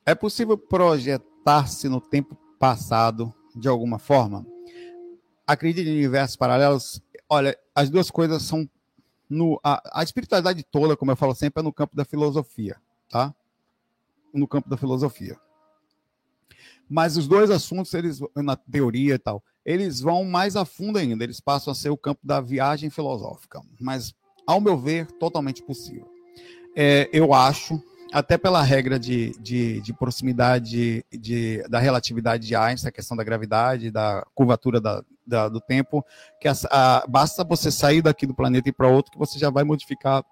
é 0.05 0.17
possível 0.17 0.59
projetar-se 0.59 1.89
no 1.89 2.01
tempo 2.01 2.37
passado 2.59 3.33
de 3.55 3.69
alguma 3.69 4.01
forma? 4.01 4.45
Acredite 5.47 5.89
em 5.89 5.99
universos 5.99 6.35
paralelos? 6.35 7.01
Olha, 7.29 7.57
as 7.73 7.89
duas 7.89 8.11
coisas 8.11 8.43
são. 8.43 8.69
No, 9.29 9.61
a, 9.63 10.01
a 10.01 10.03
espiritualidade 10.03 10.65
toda, 10.65 10.97
como 10.97 11.13
eu 11.13 11.17
falo 11.17 11.37
sempre, 11.37 11.61
é 11.61 11.63
no 11.63 11.73
campo 11.73 11.95
da 11.95 12.05
filosofia, 12.05 12.77
tá? 13.09 13.33
No 14.35 14.49
campo 14.49 14.69
da 14.69 14.77
filosofia. 14.77 15.39
Mas 16.91 17.17
os 17.17 17.29
dois 17.29 17.51
assuntos, 17.51 17.95
eles, 17.95 18.19
na 18.35 18.57
teoria 18.57 19.15
e 19.15 19.19
tal, 19.19 19.45
eles 19.65 20.01
vão 20.01 20.25
mais 20.25 20.57
a 20.57 20.65
fundo 20.65 20.99
ainda, 20.99 21.23
eles 21.23 21.39
passam 21.39 21.71
a 21.71 21.75
ser 21.75 21.89
o 21.89 21.97
campo 21.97 22.21
da 22.25 22.41
viagem 22.41 22.91
filosófica. 22.91 23.61
Mas, 23.81 24.13
ao 24.45 24.61
meu 24.61 24.77
ver, 24.77 25.07
totalmente 25.13 25.63
possível. 25.63 26.11
É, 26.77 27.09
eu 27.13 27.33
acho 27.33 27.81
até 28.13 28.37
pela 28.37 28.61
regra 28.61 28.99
de, 28.99 29.31
de, 29.39 29.81
de 29.81 29.93
proximidade 29.93 31.05
de, 31.13 31.63
da 31.69 31.79
relatividade 31.79 32.45
de 32.45 32.57
Einstein, 32.57 32.89
a 32.89 32.93
questão 32.93 33.17
da 33.17 33.23
gravidade, 33.23 33.91
da 33.93 34.27
curvatura 34.35 34.81
da, 34.81 35.05
da 35.25 35.49
do 35.49 35.61
tempo, 35.61 36.05
que 36.41 36.49
a, 36.49 36.55
a, 36.71 37.07
basta 37.07 37.45
você 37.45 37.71
sair 37.71 38.03
daqui 38.03 38.27
do 38.27 38.35
planeta 38.35 38.69
e 38.69 38.73
para 38.73 38.89
outro 38.89 39.13
que 39.13 39.19
você 39.19 39.39
já 39.39 39.49
vai 39.49 39.63
modificar 39.63 40.25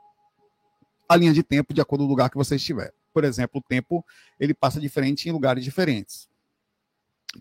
a 1.08 1.16
linha 1.16 1.32
de 1.32 1.44
tempo 1.44 1.72
de 1.72 1.80
acordo 1.80 2.02
com 2.02 2.06
o 2.06 2.10
lugar 2.10 2.28
que 2.30 2.36
você 2.36 2.56
estiver. 2.56 2.92
Por 3.14 3.24
exemplo, 3.24 3.60
o 3.60 3.68
tempo 3.68 4.04
ele 4.38 4.54
passa 4.54 4.80
diferente 4.80 5.28
em 5.28 5.32
lugares 5.32 5.62
diferentes. 5.62 6.27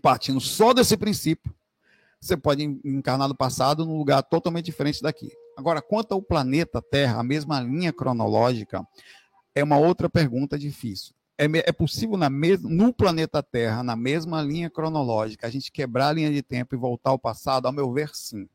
Partindo 0.02 0.40
só 0.40 0.72
desse 0.72 0.96
princípio, 0.96 1.54
você 2.20 2.36
pode 2.36 2.62
encarnar 2.84 3.28
no 3.28 3.34
passado 3.34 3.84
num 3.84 3.96
lugar 3.96 4.22
totalmente 4.22 4.66
diferente 4.66 5.02
daqui. 5.02 5.30
Agora, 5.56 5.80
quanto 5.80 6.12
ao 6.12 6.22
planeta 6.22 6.82
Terra, 6.82 7.20
a 7.20 7.22
mesma 7.22 7.60
linha 7.60 7.92
cronológica, 7.92 8.86
é 9.54 9.62
uma 9.62 9.78
outra 9.78 10.08
pergunta 10.08 10.58
difícil. 10.58 11.14
É, 11.36 11.44
é 11.44 11.72
possível 11.72 12.16
na 12.16 12.28
mes, 12.28 12.60
no 12.62 12.92
planeta 12.92 13.42
Terra, 13.42 13.82
na 13.82 13.94
mesma 13.94 14.42
linha 14.42 14.68
cronológica, 14.68 15.46
a 15.46 15.50
gente 15.50 15.70
quebrar 15.70 16.08
a 16.08 16.12
linha 16.12 16.32
de 16.32 16.42
tempo 16.42 16.74
e 16.74 16.78
voltar 16.78 17.10
ao 17.10 17.18
passado? 17.18 17.66
Ao 17.66 17.72
meu 17.72 17.92
ver, 17.92 18.10
sim. 18.14 18.48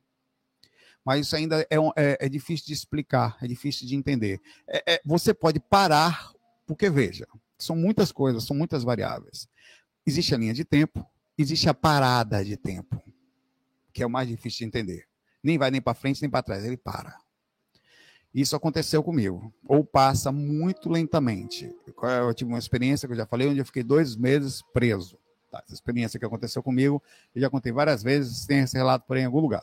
Mas 1.04 1.26
isso 1.28 1.36
ainda 1.36 1.62
é, 1.62 1.68
é, 1.96 2.18
é 2.26 2.30
difícil 2.30 2.68
de 2.68 2.74
explicar, 2.74 3.38
é 3.42 3.48
difícil 3.48 3.88
de 3.88 3.96
entender. 3.96 4.42
É, 4.68 4.94
é, 4.94 5.02
você 5.06 5.34
pode 5.34 5.60
parar, 5.60 6.32
porque 6.66 6.90
veja, 6.90 7.28
são 7.58 7.76
muitas 7.76 8.12
coisas, 8.12 8.44
são 8.44 8.56
muitas 8.56 8.84
variáveis. 8.84 9.48
Existe 10.06 10.36
a 10.36 10.38
linha 10.38 10.54
de 10.54 10.66
tempo, 10.66 11.06
existe 11.38 11.70
a 11.70 11.74
parada 11.74 12.44
de 12.44 12.56
tempo, 12.58 13.02
que 13.92 14.04
é 14.04 14.06
o 14.06 14.10
mais 14.10 14.28
difícil 14.28 14.60
de 14.60 14.66
entender. 14.66 15.08
Nem 15.44 15.58
vai 15.58 15.72
nem 15.72 15.82
para 15.82 15.94
frente 15.94 16.22
nem 16.22 16.30
para 16.30 16.44
trás, 16.44 16.64
ele 16.64 16.78
para. 16.78 17.18
Isso 18.34 18.56
aconteceu 18.56 19.04
comigo, 19.04 19.54
ou 19.68 19.84
passa 19.84 20.32
muito 20.32 20.90
lentamente. 20.90 21.72
Eu 21.86 22.34
tive 22.34 22.50
uma 22.50 22.58
experiência 22.58 23.08
que 23.08 23.14
eu 23.14 23.18
já 23.18 23.28
falei, 23.28 23.48
onde 23.48 23.60
eu 23.60 23.66
fiquei 23.66 23.84
dois 23.84 24.16
meses 24.16 24.64
preso. 24.74 25.20
Tá, 25.52 25.62
essa 25.64 25.76
experiência 25.76 26.20
que 26.20 26.26
aconteceu 26.26 26.64
comigo, 26.64 27.02
eu 27.36 27.42
já 27.42 27.48
contei 27.48 27.72
várias 27.72 28.02
vezes, 28.02 28.48
tem 28.48 28.62
esse 28.62 28.76
relato 28.76 29.06
por 29.06 29.18
aí 29.18 29.22
em 29.22 29.28
algum 29.28 29.40
lugar. 29.40 29.62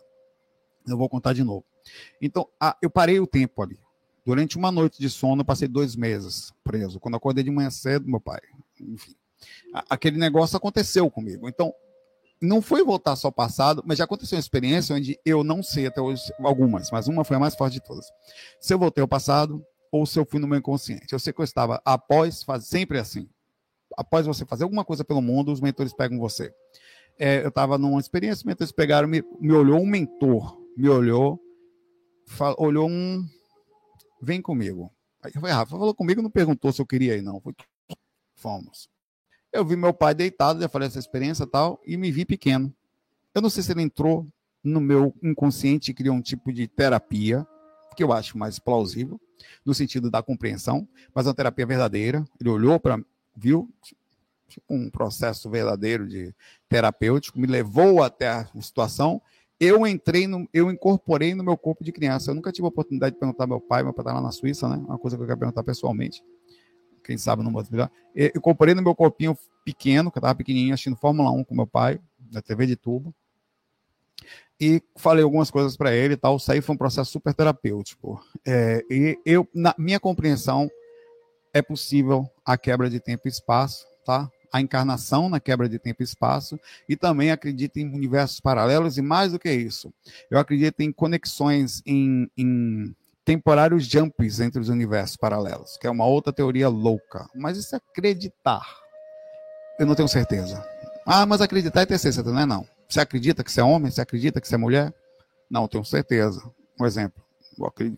Eu 0.87 0.97
vou 0.97 1.09
contar 1.09 1.33
de 1.33 1.43
novo. 1.43 1.65
Então, 2.23 2.49
eu 2.81 2.89
parei 2.89 3.19
o 3.19 3.27
tempo 3.27 3.61
ali. 3.61 3.77
Durante 4.25 4.57
uma 4.57 4.71
noite 4.71 5.01
de 5.01 5.11
sono, 5.11 5.41
eu 5.41 5.45
passei 5.45 5.67
dois 5.67 5.97
meses 5.97 6.53
preso. 6.63 7.01
Quando 7.01 7.17
acordei 7.17 7.43
de 7.43 7.51
manhã 7.51 7.71
cedo, 7.71 8.09
meu 8.09 8.21
pai, 8.21 8.41
enfim. 8.79 9.17
Aquele 9.89 10.19
negócio 10.19 10.57
aconteceu 10.57 11.11
comigo. 11.11 11.49
Então, 11.49 11.73
não 12.41 12.63
foi 12.63 12.83
voltar 12.83 13.17
só 13.17 13.29
ao 13.29 13.33
passado, 13.33 13.83
mas 13.85 13.99
já 13.99 14.05
aconteceu 14.05 14.37
uma 14.37 14.41
experiência 14.41 14.97
onde 14.97 15.19
eu 15.25 15.45
não 15.45 15.63
sei 15.63 15.87
até 15.87 16.01
hoje 16.01 16.23
algumas, 16.41 16.91
mas 16.91 17.07
uma 17.07 17.25
foi 17.25 17.37
a 17.37 17.41
mais 17.41 17.55
forte 17.55 17.75
de 17.75 17.83
todas. 17.83 18.07
Se 18.59 18.73
eu 18.73 18.79
voltei 18.79 19.03
ao 19.03 19.09
passado 19.09 19.65
ou 19.93 20.07
se 20.07 20.19
eu 20.19 20.25
fui 20.25 20.41
no 20.41 20.47
meu 20.47 20.59
inconsciente. 20.59 21.13
Eu 21.13 21.19
sei 21.19 21.33
que 21.33 21.41
eu 21.41 21.45
estava 21.45 21.81
após 21.85 22.43
fazer 22.43 22.67
sempre 22.67 22.99
assim. 22.99 23.29
Após 23.97 24.25
você 24.27 24.47
fazer 24.47 24.65
alguma 24.65 24.85
coisa 24.85 25.05
pelo 25.05 25.21
mundo, 25.21 25.53
os 25.53 25.61
mentores 25.61 25.93
pegam 25.93 26.19
você. 26.19 26.55
É, 27.19 27.43
eu 27.43 27.49
estava 27.49 27.77
numa 27.77 28.01
experiência, 28.01 28.39
os 28.39 28.45
mentores 28.45 28.73
pegaram, 28.73 29.09
me, 29.09 29.23
me 29.41 29.53
olhou 29.53 29.81
um 29.81 29.87
mentor, 29.87 30.59
me 30.77 30.89
olhou, 30.89 31.39
olhou 32.57 32.89
um, 32.89 33.27
vem 34.23 34.41
comigo. 34.41 34.91
Aí 35.23 35.33
eu 35.35 35.41
falei, 35.41 35.55
Rafa, 35.55 35.73
falou 35.73 35.95
comigo, 35.95 36.23
não 36.23 36.31
perguntou 36.31 36.73
se 36.73 36.81
eu 36.81 36.87
queria 36.87 37.17
ir, 37.17 37.23
não. 37.23 37.43
Fomos. 38.35 38.89
Eu 39.53 39.65
vi 39.65 39.75
meu 39.75 39.93
pai 39.93 40.15
deitado, 40.15 40.61
já 40.61 40.69
falei 40.69 40.87
essa 40.87 40.99
experiência 40.99 41.43
e 41.43 41.47
tal, 41.47 41.81
e 41.85 41.97
me 41.97 42.13
vi 42.13 42.25
pequeno. 42.25 42.73
Eu 43.35 43.43
não 43.43 43.51
sei 43.51 43.63
se 43.65 43.73
ele 43.73 43.83
entrou 43.83 44.27
no 44.63 44.81
meu 44.81 45.13
inconsciente 45.21 45.91
e 45.91 45.95
criou 45.95 46.15
um 46.15 46.21
tipo 46.21 46.53
de 46.53 46.69
terapia, 46.69 47.45
que 47.97 48.05
eu 48.05 48.13
acho 48.13 48.39
mais 48.39 48.61
plausível, 48.61 49.21
no 49.65 49.75
sentido 49.75 50.09
da 50.09 50.23
compreensão, 50.23 50.87
mas 51.13 51.27
uma 51.27 51.35
terapia 51.35 51.67
verdadeira. 51.67 52.25
Ele 52.41 52.49
olhou 52.49 52.79
para, 52.79 53.03
viu, 53.35 53.69
um 54.69 54.89
processo 54.89 55.51
verdadeiro 55.51 56.07
de 56.07 56.33
terapêutico, 56.69 57.39
me 57.39 57.47
levou 57.47 58.05
até 58.05 58.29
a 58.29 58.47
situação. 58.61 59.21
Eu 59.59 59.85
entrei, 59.85 60.29
no, 60.29 60.49
eu 60.55 60.71
incorporei 60.71 61.35
no 61.35 61.43
meu 61.43 61.57
corpo 61.57 61.83
de 61.83 61.91
criança. 61.91 62.31
Eu 62.31 62.37
nunca 62.37 62.53
tive 62.53 62.67
a 62.67 62.69
oportunidade 62.69 63.15
de 63.15 63.21
perguntar 63.21 63.45
ao 63.45 63.49
meu 63.49 63.61
pai, 63.61 63.83
meu 63.83 63.93
pai 63.93 64.05
está 64.05 64.13
lá 64.15 64.21
na 64.21 64.31
Suíça, 64.31 64.69
né? 64.69 64.77
Uma 64.77 64.99
coisa 64.99 65.17
que 65.17 65.23
eu 65.23 65.27
quero 65.27 65.39
perguntar 65.39 65.65
pessoalmente 65.65 66.23
quem 67.11 67.19
sabe 67.19 67.43
não 67.43 67.51
melhor. 67.51 67.91
Eu 68.15 68.41
comprei 68.41 68.73
no 68.73 68.81
meu 68.81 68.95
corpinho 68.95 69.37
pequeno, 69.65 70.13
que 70.13 70.19
eu 70.19 70.21
estava 70.21 70.37
pequenininho, 70.37 70.73
assistindo 70.73 70.95
Fórmula 70.95 71.29
1 71.33 71.43
com 71.43 71.57
meu 71.57 71.67
pai, 71.67 71.99
na 72.31 72.41
TV 72.41 72.67
de 72.67 72.77
tubo. 72.77 73.13
E 74.61 74.81
falei 74.95 75.25
algumas 75.25 75.51
coisas 75.51 75.77
para 75.77 75.93
ele 75.93 76.15
e 76.15 76.17
tal. 76.17 76.37
Isso 76.37 76.53
aí 76.53 76.61
foi 76.61 76.73
um 76.77 76.79
processo 76.79 77.11
super 77.11 77.35
terapêutico. 77.35 78.25
É, 78.47 78.85
e 78.89 79.19
eu, 79.27 79.49
na 79.53 79.75
minha 79.77 79.99
compreensão, 79.99 80.71
é 81.53 81.61
possível 81.61 82.31
a 82.45 82.57
quebra 82.57 82.89
de 82.89 83.01
tempo 83.01 83.23
e 83.27 83.29
espaço, 83.29 83.85
tá? 84.05 84.31
A 84.53 84.61
encarnação 84.61 85.29
na 85.29 85.41
quebra 85.41 85.69
de 85.69 85.81
tempo 85.81 86.03
e 86.03 86.05
espaço, 86.05 86.61
e 86.89 86.95
também 86.95 87.33
acredito 87.33 87.79
em 87.79 87.93
universos 87.93 88.39
paralelos, 88.39 88.99
e 88.99 89.03
mais 89.03 89.33
do 89.33 89.39
que 89.39 89.51
isso, 89.51 89.93
eu 90.31 90.39
acredito 90.39 90.81
em 90.81 90.93
conexões, 90.93 91.83
em, 91.85 92.31
em 92.37 92.95
temporários 93.31 93.85
jumps 93.85 94.41
entre 94.41 94.61
os 94.61 94.69
universos 94.69 95.17
paralelos, 95.17 95.77
que 95.77 95.87
é 95.87 95.91
uma 95.91 96.05
outra 96.05 96.33
teoria 96.33 96.69
louca. 96.69 97.29
Mas 97.33 97.57
isso 97.57 97.77
é 97.77 97.79
acreditar. 97.79 98.67
Eu 99.79 99.87
não 99.87 99.95
tenho 99.95 100.09
certeza. 100.09 100.61
Ah, 101.07 101.25
mas 101.25 101.41
acreditar 101.41 101.83
é 101.83 101.87
ter 101.87 101.97
certeza, 101.97 102.33
não 102.33 102.41
é 102.41 102.45
não. 102.45 102.67
Você 102.89 102.99
acredita 102.99 103.45
que 103.45 103.53
você 103.53 103.61
é 103.61 103.63
homem? 103.63 103.89
Você 103.89 104.01
acredita 104.01 104.41
que 104.41 104.49
você 104.49 104.57
é 104.57 104.59
mulher? 104.59 104.93
Não, 105.49 105.69
tenho 105.69 105.85
certeza. 105.85 106.43
Um 106.81 106.85
exemplo. 106.85 107.23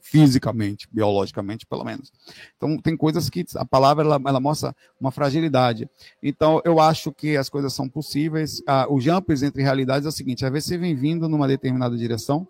Fisicamente, 0.03 0.87
biologicamente, 0.93 1.64
pelo 1.64 1.85
menos. 1.85 2.12
Então, 2.59 2.76
tem 2.76 2.95
coisas 2.95 3.30
que 3.30 3.43
a 3.57 3.64
palavra 3.64 4.05
ela, 4.05 4.20
ela 4.26 4.41
mostra 4.41 4.76
uma 5.01 5.11
fragilidade. 5.11 5.89
Então, 6.22 6.61
eu 6.62 6.78
acho 6.78 7.11
que 7.11 7.39
as 7.39 7.49
coisas 7.49 7.72
são 7.72 7.89
possíveis. 7.89 8.62
Ah, 8.66 8.87
o 8.87 9.01
jumps 9.01 9.43
entre 9.43 9.62
realidades 9.62 10.05
é 10.05 10.11
o 10.11 10.12
seguinte: 10.12 10.45
às 10.45 10.53
vezes 10.53 10.68
você 10.68 10.76
vem 10.76 10.95
vindo 10.95 11.26
numa 11.26 11.49
determinada 11.49 11.97
direção 11.97 12.47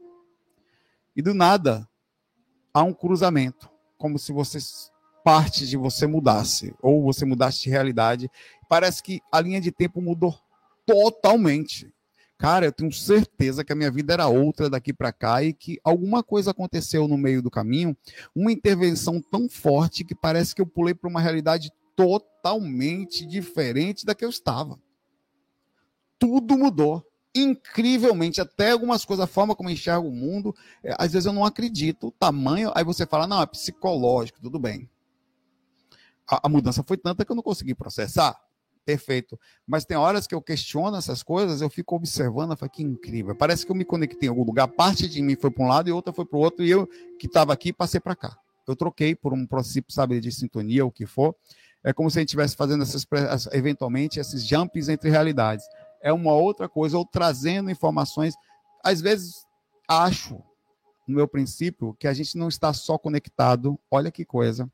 e 1.14 1.22
do 1.22 1.32
nada 1.32 1.86
há 2.72 2.82
um 2.82 2.92
cruzamento, 2.92 3.70
como 3.98 4.18
se 4.18 4.32
você 4.32 4.58
parte 5.24 5.66
de 5.66 5.76
você 5.76 6.06
mudasse, 6.06 6.74
ou 6.82 7.02
você 7.02 7.24
mudasse 7.24 7.62
de 7.62 7.70
realidade. 7.70 8.30
Parece 8.68 9.02
que 9.02 9.20
a 9.30 9.40
linha 9.40 9.60
de 9.60 9.70
tempo 9.70 10.00
mudou 10.00 10.36
totalmente. 10.84 11.92
Cara, 12.36 12.66
eu 12.66 12.72
tenho 12.72 12.92
certeza 12.92 13.62
que 13.64 13.72
a 13.72 13.76
minha 13.76 13.90
vida 13.90 14.12
era 14.12 14.26
outra 14.26 14.68
daqui 14.68 14.92
para 14.92 15.12
cá 15.12 15.44
e 15.44 15.52
que 15.52 15.78
alguma 15.84 16.24
coisa 16.24 16.50
aconteceu 16.50 17.06
no 17.06 17.16
meio 17.16 17.40
do 17.40 17.50
caminho, 17.50 17.96
uma 18.34 18.50
intervenção 18.50 19.20
tão 19.20 19.48
forte 19.48 20.04
que 20.04 20.14
parece 20.14 20.52
que 20.54 20.60
eu 20.60 20.66
pulei 20.66 20.92
para 20.92 21.08
uma 21.08 21.20
realidade 21.20 21.70
totalmente 21.94 23.24
diferente 23.24 24.04
da 24.04 24.14
que 24.14 24.24
eu 24.24 24.30
estava. 24.30 24.76
Tudo 26.18 26.58
mudou 26.58 27.06
incrivelmente, 27.34 28.40
até 28.40 28.72
algumas 28.72 29.04
coisas, 29.04 29.24
a 29.24 29.26
forma 29.26 29.54
como 29.54 29.68
eu 29.68 29.72
enxergo 29.72 30.08
o 30.08 30.12
mundo, 30.12 30.54
é, 30.84 30.94
às 30.98 31.12
vezes 31.12 31.26
eu 31.26 31.32
não 31.32 31.44
acredito 31.44 32.08
o 32.08 32.10
tamanho, 32.10 32.70
aí 32.74 32.84
você 32.84 33.06
fala, 33.06 33.26
não, 33.26 33.40
é 33.40 33.46
psicológico, 33.46 34.40
tudo 34.40 34.58
bem. 34.58 34.88
A, 36.28 36.46
a, 36.46 36.48
mudança 36.48 36.82
foi 36.82 36.96
tanta 36.96 37.24
que 37.24 37.32
eu 37.32 37.36
não 37.36 37.42
consegui 37.42 37.74
processar. 37.74 38.38
Perfeito. 38.84 39.38
Mas 39.66 39.84
tem 39.84 39.96
horas 39.96 40.26
que 40.26 40.34
eu 40.34 40.42
questiono 40.42 40.96
essas 40.96 41.22
coisas, 41.22 41.60
eu 41.60 41.70
fico 41.70 41.94
observando, 41.94 42.50
eu 42.50 42.56
falo, 42.56 42.70
que 42.70 42.82
incrível. 42.82 43.34
Parece 43.34 43.64
que 43.64 43.70
eu 43.70 43.76
me 43.76 43.84
conectei 43.84 44.26
em 44.26 44.30
algum 44.30 44.44
lugar, 44.44 44.66
parte 44.68 45.08
de 45.08 45.22
mim 45.22 45.36
foi 45.36 45.50
para 45.50 45.64
um 45.64 45.68
lado 45.68 45.88
e 45.88 45.92
outra 45.92 46.12
foi 46.12 46.24
para 46.24 46.36
o 46.36 46.40
outro, 46.40 46.64
e 46.64 46.70
eu 46.70 46.86
que 47.18 47.26
estava 47.26 47.52
aqui 47.52 47.72
passei 47.72 48.00
para 48.00 48.16
cá. 48.16 48.36
Eu 48.66 48.76
troquei 48.76 49.14
por 49.14 49.32
um 49.32 49.46
princípio, 49.46 49.92
sabe, 49.92 50.20
de 50.20 50.30
sintonia, 50.30 50.84
o 50.84 50.90
que 50.90 51.06
for. 51.06 51.34
É 51.84 51.92
como 51.92 52.10
se 52.10 52.18
a 52.18 52.20
gente 52.20 52.28
estivesse 52.28 52.56
fazendo 52.56 52.82
essas, 52.82 53.06
eventualmente, 53.52 54.20
esses 54.20 54.46
jumps 54.46 54.88
entre 54.88 55.10
realidades 55.10 55.64
é 56.02 56.12
uma 56.12 56.32
outra 56.32 56.68
coisa, 56.68 56.98
ou 56.98 57.06
trazendo 57.06 57.70
informações. 57.70 58.34
Às 58.84 59.00
vezes, 59.00 59.46
acho, 59.88 60.42
no 61.06 61.14
meu 61.14 61.28
princípio, 61.28 61.94
que 61.98 62.08
a 62.08 62.12
gente 62.12 62.36
não 62.36 62.48
está 62.48 62.72
só 62.72 62.98
conectado, 62.98 63.78
olha 63.90 64.10
que 64.10 64.24
coisa, 64.24 64.70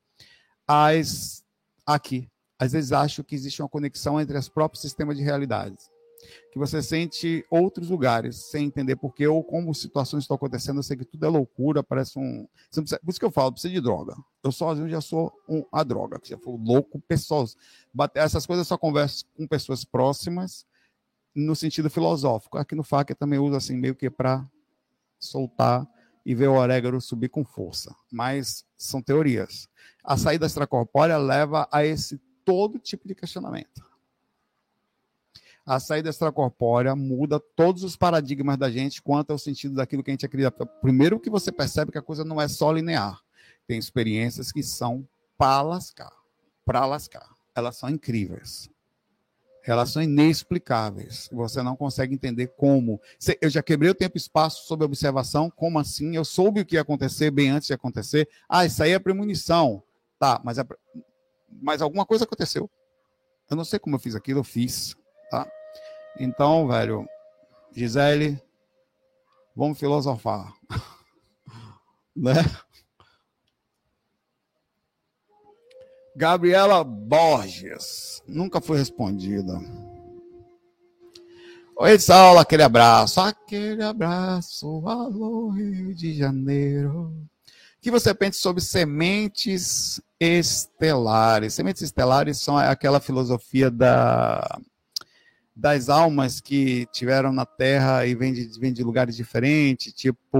as, 0.67 1.45
aqui. 1.87 2.29
Às 2.59 2.73
vezes 2.73 2.93
acho 2.93 3.23
que 3.23 3.35
existe 3.35 3.63
uma 3.63 3.69
conexão 3.69 4.21
entre 4.21 4.37
os 4.37 4.49
próprios 4.49 4.83
sistemas 4.83 5.17
de 5.17 5.23
realidades. 5.23 5.89
Que 6.53 6.59
você 6.59 6.83
sente 6.83 7.47
outros 7.49 7.89
lugares 7.91 8.51
sem 8.51 8.67
entender 8.67 8.97
porquê 8.97 9.29
ou 9.29 9.45
como 9.45 9.73
situações 9.73 10.25
estão 10.25 10.35
acontecendo. 10.35 10.79
Eu 10.79 10.83
sei 10.83 10.97
que 10.97 11.05
tudo 11.05 11.25
é 11.25 11.29
loucura, 11.29 11.81
parece 11.81 12.19
um. 12.19 12.49
Precisa... 12.73 12.99
Por 12.99 13.11
isso 13.11 13.21
que 13.21 13.25
eu 13.25 13.31
falo, 13.31 13.53
precisa 13.53 13.73
de 13.73 13.81
droga. 13.81 14.17
Eu 14.43 14.51
sozinho 14.51 14.89
já 14.89 15.01
sou 15.01 15.33
um, 15.49 15.65
a 15.71 15.85
droga, 15.85 16.19
que 16.19 16.31
já 16.31 16.37
fui 16.37 16.59
louco, 16.59 17.01
pessoas. 17.07 17.57
Essas 18.15 18.45
coisas 18.45 18.67
eu 18.67 18.69
só 18.69 18.77
converso 18.77 19.25
com 19.37 19.47
pessoas 19.47 19.85
próximas 19.85 20.67
no 21.35 21.55
sentido 21.55 21.91
filosófico. 21.91 22.59
Aqui 22.59 22.75
no 22.75 22.83
FAC 22.83 23.15
também 23.15 23.39
usa 23.39 23.57
assim 23.57 23.77
meio 23.77 23.95
que 23.95 24.11
para 24.11 24.47
soltar 25.19 25.87
e 26.25 26.35
ver 26.35 26.49
o 26.49 26.55
orégano 26.55 27.01
subir 27.01 27.29
com 27.29 27.45
força. 27.45 27.95
Mas 28.11 28.65
são 28.77 29.01
teorias. 29.01 29.69
A 30.05 30.17
saída 30.17 30.47
extracorpórea 30.47 31.17
leva 31.17 31.69
a 31.71 31.85
esse 31.85 32.19
todo 32.45 32.79
tipo 32.79 33.07
de 33.07 33.15
questionamento. 33.15 33.87
A 35.65 35.79
saída 35.79 36.09
extracorpórea 36.09 36.97
muda 36.97 37.39
todos 37.39 37.85
os 37.85 37.95
paradigmas 37.95 38.57
da 38.57 38.71
gente 38.71 39.03
quanto 39.03 39.33
ao 39.33 39.39
sentido 39.39 39.75
daquilo 39.75 40.03
que 40.03 40.11
a 40.11 40.15
gente 40.15 40.25
acredita. 40.25 40.65
Primeiro 40.65 41.21
que 41.21 41.29
você 41.29 41.53
percebe 41.53 41.93
que 41.93 41.99
a 41.99 42.03
coisa 42.03 42.25
não 42.25 42.41
é 42.41 42.49
só 42.49 42.73
linear. 42.73 43.21
Tem 43.67 43.79
experiências 43.79 44.51
que 44.51 44.63
são 44.63 45.07
para 45.37 45.61
lascar. 45.61 46.13
Para 46.65 46.87
lascar. 46.87 47.29
Elas 47.55 47.77
são 47.77 47.91
incríveis 47.91 48.71
são 49.87 50.03
inexplicáveis. 50.03 51.29
Você 51.33 51.63
não 51.63 51.77
consegue 51.77 52.15
entender 52.15 52.49
como. 52.57 53.01
Eu 53.41 53.51
já 53.51 53.63
quebrei 53.63 53.91
o 53.91 53.95
tempo 53.95 54.17
e 54.17 54.19
espaço 54.19 54.67
sob 54.67 54.85
observação. 54.85 55.51
Como 55.51 55.79
assim? 55.79 56.17
Eu 56.17 56.25
soube 56.25 56.61
o 56.61 56.67
que 56.67 56.77
ia 56.77 56.81
acontecer 56.81 57.31
bem 57.31 57.51
antes 57.51 57.69
de 57.69 57.75
acontecer. 57.75 58.29
Ah, 58.49 58.65
isso 58.65 58.83
aí 58.83 58.93
é 58.93 58.99
premonição. 58.99 59.83
Tá, 60.19 60.41
mas, 60.43 60.59
é... 60.59 60.65
mas 61.63 61.83
alguma 61.83 62.07
coisa 62.07 62.25
aconteceu. 62.25 62.71
Eu 63.51 63.57
não 63.57 63.65
sei 63.65 63.79
como 63.79 63.97
eu 63.97 64.01
fiz 64.01 64.15
aquilo, 64.15 64.41
eu 64.41 64.45
fiz. 64.45 64.97
Tá? 65.31 65.47
Então, 66.19 66.67
velho, 66.67 67.07
Gisele, 67.73 68.41
vamos 69.55 69.79
filosofar. 69.79 70.53
né? 72.17 72.35
Gabriela 76.19 76.83
Borges, 76.83 78.21
nunca 78.27 78.61
foi 78.61 78.77
respondida. 78.77 79.57
Oi, 81.77 81.97
Saulo, 81.97 82.41
aquele 82.41 82.65
abraço, 82.65 83.21
aquele 83.21 83.85
abraço, 83.85 84.83
alô 84.85 85.51
Rio 85.51 85.95
de 85.95 86.13
Janeiro. 86.15 87.03
O 87.03 87.81
que 87.81 87.89
você 87.89 88.13
pensa 88.13 88.41
sobre 88.41 88.61
sementes 88.61 90.01
estelares? 90.19 91.55
Sementes 91.55 91.83
estelares 91.83 92.41
são 92.41 92.59
aquela 92.59 92.99
filosofia 92.99 93.71
da, 93.71 94.59
das 95.55 95.89
almas 95.89 96.41
que 96.41 96.89
tiveram 96.91 97.33
na 97.33 97.47
Terra 97.47 98.05
e 98.07 98.17
vêm 98.17 98.33
de, 98.33 98.59
vêm 98.59 98.73
de 98.73 98.83
lugares 98.83 99.15
diferentes, 99.15 99.93
tipo 99.93 100.37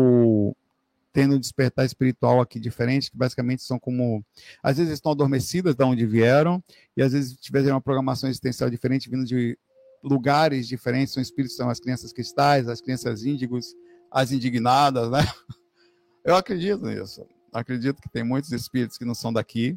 tendo 1.19 1.35
um 1.35 1.41
despertar 1.41 1.85
espiritual 1.85 2.41
aqui 2.41 2.61
diferente, 2.61 3.11
que 3.11 3.17
basicamente 3.17 3.65
são 3.65 3.77
como. 3.77 4.25
Às 4.63 4.77
vezes 4.77 4.93
estão 4.93 5.11
adormecidas 5.11 5.75
de 5.75 5.83
onde 5.83 6.07
vieram, 6.07 6.63
e 6.97 7.03
às 7.03 7.11
vezes 7.11 7.35
tiveram 7.41 7.71
uma 7.71 7.81
programação 7.81 8.31
existencial 8.31 8.71
diferente, 8.71 9.11
vindo 9.11 9.25
de 9.25 9.59
lugares 10.01 10.69
diferentes. 10.69 11.13
São 11.13 11.21
espíritos, 11.21 11.57
são 11.57 11.69
as 11.69 11.81
crianças 11.81 12.13
cristais, 12.13 12.69
as 12.69 12.81
crianças 12.81 13.25
índigos, 13.25 13.75
as 14.13 14.31
indignadas, 14.31 15.11
né? 15.11 15.19
Eu 16.25 16.37
acredito 16.37 16.87
nisso. 16.87 17.27
Acredito 17.53 18.01
que 18.01 18.09
tem 18.09 18.23
muitos 18.23 18.53
espíritos 18.53 18.97
que 18.97 19.05
não 19.05 19.15
são 19.15 19.33
daqui. 19.33 19.77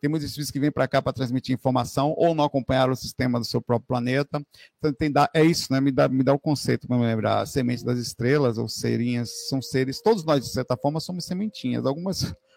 Tem 0.00 0.10
muitos 0.10 0.28
espíritos 0.28 0.50
que 0.50 0.60
vêm 0.60 0.70
para 0.70 0.86
cá 0.86 1.00
para 1.00 1.12
transmitir 1.12 1.54
informação 1.54 2.14
ou 2.16 2.34
não 2.34 2.44
acompanhar 2.44 2.90
o 2.90 2.96
sistema 2.96 3.38
do 3.38 3.44
seu 3.44 3.60
próprio 3.60 3.88
planeta. 3.88 4.44
Então, 4.78 4.92
tem, 4.92 5.12
é 5.34 5.44
isso, 5.44 5.72
né? 5.72 5.80
Me 5.80 5.90
dá, 5.90 6.08
me 6.08 6.22
dá 6.22 6.32
o 6.32 6.38
conceito 6.38 6.86
para 6.86 6.96
me 6.96 7.04
lembrar. 7.04 7.40
A 7.40 7.46
semente 7.46 7.84
das 7.84 7.98
estrelas 7.98 8.58
ou 8.58 8.68
serinhas 8.68 9.48
são 9.48 9.60
seres, 9.62 10.00
todos 10.00 10.24
nós, 10.24 10.44
de 10.44 10.50
certa 10.50 10.76
forma, 10.76 11.00
somos 11.00 11.24
sementinhas. 11.24 11.86
Algumas 11.86 12.34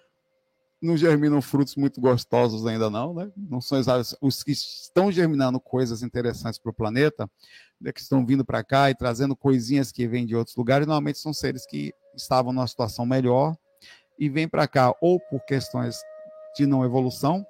não 0.81 0.97
germinam 0.97 1.41
frutos 1.41 1.77
muito 1.77 2.01
gostosos 2.01 2.65
ainda 2.65 2.89
não, 2.89 3.13
né? 3.13 3.31
Não 3.38 3.61
são 3.61 3.79
os 4.21 4.43
que 4.43 4.51
estão 4.51 5.09
germinando 5.11 5.59
coisas 5.59 6.03
interessantes 6.03 6.59
para 6.59 6.71
o 6.71 6.73
planeta, 6.73 7.29
né, 7.79 7.91
que 7.91 8.01
estão 8.01 8.25
vindo 8.25 8.43
para 8.43 8.63
cá 8.63 8.89
e 8.89 8.95
trazendo 8.95 9.36
coisinhas 9.36 9.91
que 9.91 10.07
vêm 10.07 10.25
de 10.25 10.36
outros 10.36 10.55
lugares, 10.57 10.86
normalmente 10.86 11.19
são 11.19 11.34
seres 11.34 11.65
que 11.65 11.93
estavam 12.15 12.51
numa 12.51 12.67
situação 12.67 13.05
melhor 13.05 13.55
e 14.19 14.29
vêm 14.29 14.47
para 14.47 14.67
cá 14.67 14.93
ou 15.01 15.19
por 15.19 15.43
questões 15.45 15.95
de 16.55 16.65
não 16.65 16.83
evolução, 16.83 17.45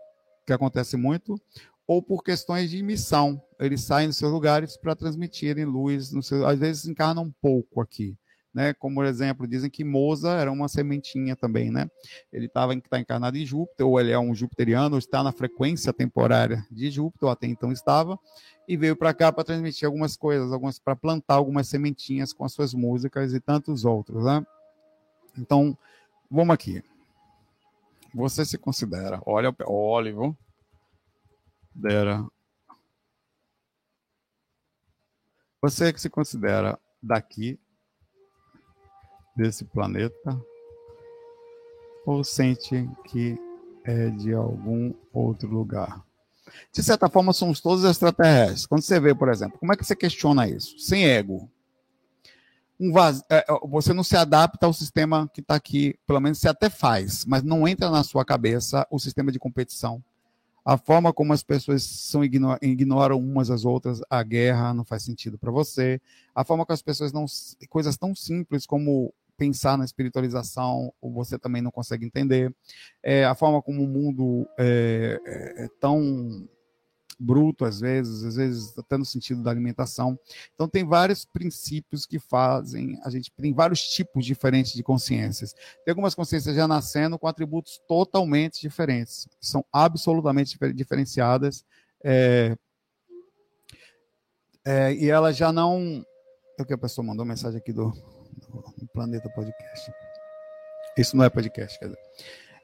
que 0.45 0.53
acontece 0.53 0.97
muito, 0.97 1.39
ou 1.87 2.01
por 2.01 2.23
questões 2.23 2.69
de 2.69 2.81
missão. 2.81 3.41
Eles 3.59 3.81
saem 3.81 4.07
dos 4.07 4.17
seus 4.17 4.31
lugares 4.31 4.77
para 4.77 4.95
transmitirem 4.95 5.65
luz, 5.65 6.11
às 6.45 6.59
vezes 6.59 6.85
encarnam 6.85 7.23
um 7.23 7.31
pouco 7.41 7.81
aqui 7.81 8.17
né? 8.53 8.73
Como 8.73 8.95
por 8.95 9.05
exemplo, 9.05 9.47
dizem 9.47 9.69
que 9.69 9.83
Moza 9.83 10.29
era 10.33 10.51
uma 10.51 10.67
sementinha 10.67 11.35
também, 11.35 11.71
né? 11.71 11.89
Ele 12.31 12.45
estava 12.45 12.79
tá 12.81 12.99
encarnado 12.99 13.37
em 13.37 13.45
Júpiter, 13.45 13.85
ou 13.85 13.99
ele 13.99 14.11
é 14.11 14.19
um 14.19 14.35
jupiteriano, 14.35 14.95
ou 14.95 14.99
está 14.99 15.23
na 15.23 15.31
frequência 15.31 15.91
temporária 15.91 16.63
de 16.69 16.91
Júpiter, 16.91 17.25
ou 17.25 17.31
até 17.31 17.47
então 17.47 17.71
estava, 17.71 18.17
e 18.67 18.77
veio 18.77 18.95
para 18.95 19.13
cá 19.13 19.31
para 19.31 19.43
transmitir 19.43 19.87
algumas 19.87 20.15
coisas, 20.15 20.51
algumas 20.53 20.77
para 20.77 20.95
plantar 20.95 21.35
algumas 21.35 21.67
sementinhas 21.67 22.31
com 22.31 22.45
as 22.45 22.53
suas 22.53 22.73
músicas 22.73 23.33
e 23.33 23.39
tantos 23.39 23.83
outros, 23.83 24.23
né? 24.25 24.45
Então, 25.37 25.75
vamos 26.29 26.53
aqui. 26.53 26.83
Você 28.13 28.45
se 28.45 28.57
considera, 28.57 29.21
olha, 29.25 29.53
olha, 29.65 30.11
viu? 30.11 30.37
Dera. 31.73 32.25
Você 35.61 35.91
que 35.91 35.99
se 35.99 36.09
considera 36.09 36.79
daqui 37.01 37.59
desse 39.35 39.65
planeta 39.65 40.39
ou 42.05 42.23
sente 42.23 42.87
que 43.05 43.37
é 43.83 44.09
de 44.09 44.33
algum 44.33 44.93
outro 45.11 45.49
lugar? 45.49 46.05
De 46.71 46.83
certa 46.83 47.09
forma, 47.09 47.33
somos 47.33 47.61
todos 47.61 47.83
extraterrestres. 47.83 48.65
Quando 48.65 48.83
você 48.83 48.99
vê, 48.99 49.15
por 49.15 49.29
exemplo, 49.29 49.57
como 49.57 49.73
é 49.73 49.77
que 49.77 49.83
você 49.83 49.95
questiona 49.95 50.47
isso? 50.47 50.77
Sem 50.77 51.05
ego. 51.07 51.49
Um 52.79 52.91
vaz... 52.91 53.23
É, 53.29 53.45
você 53.63 53.93
não 53.93 54.03
se 54.03 54.15
adapta 54.15 54.65
ao 54.65 54.73
sistema 54.73 55.29
que 55.33 55.41
está 55.41 55.55
aqui, 55.55 55.95
pelo 56.05 56.19
menos 56.19 56.39
você 56.39 56.49
até 56.49 56.69
faz, 56.69 57.25
mas 57.25 57.43
não 57.43 57.67
entra 57.67 57.89
na 57.89 58.03
sua 58.03 58.25
cabeça 58.25 58.85
o 58.89 58.99
sistema 58.99 59.31
de 59.31 59.39
competição. 59.39 60.03
A 60.65 60.77
forma 60.77 61.11
como 61.11 61.33
as 61.33 61.43
pessoas 61.43 61.83
são 61.83 62.23
ignoram, 62.23 63.19
umas 63.19 63.51
às 63.51 63.65
outras, 63.65 64.01
a 64.09 64.23
guerra 64.23 64.73
não 64.73 64.85
faz 64.85 65.03
sentido 65.03 65.37
para 65.37 65.51
você. 65.51 65.99
A 66.33 66.45
forma 66.45 66.65
que 66.65 66.71
as 66.71 66.81
pessoas 66.81 67.11
não. 67.11 67.25
coisas 67.69 67.97
tão 67.97 68.15
simples 68.15 68.65
como 68.65 69.13
pensar 69.37 69.77
na 69.77 69.83
espiritualização, 69.83 70.93
você 71.01 71.37
também 71.37 71.61
não 71.61 71.71
consegue 71.71 72.05
entender. 72.05 72.53
É, 73.01 73.25
a 73.25 73.35
forma 73.35 73.61
como 73.61 73.83
o 73.83 73.87
mundo 73.87 74.47
é, 74.57 75.19
é, 75.25 75.65
é 75.65 75.67
tão 75.81 76.47
bruto 77.19 77.65
às 77.65 77.79
vezes, 77.79 78.23
às 78.23 78.35
vezes 78.35 78.77
até 78.77 78.97
no 78.97 79.05
sentido 79.05 79.41
da 79.41 79.51
alimentação. 79.51 80.17
Então 80.53 80.67
tem 80.67 80.83
vários 80.83 81.25
princípios 81.25 82.05
que 82.05 82.19
fazem, 82.19 82.99
a 83.03 83.09
gente 83.09 83.31
tem 83.31 83.53
vários 83.53 83.81
tipos 83.81 84.25
diferentes 84.25 84.73
de 84.73 84.83
consciências. 84.83 85.53
Tem 85.53 85.91
algumas 85.91 86.15
consciências 86.15 86.55
já 86.55 86.67
nascendo 86.67 87.17
com 87.17 87.27
atributos 87.27 87.79
totalmente 87.87 88.61
diferentes, 88.61 89.27
são 89.41 89.65
absolutamente 89.71 90.57
diferenciadas. 90.73 91.65
É, 92.03 92.57
é, 94.65 94.93
e 94.93 95.09
ela 95.09 95.31
já 95.31 95.51
não. 95.51 96.05
É 96.57 96.61
o 96.61 96.65
que 96.65 96.73
a 96.73 96.77
pessoa 96.77 97.05
mandou 97.05 97.25
mensagem 97.25 97.57
aqui 97.57 97.73
do, 97.73 97.91
no 98.77 98.87
Planeta 98.93 99.29
Podcast. 99.29 99.91
Isso 100.97 101.17
não 101.17 101.25
é 101.25 101.29
podcast, 101.29 101.77
quer 101.79 101.85
dizer. 101.85 101.99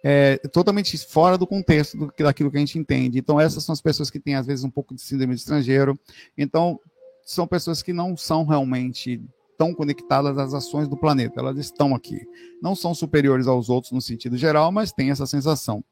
É 0.03 0.37
totalmente 0.51 0.97
fora 0.97 1.37
do 1.37 1.45
contexto 1.45 1.97
do, 1.97 2.13
daquilo 2.17 2.49
que 2.49 2.57
a 2.57 2.59
gente 2.59 2.79
entende. 2.79 3.19
Então, 3.19 3.39
essas 3.39 3.63
são 3.63 3.73
as 3.73 3.81
pessoas 3.81 4.09
que 4.09 4.19
têm, 4.19 4.35
às 4.35 4.45
vezes, 4.45 4.63
um 4.63 4.71
pouco 4.71 4.95
de 4.95 5.01
síndrome 5.01 5.35
de 5.35 5.41
estrangeiro. 5.41 5.99
Então, 6.37 6.79
são 7.25 7.45
pessoas 7.45 7.81
que 7.81 7.91
não 7.91 8.15
são 8.15 8.45
realmente 8.45 9.21
tão 9.57 9.73
conectadas 9.73 10.37
às 10.37 10.53
ações 10.53 10.87
do 10.87 10.95
planeta. 10.95 11.39
Elas 11.39 11.57
estão 11.57 11.93
aqui. 11.93 12.25
Não 12.61 12.75
são 12.75 12.95
superiores 12.95 13.45
aos 13.45 13.69
outros 13.69 13.91
no 13.91 14.01
sentido 14.01 14.37
geral, 14.37 14.71
mas 14.71 14.93
têm 14.93 15.11
essa 15.11 15.25
sensação. 15.25 15.83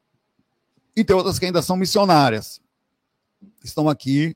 E 0.96 1.04
tem 1.04 1.14
outras 1.14 1.38
que 1.38 1.44
ainda 1.44 1.60
são 1.60 1.76
missionárias. 1.76 2.62
Estão 3.62 3.88
aqui. 3.88 4.34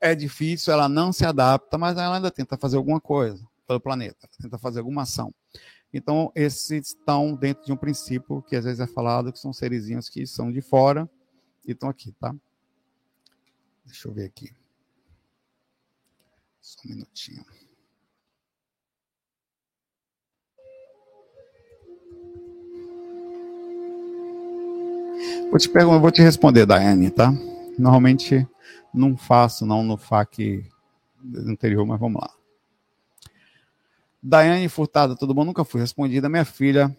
É 0.00 0.16
difícil, 0.16 0.72
ela 0.72 0.88
não 0.88 1.12
se 1.12 1.24
adapta, 1.24 1.78
mas 1.78 1.96
ela 1.96 2.16
ainda 2.16 2.30
tenta 2.30 2.58
fazer 2.58 2.76
alguma 2.76 3.00
coisa 3.00 3.40
pelo 3.68 3.80
planeta, 3.80 4.28
tenta 4.40 4.58
fazer 4.58 4.80
alguma 4.80 5.02
ação. 5.02 5.32
Então, 5.92 6.32
esses 6.34 6.70
estão 6.70 7.34
dentro 7.34 7.64
de 7.64 7.72
um 7.72 7.76
princípio 7.76 8.42
que 8.42 8.56
às 8.56 8.64
vezes 8.64 8.80
é 8.80 8.86
falado, 8.86 9.32
que 9.32 9.38
são 9.38 9.52
serizinhos 9.52 10.08
que 10.08 10.26
são 10.26 10.50
de 10.50 10.62
fora 10.62 11.08
e 11.66 11.72
estão 11.72 11.88
aqui, 11.88 12.12
tá? 12.12 12.34
Deixa 13.84 14.08
eu 14.08 14.12
ver 14.12 14.24
aqui. 14.24 14.50
Só 16.60 16.80
um 16.86 16.90
minutinho. 16.90 17.44
Vou 25.50 25.58
te 25.58 25.68
perguntar, 25.68 25.98
vou 25.98 26.10
te 26.10 26.22
responder, 26.22 26.64
Daiane, 26.64 27.10
tá? 27.10 27.30
Normalmente 27.78 28.48
não 28.94 29.16
faço, 29.16 29.66
não 29.66 29.82
no 29.82 29.98
FAQ 29.98 30.64
anterior, 31.46 31.84
mas 31.86 32.00
vamos 32.00 32.22
lá. 32.22 32.41
Daiane 34.22 34.68
Furtada, 34.68 35.16
todo 35.16 35.34
mundo 35.34 35.48
nunca 35.48 35.64
foi 35.64 35.80
respondida. 35.80 36.28
Minha 36.28 36.44
filha, 36.44 36.94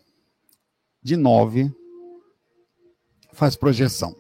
de 1.02 1.16
9, 1.16 1.74
faz 3.32 3.56
projeção. 3.56 4.14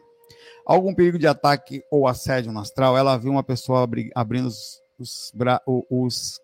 Algum 0.65 0.95
perigo 0.95 1.19
de 1.19 1.27
ataque 1.27 1.83
ou 1.91 2.07
assédio 2.07 2.51
no 2.53 2.59
astral? 2.59 2.97
Ela 2.97 3.17
viu 3.17 3.31
uma 3.31 3.43
pessoa 3.43 3.83
abri, 3.83 4.09
abrindo 4.15 4.47
os, 4.47 4.81
os, 4.97 5.31
bra, 5.33 5.61
os, 5.67 6.39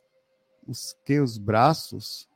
os, 0.67 0.95
que, 1.05 1.21
os 1.21 1.37
braços 1.37 2.27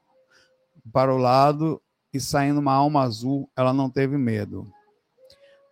para 0.94 1.14
o 1.14 1.18
lado 1.18 1.82
e 2.14 2.20
saindo 2.20 2.62
uma 2.62 2.74
alma 2.74 3.04
azul. 3.04 3.50
Ela 3.58 3.74
não 3.74 3.90
teve 3.90 4.18
medo. 4.18 4.72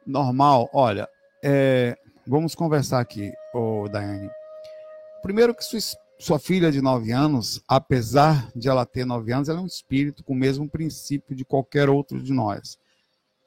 Normal, 0.06 0.70
olha, 0.74 1.08
é, 1.41 1.97
vamos 2.28 2.54
conversar 2.54 2.99
aqui, 2.99 3.32
ô 3.54 3.88
Daiane. 3.88 4.30
Primeiro 5.22 5.56
que 5.56 5.64
sua 5.64 5.80
sua 6.22 6.38
filha 6.38 6.72
de 6.72 6.82
9 6.82 7.11
anos, 7.11 7.63
apesar 7.67 8.51
de 8.55 8.69
ela 8.69 8.86
ter 8.86 9.05
9 9.05 9.34
anos, 9.34 9.49
ela 9.49 9.57
é 9.57 9.61
um 9.61 9.65
espírito 9.65 10.24
com 10.24 10.34
o 10.34 10.38
mesmo 10.38 10.69
princípio 10.69 11.36
de 11.36 11.43
qualquer 11.43 11.89
outro 11.89 12.22
de 12.22 12.32
nós. 12.32 12.78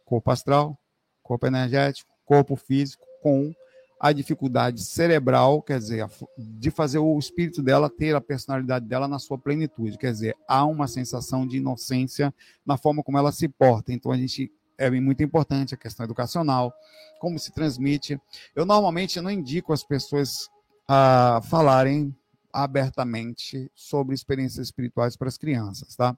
Corpo 0.05 0.29
astral, 0.33 0.77
corpo 1.23 1.47
energético, 1.47 2.11
corpo 2.25 2.57
físico, 2.57 3.07
com 3.23 3.55
a 4.01 4.11
dificuldade 4.11 4.83
cerebral, 4.83 5.63
quer 5.63 5.79
dizer, 5.79 6.05
de 6.37 6.69
fazer 6.69 6.99
o 6.99 7.17
espírito 7.17 7.63
dela 7.63 7.89
ter 7.89 8.17
a 8.17 8.21
personalidade 8.21 8.87
dela 8.87 9.07
na 9.07 9.21
sua 9.21 9.39
plenitude. 9.39 9.97
Quer 9.97 10.11
dizer, 10.11 10.37
há 10.49 10.67
uma 10.67 10.89
sensação 10.89 11.47
de 11.47 11.59
inocência 11.59 12.35
na 12.67 12.77
forma 12.77 13.05
como 13.05 13.17
ela 13.17 13.31
se 13.31 13.49
porta. 13.49 13.93
Então, 13.93 14.11
a 14.11 14.17
gente 14.17 14.53
é 14.77 14.91
muito 14.91 15.23
importante 15.23 15.75
a 15.75 15.79
questão 15.79 16.03
educacional, 16.03 16.75
como 17.21 17.39
se 17.39 17.53
transmite. 17.53 18.21
Eu 18.53 18.67
normalmente 18.67 19.21
não 19.21 19.31
indico 19.31 19.73
as 19.73 19.85
pessoas 19.85 20.51
a 20.89 21.41
falarem 21.45 22.13
abertamente 22.55 23.69
sobre 23.75 24.15
experiências 24.15 24.69
espirituais 24.69 25.17
para 25.17 25.27
as 25.27 25.37
crianças, 25.37 25.97
tá? 25.97 26.17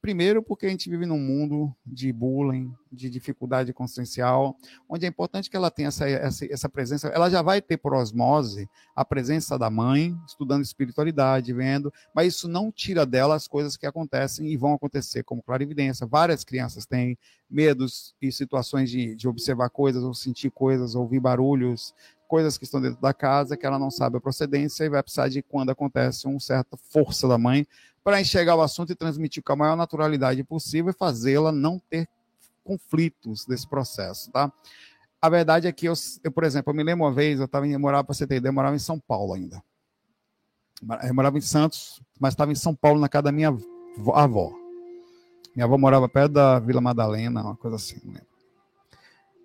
Primeiro, 0.00 0.42
porque 0.42 0.64
a 0.64 0.68
gente 0.70 0.88
vive 0.88 1.04
num 1.04 1.18
mundo 1.18 1.74
de 1.84 2.10
bullying, 2.12 2.72
de 2.96 3.10
dificuldade 3.10 3.72
consciencial, 3.72 4.56
onde 4.88 5.04
é 5.04 5.08
importante 5.08 5.50
que 5.50 5.56
ela 5.56 5.70
tenha 5.70 5.88
essa, 5.88 6.08
essa, 6.08 6.46
essa, 6.46 6.68
presença. 6.68 7.08
Ela 7.08 7.30
já 7.30 7.42
vai 7.42 7.60
ter 7.60 7.76
por 7.76 7.94
osmose 7.94 8.68
a 8.94 9.04
presença 9.04 9.58
da 9.58 9.70
mãe, 9.70 10.16
estudando 10.26 10.62
espiritualidade, 10.62 11.52
vendo, 11.52 11.92
mas 12.14 12.34
isso 12.34 12.48
não 12.48 12.72
tira 12.72 13.04
dela 13.04 13.34
as 13.34 13.46
coisas 13.46 13.76
que 13.76 13.86
acontecem 13.86 14.48
e 14.48 14.56
vão 14.56 14.74
acontecer, 14.74 15.22
como 15.22 15.42
clarividência. 15.42 16.06
Várias 16.06 16.42
crianças 16.42 16.86
têm 16.86 17.18
medos 17.48 18.14
e 18.20 18.32
situações 18.32 18.90
de, 18.90 19.14
de 19.14 19.28
observar 19.28 19.70
coisas, 19.70 20.02
ou 20.02 20.14
sentir 20.14 20.50
coisas, 20.50 20.94
ouvir 20.94 21.20
barulhos, 21.20 21.94
coisas 22.26 22.58
que 22.58 22.64
estão 22.64 22.80
dentro 22.80 23.00
da 23.00 23.14
casa 23.14 23.56
que 23.56 23.64
ela 23.64 23.78
não 23.78 23.90
sabe 23.90 24.16
a 24.16 24.20
procedência 24.20 24.84
e 24.84 24.88
vai 24.88 25.02
precisar 25.02 25.28
de 25.28 25.42
quando 25.42 25.70
acontece 25.70 26.26
uma 26.26 26.40
certa 26.40 26.76
força 26.76 27.28
da 27.28 27.38
mãe 27.38 27.66
para 28.06 28.20
enxergar 28.20 28.54
o 28.54 28.62
assunto 28.62 28.92
e 28.92 28.96
transmitir 28.96 29.42
com 29.42 29.52
a 29.52 29.56
maior 29.56 29.76
naturalidade 29.76 30.42
possível 30.44 30.90
e 30.90 30.94
fazê-la 30.94 31.50
não 31.50 31.80
ter 31.90 32.08
conflitos 32.66 33.46
desse 33.46 33.68
processo, 33.68 34.30
tá? 34.30 34.52
A 35.20 35.28
verdade 35.28 35.66
é 35.66 35.72
que 35.72 35.86
eu, 35.86 35.94
eu 36.22 36.30
por 36.30 36.44
exemplo, 36.44 36.72
eu 36.72 36.76
me 36.76 36.82
lembro 36.82 37.04
uma 37.04 37.12
vez, 37.12 37.38
eu 37.38 37.46
estava 37.46 37.66
morava 37.78 38.04
para 38.04 38.14
você 38.14 38.26
ter 38.26 38.44
eu 38.44 38.52
morava 38.52 38.76
em 38.76 38.80
São 38.80 38.98
Paulo 38.98 39.32
ainda. 39.32 39.62
Eu 41.02 41.14
morava 41.14 41.38
em 41.38 41.40
Santos, 41.40 42.02
mas 42.20 42.34
estava 42.34 42.52
em 42.52 42.56
São 42.56 42.74
Paulo 42.74 43.00
na 43.00 43.08
casa 43.08 43.24
da 43.24 43.32
minha 43.32 43.48
avó. 44.14 44.52
Minha 45.54 45.64
avó 45.64 45.78
morava 45.78 46.06
perto 46.06 46.32
da 46.32 46.58
Vila 46.58 46.82
Madalena, 46.82 47.42
uma 47.42 47.56
coisa 47.56 47.76
assim, 47.76 47.98
não 48.04 48.12
lembro. 48.12 48.28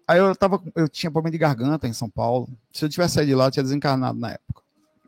Aí 0.05 0.19
eu 0.19 0.35
tava, 0.35 0.61
eu 0.75 0.89
tinha 0.89 1.09
problema 1.09 1.31
de 1.31 1.37
garganta 1.37 1.87
em 1.87 1.93
São 1.93 2.09
Paulo. 2.09 2.49
Se 2.73 2.83
eu 2.83 2.89
tivesse 2.89 3.13
saído 3.13 3.29
de 3.29 3.35
lá, 3.35 3.45
eu 3.45 3.51
tinha 3.51 3.63
desencarnado 3.63 4.19
na 4.19 4.31
época. 4.31 4.61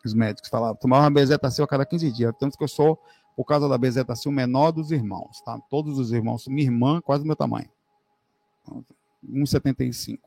Os 0.05 0.13
médicos 0.13 0.49
falavam, 0.49 0.75
tomava 0.77 1.03
uma 1.03 1.11
bezetacil 1.11 1.65
a 1.65 1.67
cada 1.67 1.85
15 1.85 2.09
dias. 2.09 2.33
Tanto 2.39 2.57
que 2.57 2.63
eu 2.63 2.69
sou, 2.69 2.97
por 3.35 3.43
causa 3.43 3.67
da 3.67 3.77
bezetacil, 3.77 4.31
o 4.31 4.33
menor 4.33 4.71
dos 4.71 4.91
irmãos, 4.91 5.41
tá? 5.41 5.59
Todos 5.69 5.99
os 5.99 6.13
irmãos, 6.13 6.47
minha 6.47 6.67
irmã, 6.67 7.01
quase 7.01 7.23
do 7.23 7.27
meu 7.27 7.35
tamanho. 7.35 7.69
1,75. 9.25 10.19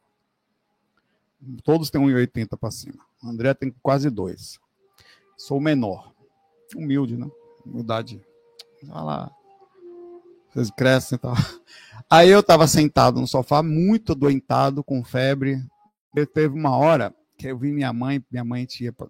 Todos 1.62 1.90
têm 1.90 2.00
1,80 2.00 2.56
para 2.58 2.70
cima. 2.70 3.04
O 3.22 3.28
André 3.28 3.52
tem 3.54 3.74
quase 3.82 4.10
dois. 4.10 4.58
Sou 5.36 5.58
o 5.58 5.60
menor. 5.60 6.12
Humilde, 6.74 7.16
né? 7.16 7.30
Humildade. 7.64 8.20
Olha 8.88 9.02
lá. 9.02 9.30
Vocês 10.50 10.70
crescem 10.70 11.16
e 11.16 11.18
tal. 11.18 11.34
Aí 12.08 12.30
eu 12.30 12.40
estava 12.40 12.66
sentado 12.66 13.20
no 13.20 13.26
sofá, 13.26 13.62
muito 13.62 14.12
adoentado, 14.12 14.82
com 14.82 15.04
febre. 15.04 15.62
Eu 16.14 16.26
teve 16.26 16.54
uma 16.54 16.76
hora 16.76 17.14
que 17.36 17.48
eu 17.48 17.58
vi 17.58 17.72
minha 17.72 17.92
mãe, 17.92 18.24
minha 18.30 18.44
mãe 18.44 18.64
tinha 18.64 18.92
para 18.92 19.08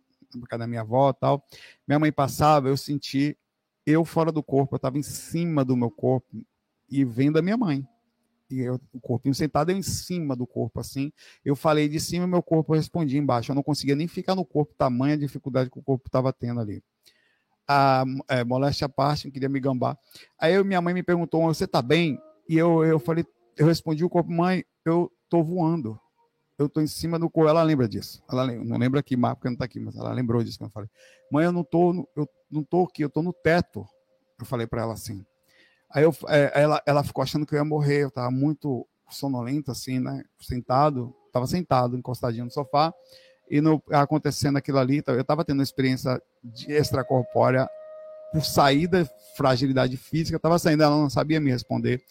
casa 0.48 0.60
da 0.60 0.66
minha 0.66 0.80
avó 0.80 1.12
tal. 1.12 1.44
Minha 1.86 1.98
mãe 1.98 2.12
passava, 2.12 2.68
eu 2.68 2.76
senti 2.76 3.38
eu 3.86 4.04
fora 4.04 4.32
do 4.32 4.42
corpo, 4.42 4.74
eu 4.74 4.78
estava 4.78 4.98
em 4.98 5.02
cima 5.02 5.64
do 5.64 5.76
meu 5.76 5.90
corpo 5.90 6.44
e 6.90 7.04
vendo 7.04 7.38
a 7.38 7.42
minha 7.42 7.56
mãe 7.56 7.86
e 8.50 8.68
o 8.68 8.80
corpinho 9.00 9.34
sentado 9.34 9.70
eu 9.70 9.76
em 9.76 9.82
cima 9.82 10.36
do 10.36 10.46
corpo, 10.46 10.80
assim. 10.80 11.12
Eu 11.44 11.56
falei 11.56 11.88
de 11.88 11.98
cima, 11.98 12.26
meu 12.26 12.42
corpo 12.42 12.74
respondia 12.74 13.18
embaixo. 13.18 13.50
Eu 13.50 13.54
não 13.54 13.62
conseguia 13.62 13.96
nem 13.96 14.06
ficar 14.06 14.34
no 14.34 14.44
corpo, 14.44 14.74
tamanha 14.76 15.16
dificuldade 15.16 15.70
que 15.70 15.78
o 15.78 15.82
corpo 15.82 16.06
estava 16.06 16.32
tendo 16.32 16.60
ali. 16.60 16.82
A 17.68 18.04
é, 18.28 18.44
moléstia 18.44 18.86
à 18.86 18.88
parte, 18.88 19.30
queria 19.30 19.48
me 19.48 19.58
gambar. 19.58 19.98
Aí 20.38 20.54
eu, 20.54 20.64
minha 20.64 20.80
mãe 20.80 20.94
me 20.94 21.02
perguntou: 21.02 21.42
Você 21.42 21.66
tá 21.66 21.82
bem? 21.82 22.18
E 22.48 22.56
eu, 22.56 22.84
eu 22.84 22.98
falei: 23.00 23.24
Eu 23.56 23.66
respondi 23.66 24.04
o 24.04 24.10
corpo, 24.10 24.30
mãe, 24.30 24.64
eu 24.84 25.10
tô 25.28 25.42
voando. 25.42 25.98
Eu 26.58 26.68
tô 26.68 26.80
em 26.80 26.86
cima 26.86 27.18
do 27.18 27.28
corpo. 27.28 27.50
Ela 27.50 27.62
lembra 27.62 27.88
disso. 27.88 28.22
Ela 28.30 28.44
lembra, 28.44 28.64
não 28.64 28.78
lembra 28.78 29.00
aqui, 29.00 29.16
porque 29.16 29.48
não 29.48 29.56
tá 29.56 29.64
aqui, 29.64 29.80
mas 29.80 29.96
ela 29.96 30.12
lembrou 30.12 30.42
disso 30.42 30.58
que 30.58 30.64
eu 30.64 30.70
falei. 30.70 30.88
Mãe, 31.30 31.44
eu 31.44 31.52
não 31.52 31.64
tô, 31.64 32.08
eu 32.16 32.28
não 32.50 32.62
tô 32.62 32.84
aqui, 32.84 33.02
eu 33.02 33.10
tô 33.10 33.22
no 33.22 33.32
teto. 33.32 33.84
Eu 34.38 34.46
falei 34.46 34.66
para 34.66 34.82
ela 34.82 34.92
assim. 34.92 35.24
Aí 35.90 36.04
eu, 36.04 36.14
é, 36.28 36.62
ela, 36.62 36.82
ela 36.84 37.04
ficou 37.04 37.22
achando 37.22 37.46
que 37.46 37.54
eu 37.54 37.58
ia 37.58 37.64
morrer, 37.64 38.02
eu 38.02 38.08
estava 38.08 38.30
muito 38.30 38.86
sonolento, 39.08 39.70
assim, 39.70 39.98
né? 40.00 40.24
Sentado, 40.40 41.14
estava 41.26 41.46
sentado, 41.46 41.96
encostadinho 41.96 42.44
no 42.44 42.50
sofá, 42.50 42.92
e 43.48 43.60
no, 43.60 43.82
acontecendo 43.90 44.56
aquilo 44.56 44.78
ali, 44.78 45.02
eu 45.06 45.20
estava 45.20 45.44
tendo 45.44 45.58
uma 45.58 45.64
experiência 45.64 46.20
de 46.42 46.72
extracorpórea 46.72 47.68
por 48.32 48.44
saída, 48.44 49.08
fragilidade 49.36 49.96
física, 49.96 50.36
estava 50.36 50.58
saindo, 50.58 50.82
ela 50.82 50.96
não 50.96 51.08
sabia 51.08 51.40
me 51.40 51.50
responder 51.50 52.02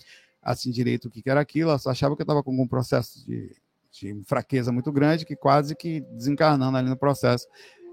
assim 0.41 0.71
direito 0.71 1.07
o 1.07 1.11
que 1.11 1.27
era 1.29 1.41
aquilo, 1.41 1.69
ela 1.71 1.79
só 1.79 1.89
achava 1.89 2.15
que 2.15 2.21
eu 2.21 2.25
estava 2.25 2.43
com 2.43 2.51
algum 2.51 2.67
processo 2.67 3.25
de, 3.25 3.53
de 3.91 4.23
fraqueza 4.25 4.71
muito 4.71 4.91
grande, 4.91 5.25
que 5.25 5.35
quase 5.35 5.75
que 5.75 6.01
desencarnando 6.01 6.77
ali 6.77 6.87
no 6.87 6.95
processo. 6.95 7.47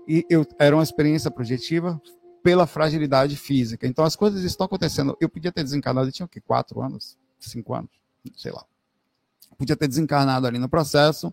E 0.06 0.24
eu, 0.28 0.46
era 0.58 0.76
uma 0.76 0.82
experiência 0.82 1.30
projetiva, 1.30 2.00
pela 2.42 2.66
fragilidade 2.66 3.36
física. 3.36 3.86
Então 3.86 4.04
as 4.04 4.16
coisas 4.16 4.42
estão 4.44 4.66
acontecendo. 4.66 5.16
Eu 5.20 5.28
podia 5.28 5.52
ter 5.52 5.62
desencarnado, 5.62 6.08
eu 6.08 6.12
tinha 6.12 6.26
o 6.26 6.28
quê? 6.28 6.40
Quatro 6.40 6.80
anos? 6.80 7.16
Cinco 7.38 7.74
anos? 7.74 7.90
Sei 8.36 8.52
lá. 8.52 8.64
Podia 9.56 9.76
ter 9.76 9.88
desencarnado 9.88 10.46
ali 10.46 10.58
no 10.58 10.68
processo. 10.68 11.32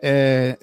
É, 0.00 0.56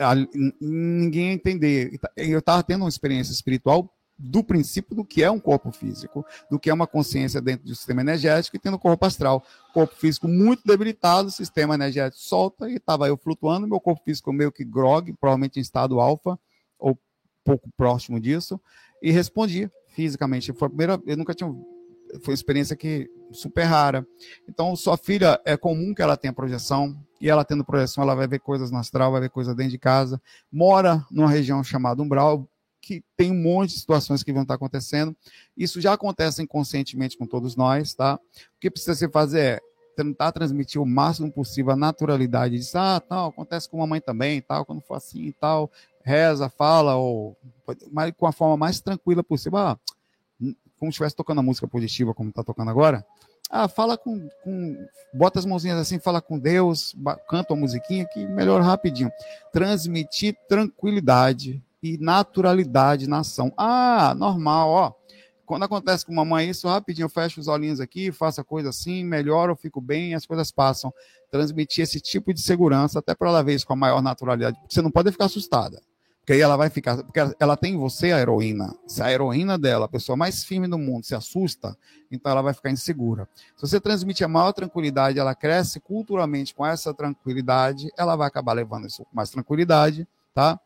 ninguém 0.59 1.27
ia 1.27 1.33
entender. 1.33 1.99
Eu 2.15 2.39
estava 2.39 2.63
tendo 2.63 2.83
uma 2.83 2.89
experiência 2.89 3.31
espiritual 3.31 3.91
do 4.17 4.41
princípio 4.43 4.95
do 4.95 5.03
que 5.03 5.21
é 5.21 5.29
um 5.29 5.39
corpo 5.39 5.71
físico, 5.73 6.25
do 6.49 6.57
que 6.57 6.69
é 6.69 6.73
uma 6.73 6.87
consciência 6.87 7.41
dentro 7.41 7.65
do 7.65 7.75
sistema 7.75 7.99
energético 7.99 8.55
e 8.55 8.59
tendo 8.59 8.75
o 8.75 8.79
corpo 8.79 9.05
astral. 9.05 9.43
Corpo 9.73 9.93
físico 9.93 10.27
muito 10.27 10.63
debilitado, 10.65 11.29
sistema 11.29 11.75
energético 11.75 12.23
solta 12.23 12.69
e 12.69 12.75
estava 12.75 13.07
eu 13.09 13.17
flutuando, 13.17 13.67
meu 13.67 13.79
corpo 13.79 14.01
físico 14.05 14.31
meio 14.31 14.53
que 14.53 14.63
grog, 14.63 15.11
provavelmente 15.19 15.59
em 15.59 15.61
estado 15.61 15.99
alfa 15.99 16.39
pouco 17.45 17.69
próximo 17.77 18.19
disso 18.19 18.59
e 19.01 19.11
respondi 19.11 19.69
fisicamente. 19.89 20.51
Foi 20.51 20.65
a 20.65 20.69
primeira, 20.69 21.01
eu 21.05 21.15
nunca 21.15 21.33
tinha, 21.33 21.49
foi 22.21 22.31
uma 22.31 22.33
experiência 22.33 22.75
que 22.75 23.09
super 23.31 23.63
rara. 23.63 24.05
Então, 24.49 24.75
sua 24.75 24.97
filha 24.97 25.39
é 25.45 25.55
comum 25.55 25.93
que 25.93 26.01
ela 26.01 26.17
tenha 26.17 26.33
projeção 26.33 26.99
e 27.21 27.29
ela 27.29 27.45
tendo 27.45 27.63
projeção, 27.63 28.03
ela 28.03 28.15
vai 28.15 28.27
ver 28.27 28.39
coisas 28.39 28.71
no 28.71 28.77
astral, 28.77 29.11
vai 29.11 29.21
ver 29.21 29.29
coisas 29.29 29.55
dentro 29.55 29.71
de 29.71 29.77
casa. 29.77 30.21
Mora 30.51 31.05
numa 31.09 31.29
região 31.29 31.63
chamada 31.63 32.01
umbral, 32.01 32.49
que 32.81 33.03
tem 33.15 33.31
um 33.31 33.41
monte 33.41 33.71
de 33.71 33.79
situações 33.79 34.21
que 34.21 34.33
vão 34.33 34.43
estar 34.43 34.55
acontecendo. 34.55 35.15
Isso 35.55 35.79
já 35.79 35.93
acontece 35.93 36.41
inconscientemente 36.41 37.17
com 37.17 37.25
todos 37.25 37.55
nós, 37.55 37.93
tá? 37.93 38.15
O 38.15 38.59
que 38.59 38.69
precisa 38.69 38.95
se 38.95 39.09
fazer 39.09 39.39
é 39.39 39.61
tentar 39.95 40.31
transmitir 40.31 40.81
o 40.81 40.85
máximo 40.85 41.31
possível 41.31 41.71
a 41.71 41.75
naturalidade. 41.75 42.57
Diz, 42.57 42.75
ah, 42.75 42.99
tal, 42.99 43.29
acontece 43.29 43.69
com 43.69 43.81
a 43.81 43.87
mãe 43.87 44.01
também, 44.01 44.41
tal, 44.41 44.65
quando 44.65 44.81
for 44.81 44.95
assim 44.95 45.23
e 45.25 45.33
tal 45.33 45.71
reza, 46.05 46.47
fala, 46.47 46.95
ou 46.95 47.35
mas 47.91 48.13
com 48.15 48.27
a 48.27 48.31
forma 48.31 48.55
mais 48.55 48.79
tranquila 48.79 49.23
possível. 49.23 49.57
Ah, 49.57 49.77
como 50.77 50.91
se 50.91 50.95
estivesse 50.95 51.15
tocando 51.15 51.39
a 51.39 51.43
música 51.43 51.67
positiva, 51.67 52.13
como 52.13 52.29
está 52.29 52.43
tocando 52.43 52.69
agora. 52.69 53.03
Ah, 53.49 53.67
fala 53.67 53.97
com, 53.97 54.29
com. 54.43 54.87
Bota 55.13 55.39
as 55.39 55.45
mãozinhas 55.45 55.79
assim, 55.79 55.99
fala 55.99 56.21
com 56.21 56.37
Deus, 56.37 56.95
canta 57.27 57.53
uma 57.53 57.61
musiquinha 57.61 58.05
que 58.05 58.25
melhora 58.27 58.63
rapidinho. 58.63 59.11
Transmitir 59.51 60.35
tranquilidade 60.47 61.63
e 61.81 61.97
naturalidade 61.97 63.07
na 63.07 63.19
ação. 63.19 63.51
Ah, 63.57 64.13
normal, 64.15 64.69
ó. 64.69 64.93
Quando 65.45 65.63
acontece 65.63 66.05
com 66.05 66.13
mamãe 66.13 66.49
isso, 66.49 66.67
rapidinho 66.67 67.05
eu 67.05 67.09
fecho 67.09 67.39
os 67.39 67.47
olhinhos 67.47 67.79
aqui, 67.79 68.11
faço 68.11 68.41
a 68.41 68.43
coisa 68.43 68.69
assim, 68.69 69.03
melhoro, 69.03 69.51
eu 69.51 69.55
fico 69.55 69.79
bem, 69.79 70.15
as 70.15 70.25
coisas 70.25 70.51
passam. 70.51 70.93
Transmitir 71.31 71.83
esse 71.83 71.99
tipo 71.99 72.33
de 72.33 72.41
segurança, 72.41 72.99
até 72.99 73.13
para 73.13 73.29
ela 73.29 73.43
ver 73.43 73.55
isso 73.55 73.67
com 73.67 73.73
a 73.73 73.77
maior 73.77 74.01
naturalidade. 74.01 74.57
Você 74.69 74.81
não 74.81 74.91
pode 74.91 75.11
ficar 75.11 75.25
assustada. 75.25 75.81
Porque 76.25 76.33
aí 76.33 76.41
ela 76.41 76.57
vai 76.57 76.71
ficar. 76.71 77.03
Porque 77.03 77.19
ela 77.39 77.55
tem 77.55 77.77
você, 77.77 78.11
a 78.11 78.19
heroína. 78.19 78.75
Se 78.87 78.99
a 79.03 79.11
heroína 79.11 79.59
dela, 79.59 79.85
a 79.85 79.87
pessoa 79.87 80.15
mais 80.15 80.43
firme 80.43 80.67
do 80.67 80.75
mundo, 80.75 81.05
se 81.05 81.13
assusta, 81.13 81.77
então 82.11 82.31
ela 82.31 82.41
vai 82.41 82.51
ficar 82.51 82.71
insegura. 82.71 83.29
Se 83.55 83.61
você 83.61 83.79
transmite 83.79 84.23
a 84.23 84.27
maior 84.27 84.51
tranquilidade, 84.51 85.19
ela 85.19 85.35
cresce 85.35 85.79
culturalmente 85.79 86.55
com 86.55 86.65
essa 86.65 86.91
tranquilidade, 86.95 87.91
ela 87.95 88.15
vai 88.15 88.27
acabar 88.27 88.53
levando 88.53 88.87
isso 88.87 89.03
com 89.03 89.15
mais 89.15 89.29
tranquilidade, 89.29 90.07
tá? 90.33 90.59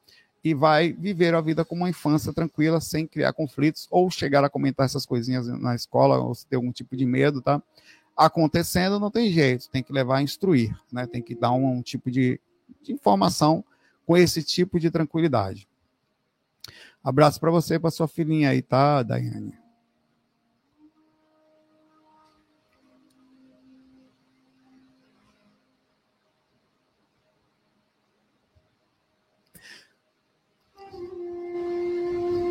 E 0.44 0.54
vai 0.54 0.94
viver 0.94 1.34
a 1.34 1.42
vida 1.42 1.66
com 1.66 1.76
uma 1.76 1.90
infância 1.90 2.34
tranquila, 2.34 2.80
sem 2.80 3.06
criar 3.06 3.34
conflitos, 3.34 3.88
ou 3.92 4.10
chegar 4.10 4.44
a 4.44 4.50
comentar 4.50 4.86
essas 4.86 5.06
coisinhas 5.06 5.48
na 5.48 5.76
escola, 5.76 6.18
ou 6.18 6.34
se 6.34 6.48
ter 6.48 6.56
algum 6.56 6.72
tipo 6.72 6.96
de 6.96 7.06
medo, 7.06 7.42
tá? 7.42 7.62
Acontecendo, 8.16 9.00
não 9.00 9.12
tem 9.12 9.32
jeito, 9.32 9.70
tem 9.70 9.84
que 9.84 9.94
levar 9.94 10.18
a 10.18 10.22
instruir, 10.22 10.76
né? 10.92 11.06
Tem 11.08 11.22
que 11.22 11.36
dar 11.36 11.52
um, 11.52 11.78
um 11.78 11.82
tipo 11.82 12.10
de, 12.10 12.40
de 12.82 12.94
informação 12.94 13.64
com 14.06 14.16
esse 14.18 14.44
tipo 14.44 14.80
de 14.80 14.90
tranquilidade. 14.90 15.68
Abraço 17.04 17.40
para 17.40 17.52
você 17.52 17.76
e 17.76 17.80
para 17.80 17.92
sua 17.92 18.08
filhinha 18.08 18.50
aí, 18.50 18.62
tá, 18.62 19.04
Daiane? 19.04 19.54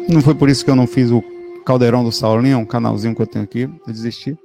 Não 0.09 0.23
foi 0.23 0.35
por 0.35 0.49
isso 0.49 0.65
que 0.65 0.71
eu 0.71 0.75
não 0.75 0.87
fiz 0.87 1.11
o 1.11 1.23
Caldeirão 1.67 2.03
do 2.03 2.11
Saulinho, 2.11 2.57
um 2.57 2.65
canalzinho 2.65 3.15
que 3.15 3.21
eu 3.21 3.27
tenho 3.27 3.45
aqui. 3.45 3.63
Eu 3.65 3.93
desisti. 3.93 4.39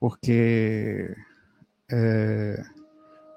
Porque 0.00 1.16
é, 1.88 2.60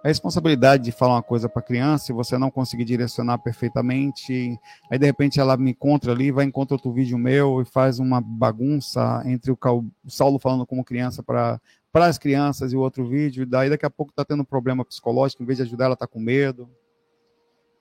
a 0.03 0.07
responsabilidade 0.07 0.85
de 0.85 0.91
falar 0.91 1.13
uma 1.13 1.21
coisa 1.21 1.47
para 1.47 1.61
criança 1.61 2.11
e 2.11 2.15
você 2.15 2.35
não 2.35 2.49
conseguir 2.49 2.83
direcionar 2.83 3.37
perfeitamente. 3.37 4.59
Aí, 4.89 4.97
de 4.97 5.05
repente, 5.05 5.39
ela 5.39 5.55
me 5.55 5.69
encontra 5.69 6.11
ali, 6.11 6.31
vai 6.31 6.45
encontrar 6.45 6.77
outro 6.77 6.91
vídeo 6.91 7.15
meu 7.15 7.61
e 7.61 7.65
faz 7.65 7.99
uma 7.99 8.19
bagunça 8.19 9.21
entre 9.23 9.51
o, 9.51 9.57
o 9.63 10.09
Saulo 10.09 10.39
falando 10.39 10.65
como 10.65 10.83
criança 10.83 11.21
para 11.21 11.61
as 11.93 12.17
crianças 12.17 12.73
e 12.73 12.75
o 12.75 12.79
outro 12.79 13.07
vídeo. 13.07 13.43
E 13.43 13.45
daí, 13.45 13.69
daqui 13.69 13.85
a 13.85 13.89
pouco, 13.89 14.11
está 14.11 14.25
tendo 14.25 14.41
um 14.41 14.45
problema 14.45 14.83
psicológico, 14.83 15.43
em 15.43 15.45
vez 15.45 15.57
de 15.57 15.63
ajudar, 15.63 15.85
ela 15.85 15.93
está 15.93 16.07
com 16.07 16.19
medo. 16.19 16.67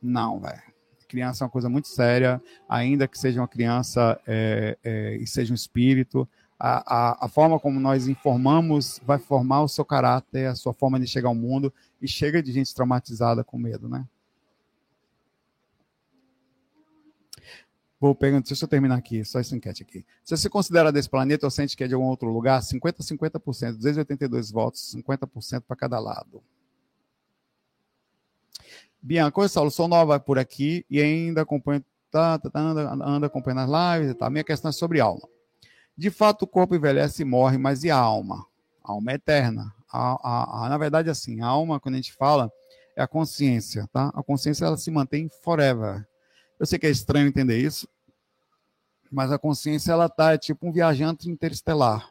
Não, 0.02 0.38
velho. 0.38 0.75
Criança 1.06 1.42
é 1.42 1.46
uma 1.46 1.50
coisa 1.50 1.68
muito 1.68 1.88
séria, 1.88 2.42
ainda 2.68 3.08
que 3.08 3.18
seja 3.18 3.40
uma 3.40 3.48
criança 3.48 4.20
é, 4.26 4.76
é, 4.82 5.16
e 5.16 5.26
seja 5.26 5.52
um 5.52 5.54
espírito 5.54 6.28
a, 6.58 6.94
a, 6.94 7.26
a, 7.26 7.28
forma 7.28 7.60
como 7.60 7.78
nós 7.78 8.08
informamos 8.08 9.00
vai 9.04 9.18
formar 9.18 9.62
o 9.62 9.68
seu 9.68 9.84
caráter, 9.84 10.46
a 10.46 10.54
sua 10.54 10.72
forma 10.72 10.98
de 10.98 11.06
chegar 11.06 11.28
ao 11.28 11.34
mundo, 11.34 11.72
e 12.00 12.08
chega 12.08 12.42
de 12.42 12.52
gente 12.52 12.74
traumatizada 12.74 13.44
com 13.44 13.58
medo, 13.58 13.88
né? 13.88 14.06
Vou 17.98 18.14
perguntar, 18.14 18.48
deixa 18.48 18.64
eu 18.64 18.68
terminar 18.68 18.96
aqui, 18.96 19.24
só 19.24 19.40
essa 19.40 19.56
enquete 19.56 19.82
aqui. 19.82 20.04
Se 20.22 20.36
você 20.36 20.50
considera 20.50 20.92
desse 20.92 21.08
planeta 21.08 21.46
ou 21.46 21.50
sente 21.50 21.76
que 21.76 21.84
é 21.84 21.88
de 21.88 21.94
algum 21.94 22.06
outro 22.06 22.28
lugar, 22.30 22.60
50% 22.60 22.96
50%, 22.98 23.76
282 23.76 24.50
votos, 24.50 24.94
50% 24.94 25.62
para 25.62 25.76
cada 25.76 25.98
lado. 25.98 26.42
Bianca, 29.06 29.40
oi 29.40 29.48
Saulo, 29.48 29.70
sou 29.70 29.86
nova 29.86 30.18
por 30.18 30.36
aqui 30.36 30.84
e 30.90 31.00
ainda 31.00 31.42
acompanho, 31.42 31.80
tá, 32.10 32.40
tá, 32.40 32.50
tá 32.50 32.58
anda, 32.58 32.92
anda 33.04 33.26
acompanhando 33.28 33.72
as 33.72 33.98
lives 34.00 34.10
e 34.10 34.14
tal. 34.14 34.28
Minha 34.28 34.42
questão 34.42 34.68
é 34.68 34.72
sobre 34.72 34.98
alma. 34.98 35.28
De 35.96 36.10
fato, 36.10 36.42
o 36.42 36.46
corpo 36.48 36.74
envelhece 36.74 37.22
e 37.22 37.24
morre, 37.24 37.56
mas 37.56 37.84
e 37.84 37.90
a 37.90 37.96
alma? 37.96 38.44
A 38.82 38.90
alma 38.90 39.12
é 39.12 39.14
eterna. 39.14 39.72
A, 39.88 40.18
a, 40.28 40.66
a, 40.66 40.68
na 40.68 40.76
verdade, 40.76 41.08
assim, 41.08 41.40
a 41.40 41.46
alma, 41.46 41.78
quando 41.78 41.94
a 41.94 41.98
gente 41.98 42.14
fala, 42.14 42.50
é 42.96 43.02
a 43.02 43.06
consciência, 43.06 43.88
tá? 43.92 44.10
A 44.12 44.24
consciência, 44.24 44.64
ela 44.64 44.76
se 44.76 44.90
mantém 44.90 45.30
forever. 45.40 46.04
Eu 46.58 46.66
sei 46.66 46.76
que 46.76 46.88
é 46.88 46.90
estranho 46.90 47.28
entender 47.28 47.58
isso, 47.58 47.88
mas 49.08 49.30
a 49.30 49.38
consciência, 49.38 49.92
ela 49.92 50.08
tá 50.08 50.32
é 50.32 50.38
tipo 50.38 50.66
um 50.66 50.72
viajante 50.72 51.30
interestelar. 51.30 52.10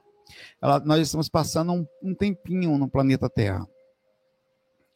Ela, 0.61 0.79
nós 0.79 1.01
estamos 1.01 1.27
passando 1.27 1.73
um, 1.73 1.85
um 2.01 2.15
tempinho 2.15 2.77
no 2.77 2.87
planeta 2.87 3.29
Terra, 3.29 3.67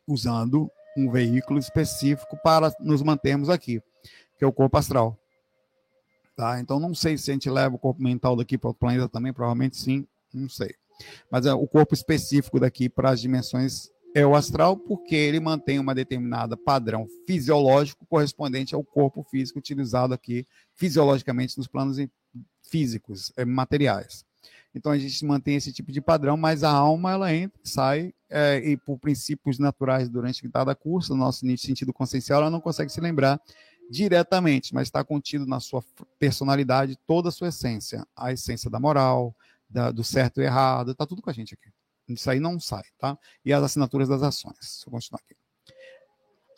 usando 0.08 0.72
um 0.98 1.10
veículo 1.12 1.60
específico 1.60 2.38
para 2.44 2.74
nos 2.80 3.02
mantermos 3.02 3.50
aqui, 3.50 3.82
que 4.38 4.44
é 4.44 4.48
o 4.48 4.54
corpo 4.54 4.78
astral. 4.78 5.18
Tá? 6.36 6.60
Então, 6.60 6.80
não 6.80 6.94
sei 6.96 7.18
se 7.18 7.30
a 7.30 7.34
gente 7.34 7.50
leva 7.50 7.76
o 7.76 7.80
corpo 7.80 8.02
mental 8.02 8.36
daqui 8.36 8.58
para 8.58 8.70
o 8.70 8.74
planeta 8.74 9.10
também, 9.10 9.34
provavelmente 9.34 9.78
sim, 9.78 10.08
não 10.34 10.48
sei. 10.48 10.74
Mas 11.32 11.46
é, 11.46 11.54
o 11.54 11.68
corpo 11.68 11.94
específico 11.94 12.60
daqui 12.60 12.90
para 12.90 13.12
as 13.12 13.22
dimensões 13.22 13.90
é 14.16 14.26
o 14.26 14.36
astral, 14.36 14.76
porque 14.76 15.16
ele 15.16 15.40
mantém 15.40 15.80
uma 15.80 15.94
determinada 15.94 16.58
padrão 16.58 17.08
fisiológico 17.28 18.06
correspondente 18.06 18.74
ao 18.74 18.84
corpo 18.84 19.24
físico 19.24 19.60
utilizado 19.60 20.14
aqui 20.14 20.48
fisiologicamente 20.76 21.58
nos 21.58 21.68
planos 21.68 21.98
físicos, 22.64 23.32
é, 23.38 23.46
materiais. 23.46 24.26
Então 24.74 24.92
a 24.92 24.98
gente 24.98 25.26
mantém 25.26 25.56
esse 25.56 25.72
tipo 25.74 25.92
de 25.92 26.02
padrão, 26.02 26.38
mas 26.38 26.64
a 26.64 26.72
alma 26.72 27.12
ela 27.12 27.34
entra, 27.34 27.60
sai 27.64 28.14
é, 28.30 28.58
e 28.58 28.78
por 28.78 28.98
princípios 29.00 29.58
naturais 29.58 30.10
durante 30.10 30.48
cada 30.50 30.76
curso, 30.76 31.14
no 31.14 31.20
nosso 31.20 31.46
sentido 31.58 31.94
consciencial, 31.94 32.42
ela 32.42 32.50
não 32.50 32.62
consegue 32.62 32.92
se 32.92 33.02
lembrar 33.02 33.42
diretamente, 33.90 34.74
mas 34.74 34.88
está 34.88 35.04
contido 35.04 35.46
na 35.46 35.60
sua 35.60 35.84
personalidade 36.20 36.98
toda 37.08 37.30
a 37.30 37.32
sua 37.32 37.48
essência, 37.48 38.06
a 38.16 38.32
essência 38.32 38.70
da 38.70 38.80
moral, 38.80 39.36
da, 39.70 39.92
do 39.92 40.04
certo 40.04 40.42
e 40.42 40.46
errado, 40.46 40.92
está 40.92 41.06
tudo 41.06 41.22
com 41.22 41.30
a 41.30 41.34
gente 41.34 41.54
aqui. 41.54 41.70
Isso 42.08 42.30
aí 42.30 42.40
não 42.40 42.60
sai, 42.60 42.84
tá? 42.98 43.18
E 43.46 43.54
as 43.54 43.64
assinaturas 43.64 44.08
das 44.08 44.24
ações. 44.24 44.84
Eu 44.86 44.92
continuar 44.92 45.22
aqui. 45.24 45.36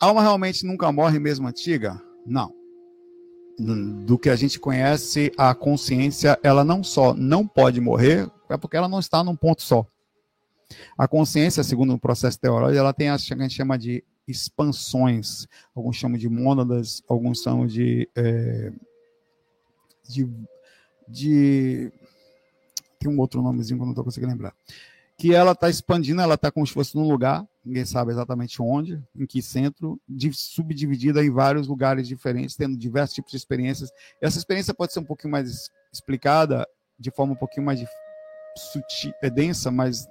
A 0.00 0.06
alma 0.06 0.22
realmente 0.22 0.64
nunca 0.66 0.90
morre 0.90 1.18
mesmo 1.18 1.46
antiga? 1.46 2.00
Não 2.26 2.62
do 3.58 4.18
que 4.18 4.30
a 4.30 4.36
gente 4.36 4.58
conhece, 4.58 5.32
a 5.36 5.54
consciência, 5.54 6.38
ela 6.42 6.64
não 6.64 6.82
só 6.82 7.14
não 7.14 7.46
pode 7.46 7.80
morrer, 7.80 8.30
é 8.48 8.56
porque 8.56 8.76
ela 8.76 8.88
não 8.88 8.98
está 8.98 9.22
num 9.22 9.36
ponto 9.36 9.62
só. 9.62 9.86
A 10.96 11.08
consciência, 11.08 11.62
segundo 11.62 11.94
o 11.94 11.98
processo 11.98 12.38
teológico, 12.38 12.78
ela 12.78 12.92
tem 12.92 13.08
a 13.08 13.16
que 13.16 13.34
a 13.34 13.36
gente 13.36 13.54
chama 13.54 13.78
de 13.78 14.04
expansões. 14.26 15.46
Alguns 15.74 15.96
chamam 15.96 16.18
de 16.18 16.28
mônadas, 16.28 17.02
alguns 17.08 17.42
chamam 17.42 17.66
de, 17.66 18.08
é, 18.14 18.72
de, 20.08 20.28
de. 21.08 21.92
Tem 22.98 23.10
um 23.10 23.18
outro 23.18 23.42
nomezinho 23.42 23.78
que 23.78 23.82
eu 23.82 23.86
não 23.86 23.92
estou 23.92 24.04
conseguindo 24.04 24.32
lembrar 24.32 24.54
que 25.22 25.32
ela 25.32 25.52
está 25.52 25.70
expandindo, 25.70 26.20
ela 26.20 26.34
está 26.34 26.50
como 26.50 26.66
se 26.66 26.72
fosse 26.72 26.96
num 26.96 27.08
lugar, 27.08 27.46
ninguém 27.64 27.84
sabe 27.84 28.10
exatamente 28.10 28.60
onde, 28.60 29.00
em 29.14 29.24
que 29.24 29.40
centro, 29.40 30.00
subdividida 30.32 31.24
em 31.24 31.30
vários 31.30 31.68
lugares 31.68 32.08
diferentes, 32.08 32.56
tendo 32.56 32.76
diversos 32.76 33.14
tipos 33.14 33.30
de 33.30 33.36
experiências. 33.36 33.90
Essa 34.20 34.38
experiência 34.38 34.74
pode 34.74 34.92
ser 34.92 34.98
um 34.98 35.04
pouquinho 35.04 35.30
mais 35.30 35.70
explicada, 35.92 36.66
de 36.98 37.12
forma 37.12 37.34
um 37.34 37.36
pouquinho 37.36 37.64
mais 37.64 37.84
sutil, 38.56 39.12
é 39.22 39.30
densa, 39.30 39.70
mas 39.70 40.08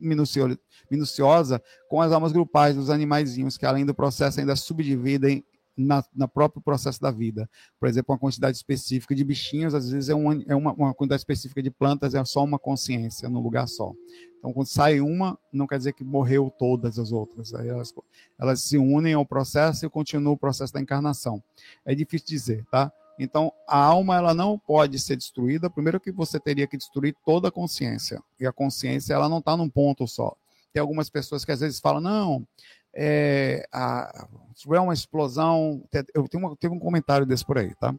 minuciosa, 0.00 1.62
com 1.88 2.00
as 2.00 2.12
almas 2.12 2.32
grupais 2.32 2.76
dos 2.76 2.90
animaizinhos, 2.90 3.56
que 3.56 3.66
além 3.66 3.86
do 3.86 3.94
processo 3.94 4.40
ainda 4.40 4.56
subdividem 4.56 5.44
na, 5.76 6.02
na 6.14 6.26
próprio 6.26 6.62
processo 6.62 7.00
da 7.00 7.10
vida. 7.10 7.48
Por 7.78 7.88
exemplo, 7.88 8.12
uma 8.12 8.18
quantidade 8.18 8.56
específica 8.56 9.14
de 9.14 9.22
bichinhos, 9.22 9.74
às 9.74 9.90
vezes 9.90 10.08
é, 10.08 10.14
uma, 10.14 10.42
é 10.46 10.54
uma, 10.54 10.72
uma 10.72 10.94
quantidade 10.94 11.20
específica 11.20 11.62
de 11.62 11.70
plantas, 11.70 12.14
é 12.14 12.24
só 12.24 12.42
uma 12.42 12.58
consciência 12.58 13.28
no 13.28 13.40
lugar 13.40 13.68
só. 13.68 13.92
Então, 14.38 14.52
quando 14.52 14.68
sai 14.68 15.00
uma, 15.00 15.38
não 15.52 15.66
quer 15.66 15.76
dizer 15.76 15.92
que 15.92 16.04
morreu 16.04 16.50
todas 16.58 16.98
as 16.98 17.12
outras. 17.12 17.52
Aí 17.52 17.68
elas, 17.68 17.92
elas 18.38 18.62
se 18.62 18.78
unem 18.78 19.14
ao 19.14 19.26
processo 19.26 19.84
e 19.84 19.90
continuam 19.90 20.34
o 20.34 20.38
processo 20.38 20.72
da 20.72 20.80
encarnação. 20.80 21.42
É 21.84 21.94
difícil 21.94 22.26
dizer, 22.28 22.64
tá? 22.70 22.92
Então, 23.18 23.52
a 23.66 23.78
alma 23.78 24.16
ela 24.16 24.34
não 24.34 24.58
pode 24.58 24.98
ser 24.98 25.16
destruída. 25.16 25.70
Primeiro 25.70 26.00
que 26.00 26.12
você 26.12 26.38
teria 26.38 26.66
que 26.66 26.76
destruir 26.76 27.14
toda 27.24 27.48
a 27.48 27.52
consciência. 27.52 28.22
E 28.38 28.46
a 28.46 28.52
consciência 28.52 29.14
ela 29.14 29.28
não 29.28 29.38
está 29.38 29.56
num 29.56 29.68
ponto 29.68 30.06
só. 30.06 30.36
Tem 30.72 30.80
algumas 30.80 31.08
pessoas 31.08 31.44
que 31.44 31.52
às 31.52 31.60
vezes 31.60 31.80
falam, 31.80 32.00
não, 32.00 32.46
é, 32.94 33.66
a, 33.72 34.26
se 34.54 34.62
tiver 34.62 34.80
uma 34.80 34.94
explosão, 34.94 35.82
eu 36.14 36.28
tenho 36.28 36.46
uma, 36.46 36.56
teve 36.56 36.74
um 36.74 36.78
comentário 36.78 37.26
desse 37.26 37.44
por 37.44 37.58
aí, 37.58 37.74
tá? 37.74 37.94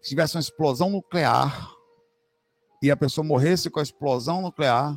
Se 0.00 0.10
tivesse 0.10 0.36
uma 0.36 0.40
explosão 0.40 0.90
nuclear 0.90 1.70
e 2.82 2.90
a 2.90 2.96
pessoa 2.96 3.24
morresse 3.24 3.70
com 3.70 3.80
a 3.80 3.82
explosão 3.82 4.42
nuclear, 4.42 4.96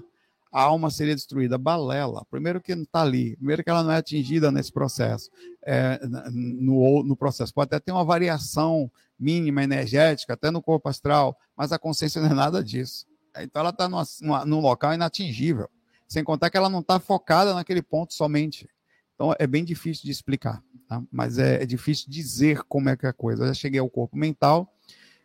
a 0.53 0.61
alma 0.61 0.91
seria 0.91 1.15
destruída. 1.15 1.57
Balela. 1.57 2.23
Primeiro 2.29 2.61
que 2.61 2.75
não 2.75 2.83
está 2.83 3.01
ali. 3.01 3.35
Primeiro 3.37 3.63
que 3.63 3.69
ela 3.69 3.83
não 3.83 3.91
é 3.91 3.97
atingida 3.97 4.51
nesse 4.51 4.71
processo. 4.71 5.31
É, 5.65 5.99
no, 6.31 7.03
no 7.03 7.15
processo. 7.15 7.53
Pode 7.53 7.69
até 7.69 7.79
ter 7.79 7.91
uma 7.91 8.05
variação 8.05 8.91
mínima 9.19 9.63
energética, 9.63 10.33
até 10.33 10.51
no 10.51 10.61
corpo 10.61 10.89
astral, 10.89 11.37
mas 11.55 11.71
a 11.71 11.79
consciência 11.79 12.21
não 12.21 12.29
é 12.29 12.33
nada 12.33 12.63
disso. 12.63 13.05
Então 13.37 13.61
ela 13.61 13.71
está 13.71 13.89
num 14.45 14.59
local 14.59 14.93
inatingível. 14.93 15.67
Sem 16.07 16.23
contar 16.23 16.49
que 16.49 16.57
ela 16.57 16.69
não 16.69 16.81
está 16.81 16.99
focada 16.99 17.53
naquele 17.53 17.81
ponto 17.81 18.13
somente. 18.13 18.69
Então 19.15 19.33
é 19.39 19.47
bem 19.47 19.63
difícil 19.63 20.03
de 20.03 20.11
explicar, 20.11 20.61
tá? 20.87 21.01
mas 21.11 21.37
é, 21.37 21.63
é, 21.63 21.65
difícil 21.65 22.05
dizer 22.09 22.61
como 22.63 22.89
é 22.89 22.97
que 22.97 23.05
é 23.05 23.09
a 23.09 23.13
coisa. 23.13 23.43
Eu 23.43 23.47
já 23.47 23.53
cheguei 23.53 23.79
ao 23.79 23.89
corpo 23.89 24.17
mental, 24.17 24.71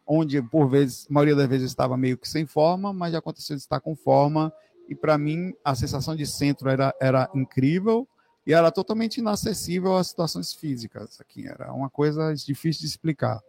onde 0.06 0.40
por 0.40 0.68
vezes, 0.68 1.06
a 1.10 1.12
maioria 1.12 1.36
das 1.36 1.48
vezes 1.48 1.70
estava 1.70 1.96
meio 1.96 2.16
que 2.16 2.28
sem 2.28 2.46
forma, 2.46 2.92
mas 2.92 3.12
já 3.12 3.18
aconteceu 3.18 3.56
de 3.56 3.62
estar 3.62 3.80
com 3.80 3.94
forma, 3.96 4.52
e 4.88 4.94
para 4.94 5.18
mim 5.18 5.54
a 5.64 5.74
sensação 5.74 6.16
de 6.16 6.26
centro 6.26 6.68
era, 6.68 6.94
era 7.00 7.30
incrível 7.34 8.08
e 8.46 8.54
era 8.54 8.72
totalmente 8.72 9.18
inacessível 9.18 9.96
às 9.96 10.08
situações 10.08 10.54
físicas. 10.54 11.20
Aqui 11.20 11.46
era 11.46 11.72
uma 11.72 11.90
coisa 11.90 12.32
difícil 12.34 12.80
de 12.80 12.86
explicar. 12.86 13.40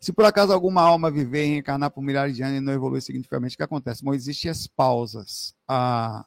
Se 0.00 0.12
por 0.12 0.26
acaso 0.26 0.52
alguma 0.52 0.82
alma 0.82 1.10
viver 1.10 1.46
e 1.46 1.48
reencarnar 1.48 1.90
por 1.90 2.02
milhares 2.02 2.36
de 2.36 2.42
anos 2.42 2.58
e 2.58 2.60
não 2.60 2.72
evoluir 2.72 3.02
significativamente, 3.02 3.54
o 3.54 3.56
que 3.56 3.62
acontece? 3.62 4.04
Bom, 4.04 4.12
existem 4.12 4.50
as 4.50 4.66
pausas. 4.66 5.54
A, 5.66 6.26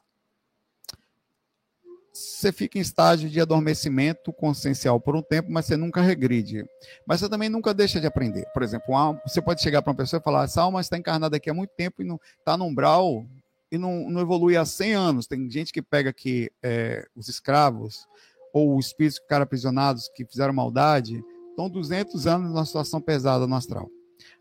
você 2.12 2.50
fica 2.50 2.78
em 2.78 2.80
estágio 2.80 3.30
de 3.30 3.40
adormecimento 3.40 4.32
consciencial 4.32 4.98
por 4.98 5.14
um 5.14 5.22
tempo, 5.22 5.52
mas 5.52 5.66
você 5.66 5.76
nunca 5.76 6.00
regride. 6.00 6.64
Mas 7.06 7.20
você 7.20 7.28
também 7.28 7.48
nunca 7.48 7.72
deixa 7.72 8.00
de 8.00 8.08
aprender. 8.08 8.44
Por 8.52 8.64
exemplo, 8.64 8.86
você 9.24 9.40
pode 9.40 9.62
chegar 9.62 9.82
para 9.82 9.92
uma 9.92 9.96
pessoa 9.96 10.18
e 10.18 10.24
falar: 10.24 10.44
essa 10.44 10.62
alma 10.62 10.80
está 10.80 10.98
encarnada 10.98 11.36
aqui 11.36 11.48
há 11.48 11.54
muito 11.54 11.70
tempo 11.70 12.02
e 12.02 12.18
está 12.38 12.56
no 12.56 12.64
umbral 12.64 13.24
e 13.70 13.78
não, 13.78 14.08
não, 14.08 14.20
evolui 14.20 14.56
há 14.56 14.64
100 14.64 14.94
anos. 14.94 15.26
Tem 15.26 15.50
gente 15.50 15.72
que 15.72 15.82
pega 15.82 16.10
aqui 16.10 16.50
é, 16.62 17.06
os 17.14 17.28
escravos 17.28 18.06
ou 18.52 18.76
os 18.76 18.86
espíritos 18.86 19.18
que 19.18 19.24
ficaram 19.24 19.44
aprisionados, 19.44 20.08
que 20.14 20.24
fizeram 20.24 20.52
maldade, 20.54 21.22
estão 21.50 21.68
200 21.68 22.26
anos 22.26 22.50
numa 22.50 22.64
situação 22.64 23.00
pesada 23.00 23.46
no 23.46 23.54
astral. 23.54 23.90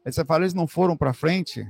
Aí 0.05 0.11
você 0.11 0.23
fala: 0.23 0.43
eles 0.43 0.53
não 0.53 0.67
foram 0.67 0.95
para 0.95 1.13
frente? 1.13 1.65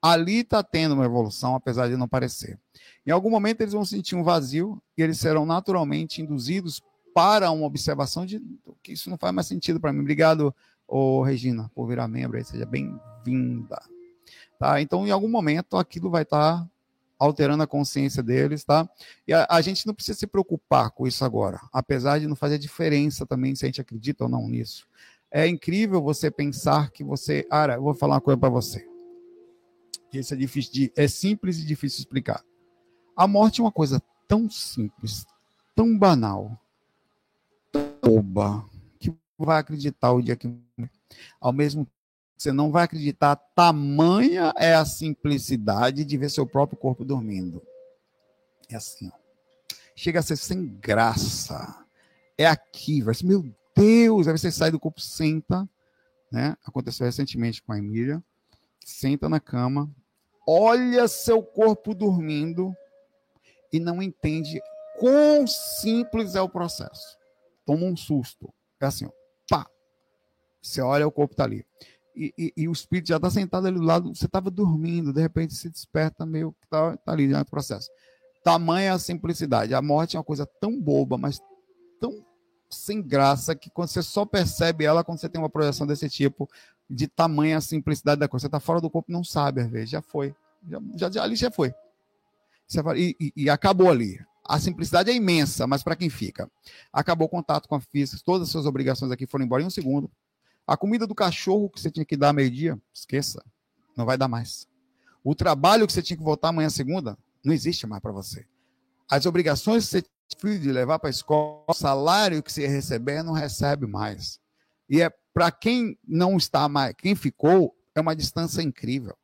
Ali 0.00 0.40
está 0.40 0.62
tendo 0.64 0.94
uma 0.94 1.04
evolução, 1.04 1.54
apesar 1.54 1.88
de 1.88 1.96
não 1.96 2.08
parecer. 2.08 2.58
Em 3.06 3.12
algum 3.12 3.30
momento 3.30 3.60
eles 3.60 3.72
vão 3.72 3.84
sentir 3.84 4.16
um 4.16 4.24
vazio 4.24 4.82
e 4.98 5.02
eles 5.02 5.18
serão 5.18 5.46
naturalmente 5.46 6.20
induzidos 6.20 6.82
para 7.14 7.50
uma 7.50 7.66
observação 7.66 8.26
de 8.26 8.40
que 8.82 8.92
isso 8.92 9.10
não 9.10 9.18
faz 9.18 9.32
mais 9.32 9.46
sentido 9.46 9.78
para 9.78 9.92
mim. 9.92 10.00
Obrigado, 10.00 10.52
ô, 10.88 11.22
Regina, 11.22 11.70
por 11.74 11.86
virar 11.86 12.08
membro 12.08 12.36
aí, 12.36 12.44
seja 12.44 12.66
bem-vinda. 12.66 13.80
Tá? 14.62 14.80
Então, 14.80 15.04
em 15.04 15.10
algum 15.10 15.28
momento, 15.28 15.76
aquilo 15.76 16.08
vai 16.08 16.22
estar 16.22 16.60
tá 16.60 16.70
alterando 17.18 17.64
a 17.64 17.66
consciência 17.66 18.22
deles, 18.22 18.62
tá? 18.62 18.88
E 19.26 19.34
a, 19.34 19.44
a, 19.50 19.60
gente 19.60 19.84
não 19.84 19.92
precisa 19.92 20.16
se 20.16 20.24
preocupar 20.24 20.92
com 20.92 21.04
isso 21.04 21.24
agora, 21.24 21.60
apesar 21.72 22.20
de 22.20 22.28
não 22.28 22.36
fazer 22.36 22.58
diferença 22.58 23.26
também 23.26 23.56
se 23.56 23.64
a 23.64 23.66
gente 23.66 23.80
acredita 23.80 24.22
ou 24.22 24.30
não 24.30 24.48
nisso. 24.48 24.86
É 25.32 25.48
incrível 25.48 26.00
você 26.00 26.30
pensar 26.30 26.92
que 26.92 27.02
você. 27.02 27.44
Ara, 27.50 27.74
eu 27.74 27.82
vou 27.82 27.92
falar 27.92 28.14
uma 28.14 28.20
coisa 28.20 28.38
para 28.38 28.50
você. 28.50 28.88
Isso 30.12 30.32
é 30.32 30.36
difícil 30.36 30.72
de, 30.72 30.92
é 30.94 31.08
simples 31.08 31.58
e 31.58 31.66
difícil 31.66 31.96
de 31.96 32.02
explicar. 32.02 32.44
A 33.16 33.26
morte 33.26 33.60
é 33.60 33.64
uma 33.64 33.72
coisa 33.72 34.00
tão 34.28 34.48
simples, 34.48 35.26
tão 35.74 35.98
banal, 35.98 36.56
tão 37.72 37.82
boba, 38.00 38.64
que 39.00 39.12
vai 39.36 39.58
acreditar 39.58 40.12
o 40.12 40.22
dia 40.22 40.36
que 40.36 40.48
ao 41.40 41.52
mesmo 41.52 41.84
você 42.42 42.52
não 42.52 42.72
vai 42.72 42.84
acreditar, 42.84 43.36
tamanha 43.36 44.52
é 44.56 44.74
a 44.74 44.84
simplicidade 44.84 46.04
de 46.04 46.16
ver 46.18 46.28
seu 46.28 46.44
próprio 46.44 46.76
corpo 46.76 47.04
dormindo. 47.04 47.62
É 48.68 48.74
assim, 48.74 49.08
ó. 49.08 49.76
Chega 49.94 50.18
a 50.18 50.22
ser 50.22 50.36
sem 50.36 50.66
graça. 50.66 51.84
É 52.36 52.46
aqui, 52.46 53.00
vai 53.00 53.14
ser, 53.14 53.26
meu 53.26 53.44
Deus, 53.76 54.26
aí 54.26 54.36
você 54.36 54.50
sai 54.50 54.72
do 54.72 54.80
corpo, 54.80 55.00
senta, 55.00 55.68
né? 56.32 56.56
Aconteceu 56.64 57.06
recentemente 57.06 57.62
com 57.62 57.72
a 57.72 57.78
Emília. 57.78 58.22
Senta 58.84 59.28
na 59.28 59.38
cama, 59.38 59.88
olha 60.44 61.06
seu 61.06 61.40
corpo 61.44 61.94
dormindo 61.94 62.74
e 63.72 63.78
não 63.78 64.02
entende 64.02 64.60
quão 64.98 65.46
simples 65.46 66.34
é 66.34 66.42
o 66.42 66.48
processo. 66.48 67.16
Toma 67.64 67.86
um 67.86 67.96
susto. 67.96 68.52
É 68.80 68.86
assim, 68.86 69.06
ó, 69.06 69.10
pá. 69.48 69.64
Você 70.60 70.80
olha, 70.80 71.06
o 71.06 71.12
corpo 71.12 71.34
está 71.34 71.44
ali. 71.44 71.64
E, 72.14 72.32
e, 72.36 72.52
e, 72.56 72.68
o 72.68 72.72
espírito 72.72 73.08
já 73.08 73.16
está 73.16 73.30
sentado 73.30 73.66
ali 73.66 73.78
do 73.78 73.84
lado, 73.84 74.14
você 74.14 74.26
estava 74.26 74.50
dormindo, 74.50 75.12
de 75.12 75.20
repente 75.20 75.54
se 75.54 75.70
desperta 75.70 76.26
meio 76.26 76.52
que 76.52 76.66
está 76.66 76.96
tá 76.96 77.12
ali 77.12 77.26
no 77.26 77.44
processo. 77.44 77.88
Tamanha 78.44 78.94
a 78.94 78.98
simplicidade. 78.98 79.74
A 79.74 79.80
morte 79.80 80.16
é 80.16 80.18
uma 80.18 80.24
coisa 80.24 80.46
tão 80.60 80.78
boba, 80.78 81.16
mas 81.16 81.40
tão 82.00 82.24
sem 82.68 83.02
graça 83.02 83.54
que 83.54 83.70
quando 83.70 83.88
você 83.88 84.02
só 84.02 84.24
percebe 84.24 84.84
ela 84.84 85.04
quando 85.04 85.18
você 85.18 85.28
tem 85.28 85.40
uma 85.40 85.48
projeção 85.48 85.86
desse 85.86 86.08
tipo, 86.08 86.48
de 86.88 87.06
tamanha 87.06 87.60
simplicidade 87.60 88.20
da 88.20 88.28
coisa. 88.28 88.42
Você 88.42 88.48
está 88.48 88.60
fora 88.60 88.80
do 88.80 88.90
corpo 88.90 89.10
não 89.10 89.24
sabe, 89.24 89.62
às 89.62 89.70
vezes. 89.70 89.90
Já 89.90 90.02
foi. 90.02 90.34
Já, 90.96 91.10
já, 91.10 91.22
ali 91.22 91.36
já 91.36 91.50
foi. 91.50 91.74
E, 92.96 93.16
e, 93.20 93.32
e 93.36 93.50
acabou 93.50 93.90
ali. 93.90 94.18
A 94.44 94.58
simplicidade 94.58 95.10
é 95.10 95.14
imensa, 95.14 95.66
mas 95.66 95.82
para 95.82 95.96
quem 95.96 96.10
fica? 96.10 96.50
Acabou 96.92 97.26
o 97.26 97.30
contato 97.30 97.68
com 97.68 97.76
a 97.76 97.80
física, 97.80 98.20
todas 98.24 98.48
as 98.48 98.52
suas 98.52 98.66
obrigações 98.66 99.12
aqui 99.12 99.26
foram 99.26 99.44
embora 99.44 99.62
em 99.62 99.66
um 99.66 99.70
segundo. 99.70 100.10
A 100.66 100.76
comida 100.76 101.06
do 101.06 101.14
cachorro 101.14 101.68
que 101.68 101.80
você 101.80 101.90
tinha 101.90 102.04
que 102.04 102.16
dar 102.16 102.32
meio-dia, 102.32 102.80
esqueça, 102.94 103.44
não 103.96 104.06
vai 104.06 104.16
dar 104.16 104.28
mais. 104.28 104.68
O 105.24 105.34
trabalho 105.34 105.86
que 105.86 105.92
você 105.92 106.02
tinha 106.02 106.16
que 106.16 106.22
voltar 106.22 106.48
amanhã 106.48 106.70
segunda, 106.70 107.18
não 107.44 107.52
existe 107.52 107.86
mais 107.86 108.00
para 108.00 108.12
você. 108.12 108.46
As 109.10 109.26
obrigações 109.26 109.84
que 109.84 109.90
você 109.90 110.02
tinha 110.36 110.58
de 110.58 110.72
levar 110.72 110.98
para 110.98 111.08
a 111.08 111.10
escola, 111.10 111.64
o 111.68 111.74
salário 111.74 112.42
que 112.42 112.52
você 112.52 112.62
ia 112.62 112.70
receber, 112.70 113.22
não 113.22 113.32
recebe 113.32 113.86
mais. 113.86 114.40
E 114.88 115.00
é 115.00 115.10
para 115.34 115.50
quem 115.50 115.98
não 116.06 116.36
está 116.36 116.68
mais, 116.68 116.94
quem 116.96 117.14
ficou, 117.14 117.74
é 117.94 118.00
uma 118.00 118.16
distância 118.16 118.62
incrível. 118.62 119.16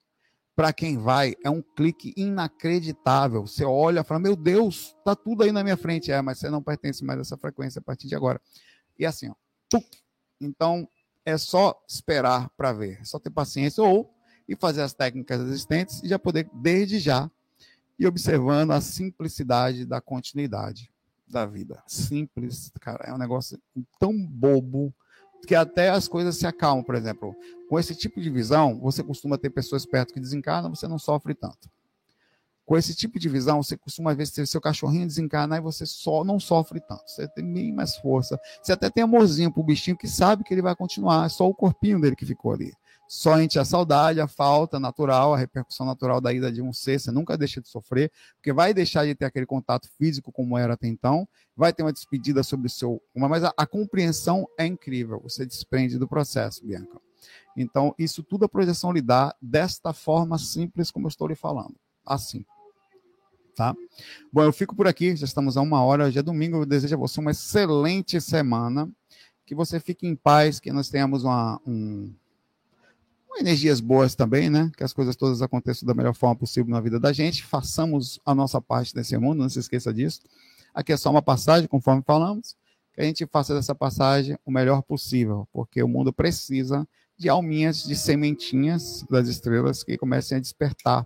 Para 0.54 0.72
quem 0.72 0.98
vai, 0.98 1.36
é 1.44 1.48
um 1.48 1.62
clique 1.62 2.12
inacreditável. 2.16 3.46
Você 3.46 3.64
olha 3.64 4.00
e 4.00 4.04
fala: 4.04 4.18
Meu 4.18 4.34
Deus, 4.34 4.96
tá 5.04 5.14
tudo 5.14 5.44
aí 5.44 5.52
na 5.52 5.62
minha 5.62 5.76
frente. 5.76 6.10
É, 6.10 6.20
mas 6.20 6.38
você 6.38 6.50
não 6.50 6.60
pertence 6.60 7.04
mais 7.04 7.18
a 7.18 7.22
essa 7.22 7.36
frequência 7.36 7.78
a 7.78 7.82
partir 7.82 8.08
de 8.08 8.16
agora. 8.16 8.40
E 8.98 9.06
assim, 9.06 9.30
ó. 9.30 9.34
Então, 10.40 10.88
é 11.28 11.36
só 11.36 11.78
esperar 11.86 12.48
para 12.56 12.72
ver. 12.72 12.98
É 13.00 13.04
só 13.04 13.18
ter 13.18 13.28
paciência 13.28 13.84
ou 13.84 14.10
e 14.48 14.56
fazer 14.56 14.80
as 14.80 14.94
técnicas 14.94 15.40
existentes 15.42 16.02
e 16.02 16.08
já 16.08 16.18
poder, 16.18 16.48
desde 16.54 16.98
já, 16.98 17.30
ir 17.98 18.06
observando 18.06 18.70
a 18.70 18.80
simplicidade 18.80 19.84
da 19.84 20.00
continuidade 20.00 20.90
da 21.26 21.44
vida. 21.44 21.82
Simples, 21.86 22.72
cara, 22.80 23.04
é 23.04 23.12
um 23.12 23.18
negócio 23.18 23.60
tão 24.00 24.26
bobo 24.26 24.94
que 25.46 25.54
até 25.54 25.90
as 25.90 26.08
coisas 26.08 26.36
se 26.36 26.46
acalmam, 26.46 26.82
por 26.82 26.94
exemplo. 26.94 27.36
Com 27.68 27.78
esse 27.78 27.94
tipo 27.94 28.22
de 28.22 28.30
visão, 28.30 28.80
você 28.80 29.04
costuma 29.04 29.36
ter 29.36 29.50
pessoas 29.50 29.84
perto 29.84 30.14
que 30.14 30.20
desencarnam, 30.20 30.74
você 30.74 30.88
não 30.88 30.98
sofre 30.98 31.34
tanto. 31.34 31.68
Com 32.68 32.76
esse 32.76 32.94
tipo 32.94 33.18
de 33.18 33.30
visão, 33.30 33.62
você 33.62 33.78
costuma 33.78 34.12
ver 34.12 34.26
se 34.26 34.46
seu 34.46 34.60
cachorrinho 34.60 35.06
desencarnar 35.06 35.58
e 35.58 35.62
você 35.62 35.86
só 35.86 36.22
não 36.22 36.38
sofre 36.38 36.78
tanto. 36.80 37.02
Você 37.06 37.26
tem 37.26 37.50
bem 37.50 37.72
mais 37.72 37.96
força. 37.96 38.38
Você 38.62 38.72
até 38.72 38.90
tem 38.90 39.04
amorzinho 39.04 39.50
pro 39.50 39.62
bichinho 39.62 39.96
que 39.96 40.06
sabe 40.06 40.44
que 40.44 40.52
ele 40.52 40.60
vai 40.60 40.76
continuar, 40.76 41.24
é 41.24 41.30
só 41.30 41.48
o 41.48 41.54
corpinho 41.54 41.98
dele 41.98 42.14
que 42.14 42.26
ficou 42.26 42.52
ali. 42.52 42.70
Só 43.08 43.36
a 43.36 43.64
saudade, 43.64 44.20
a 44.20 44.28
falta 44.28 44.78
natural, 44.78 45.32
a 45.32 45.38
repercussão 45.38 45.86
natural 45.86 46.20
da 46.20 46.30
ida 46.30 46.52
de 46.52 46.60
um 46.60 46.70
ser, 46.70 47.00
você 47.00 47.10
nunca 47.10 47.38
deixa 47.38 47.58
de 47.58 47.70
sofrer, 47.70 48.12
porque 48.34 48.52
vai 48.52 48.74
deixar 48.74 49.06
de 49.06 49.14
ter 49.14 49.24
aquele 49.24 49.46
contato 49.46 49.88
físico 49.96 50.30
como 50.30 50.58
era 50.58 50.74
até 50.74 50.86
então, 50.86 51.26
vai 51.56 51.72
ter 51.72 51.82
uma 51.82 51.92
despedida 51.92 52.42
sobre 52.42 52.66
o 52.66 52.70
seu. 52.70 53.00
Mas 53.16 53.44
a, 53.44 53.54
a 53.56 53.66
compreensão 53.66 54.46
é 54.58 54.66
incrível, 54.66 55.22
você 55.22 55.46
desprende 55.46 55.96
do 55.96 56.06
processo, 56.06 56.66
Bianca. 56.66 57.00
Então, 57.56 57.94
isso 57.98 58.22
tudo 58.22 58.44
a 58.44 58.48
projeção 58.48 58.92
lhe 58.92 59.00
dá 59.00 59.34
desta 59.40 59.94
forma 59.94 60.36
simples 60.36 60.90
como 60.90 61.06
eu 61.06 61.08
estou 61.08 61.26
lhe 61.26 61.34
falando. 61.34 61.74
Assim. 62.04 62.44
Tá? 63.58 63.74
Bom, 64.32 64.44
eu 64.44 64.52
fico 64.52 64.76
por 64.76 64.86
aqui, 64.86 65.16
já 65.16 65.24
estamos 65.24 65.56
a 65.56 65.60
uma 65.60 65.82
hora, 65.82 66.04
hoje 66.04 66.16
é 66.16 66.22
domingo, 66.22 66.58
eu 66.58 66.64
desejo 66.64 66.94
a 66.94 66.98
você 66.98 67.18
uma 67.18 67.32
excelente 67.32 68.20
semana, 68.20 68.88
que 69.44 69.52
você 69.52 69.80
fique 69.80 70.06
em 70.06 70.14
paz, 70.14 70.60
que 70.60 70.72
nós 70.72 70.88
tenhamos 70.88 71.24
uma, 71.24 71.60
um, 71.66 72.14
energias 73.36 73.80
boas 73.80 74.14
também, 74.14 74.48
né? 74.48 74.70
Que 74.76 74.84
as 74.84 74.92
coisas 74.92 75.16
todas 75.16 75.42
aconteçam 75.42 75.84
da 75.84 75.92
melhor 75.92 76.14
forma 76.14 76.36
possível 76.36 76.70
na 76.70 76.80
vida 76.80 77.00
da 77.00 77.12
gente. 77.12 77.42
Façamos 77.42 78.20
a 78.24 78.32
nossa 78.32 78.60
parte 78.60 78.94
nesse 78.94 79.18
mundo, 79.18 79.40
não 79.40 79.48
se 79.48 79.58
esqueça 79.58 79.92
disso. 79.92 80.20
Aqui 80.72 80.92
é 80.92 80.96
só 80.96 81.10
uma 81.10 81.20
passagem, 81.20 81.66
conforme 81.66 82.00
falamos, 82.06 82.54
que 82.94 83.00
a 83.00 83.04
gente 83.04 83.26
faça 83.26 83.56
dessa 83.56 83.74
passagem 83.74 84.38
o 84.46 84.52
melhor 84.52 84.82
possível, 84.82 85.48
porque 85.52 85.82
o 85.82 85.88
mundo 85.88 86.12
precisa 86.12 86.86
de 87.16 87.28
alminhas, 87.28 87.82
de 87.82 87.96
sementinhas 87.96 89.04
das 89.10 89.26
estrelas 89.26 89.82
que 89.82 89.98
comecem 89.98 90.38
a 90.38 90.40
despertar. 90.40 91.04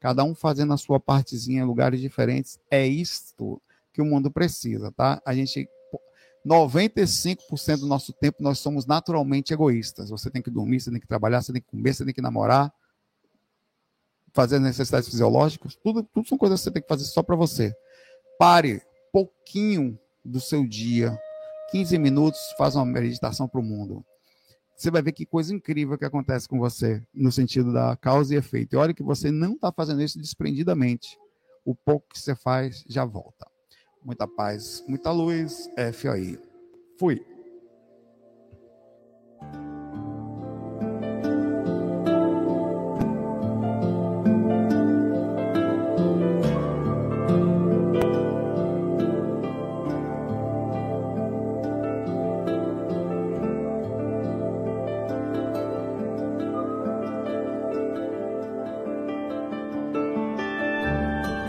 Cada 0.00 0.24
um 0.24 0.34
fazendo 0.34 0.72
a 0.72 0.78
sua 0.78 0.98
partezinha 0.98 1.60
em 1.60 1.66
lugares 1.66 2.00
diferentes. 2.00 2.58
É 2.70 2.86
isto 2.86 3.60
que 3.92 4.00
o 4.00 4.04
mundo 4.04 4.30
precisa, 4.30 4.90
tá? 4.90 5.20
A 5.24 5.34
gente 5.34 5.68
95% 6.46 7.80
do 7.80 7.86
nosso 7.86 8.12
tempo 8.14 8.42
nós 8.42 8.58
somos 8.58 8.86
naturalmente 8.86 9.52
egoístas. 9.52 10.08
Você 10.08 10.30
tem 10.30 10.40
que 10.40 10.50
dormir, 10.50 10.80
você 10.80 10.90
tem 10.90 11.00
que 11.00 11.06
trabalhar, 11.06 11.42
você 11.42 11.52
tem 11.52 11.60
que 11.60 11.68
comer, 11.68 11.94
você 11.94 12.04
tem 12.04 12.14
que 12.14 12.22
namorar, 12.22 12.72
fazer 14.32 14.56
as 14.56 14.62
necessidades 14.62 15.08
fisiológicas. 15.08 15.76
Tudo, 15.76 16.02
tudo 16.02 16.26
são 16.26 16.38
coisas 16.38 16.60
que 16.60 16.64
você 16.64 16.70
tem 16.70 16.82
que 16.82 16.88
fazer 16.88 17.04
só 17.04 17.22
para 17.22 17.36
você. 17.36 17.74
Pare 18.38 18.80
pouquinho 19.12 19.98
do 20.24 20.40
seu 20.40 20.66
dia, 20.66 21.18
15 21.72 21.98
minutos, 21.98 22.40
faz 22.56 22.74
uma 22.74 22.86
meditação 22.86 23.46
para 23.46 23.60
o 23.60 23.64
mundo. 23.64 24.04
Você 24.80 24.90
vai 24.90 25.02
ver 25.02 25.12
que 25.12 25.26
coisa 25.26 25.54
incrível 25.54 25.98
que 25.98 26.06
acontece 26.06 26.48
com 26.48 26.58
você, 26.58 27.02
no 27.12 27.30
sentido 27.30 27.70
da 27.70 27.94
causa 27.96 28.34
e 28.34 28.38
efeito. 28.38 28.72
E 28.72 28.76
olha 28.76 28.94
que 28.94 29.02
você 29.02 29.30
não 29.30 29.52
está 29.52 29.70
fazendo 29.70 30.00
isso 30.00 30.18
desprendidamente. 30.18 31.18
O 31.66 31.74
pouco 31.74 32.08
que 32.08 32.18
você 32.18 32.34
faz 32.34 32.82
já 32.88 33.04
volta 33.04 33.46
muita 34.02 34.26
paz, 34.26 34.82
muita 34.88 35.10
luz. 35.10 35.68
FOI. 35.92 36.38
Fui. 36.98 37.22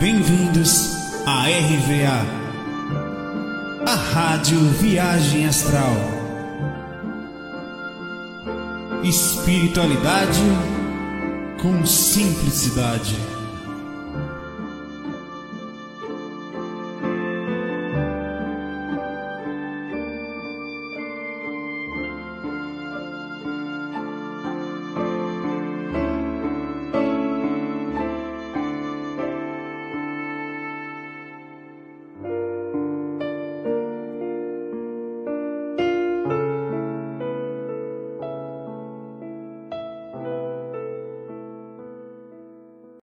Bem-vindos 0.02 0.96
à 1.28 1.44
RVA 1.44 2.26
a 3.86 3.94
Rádio 3.94 4.60
Viagem 4.80 5.46
Astral. 5.46 5.94
Espiritualidade 9.04 10.42
com 11.62 11.86
simplicidade. 11.86 13.16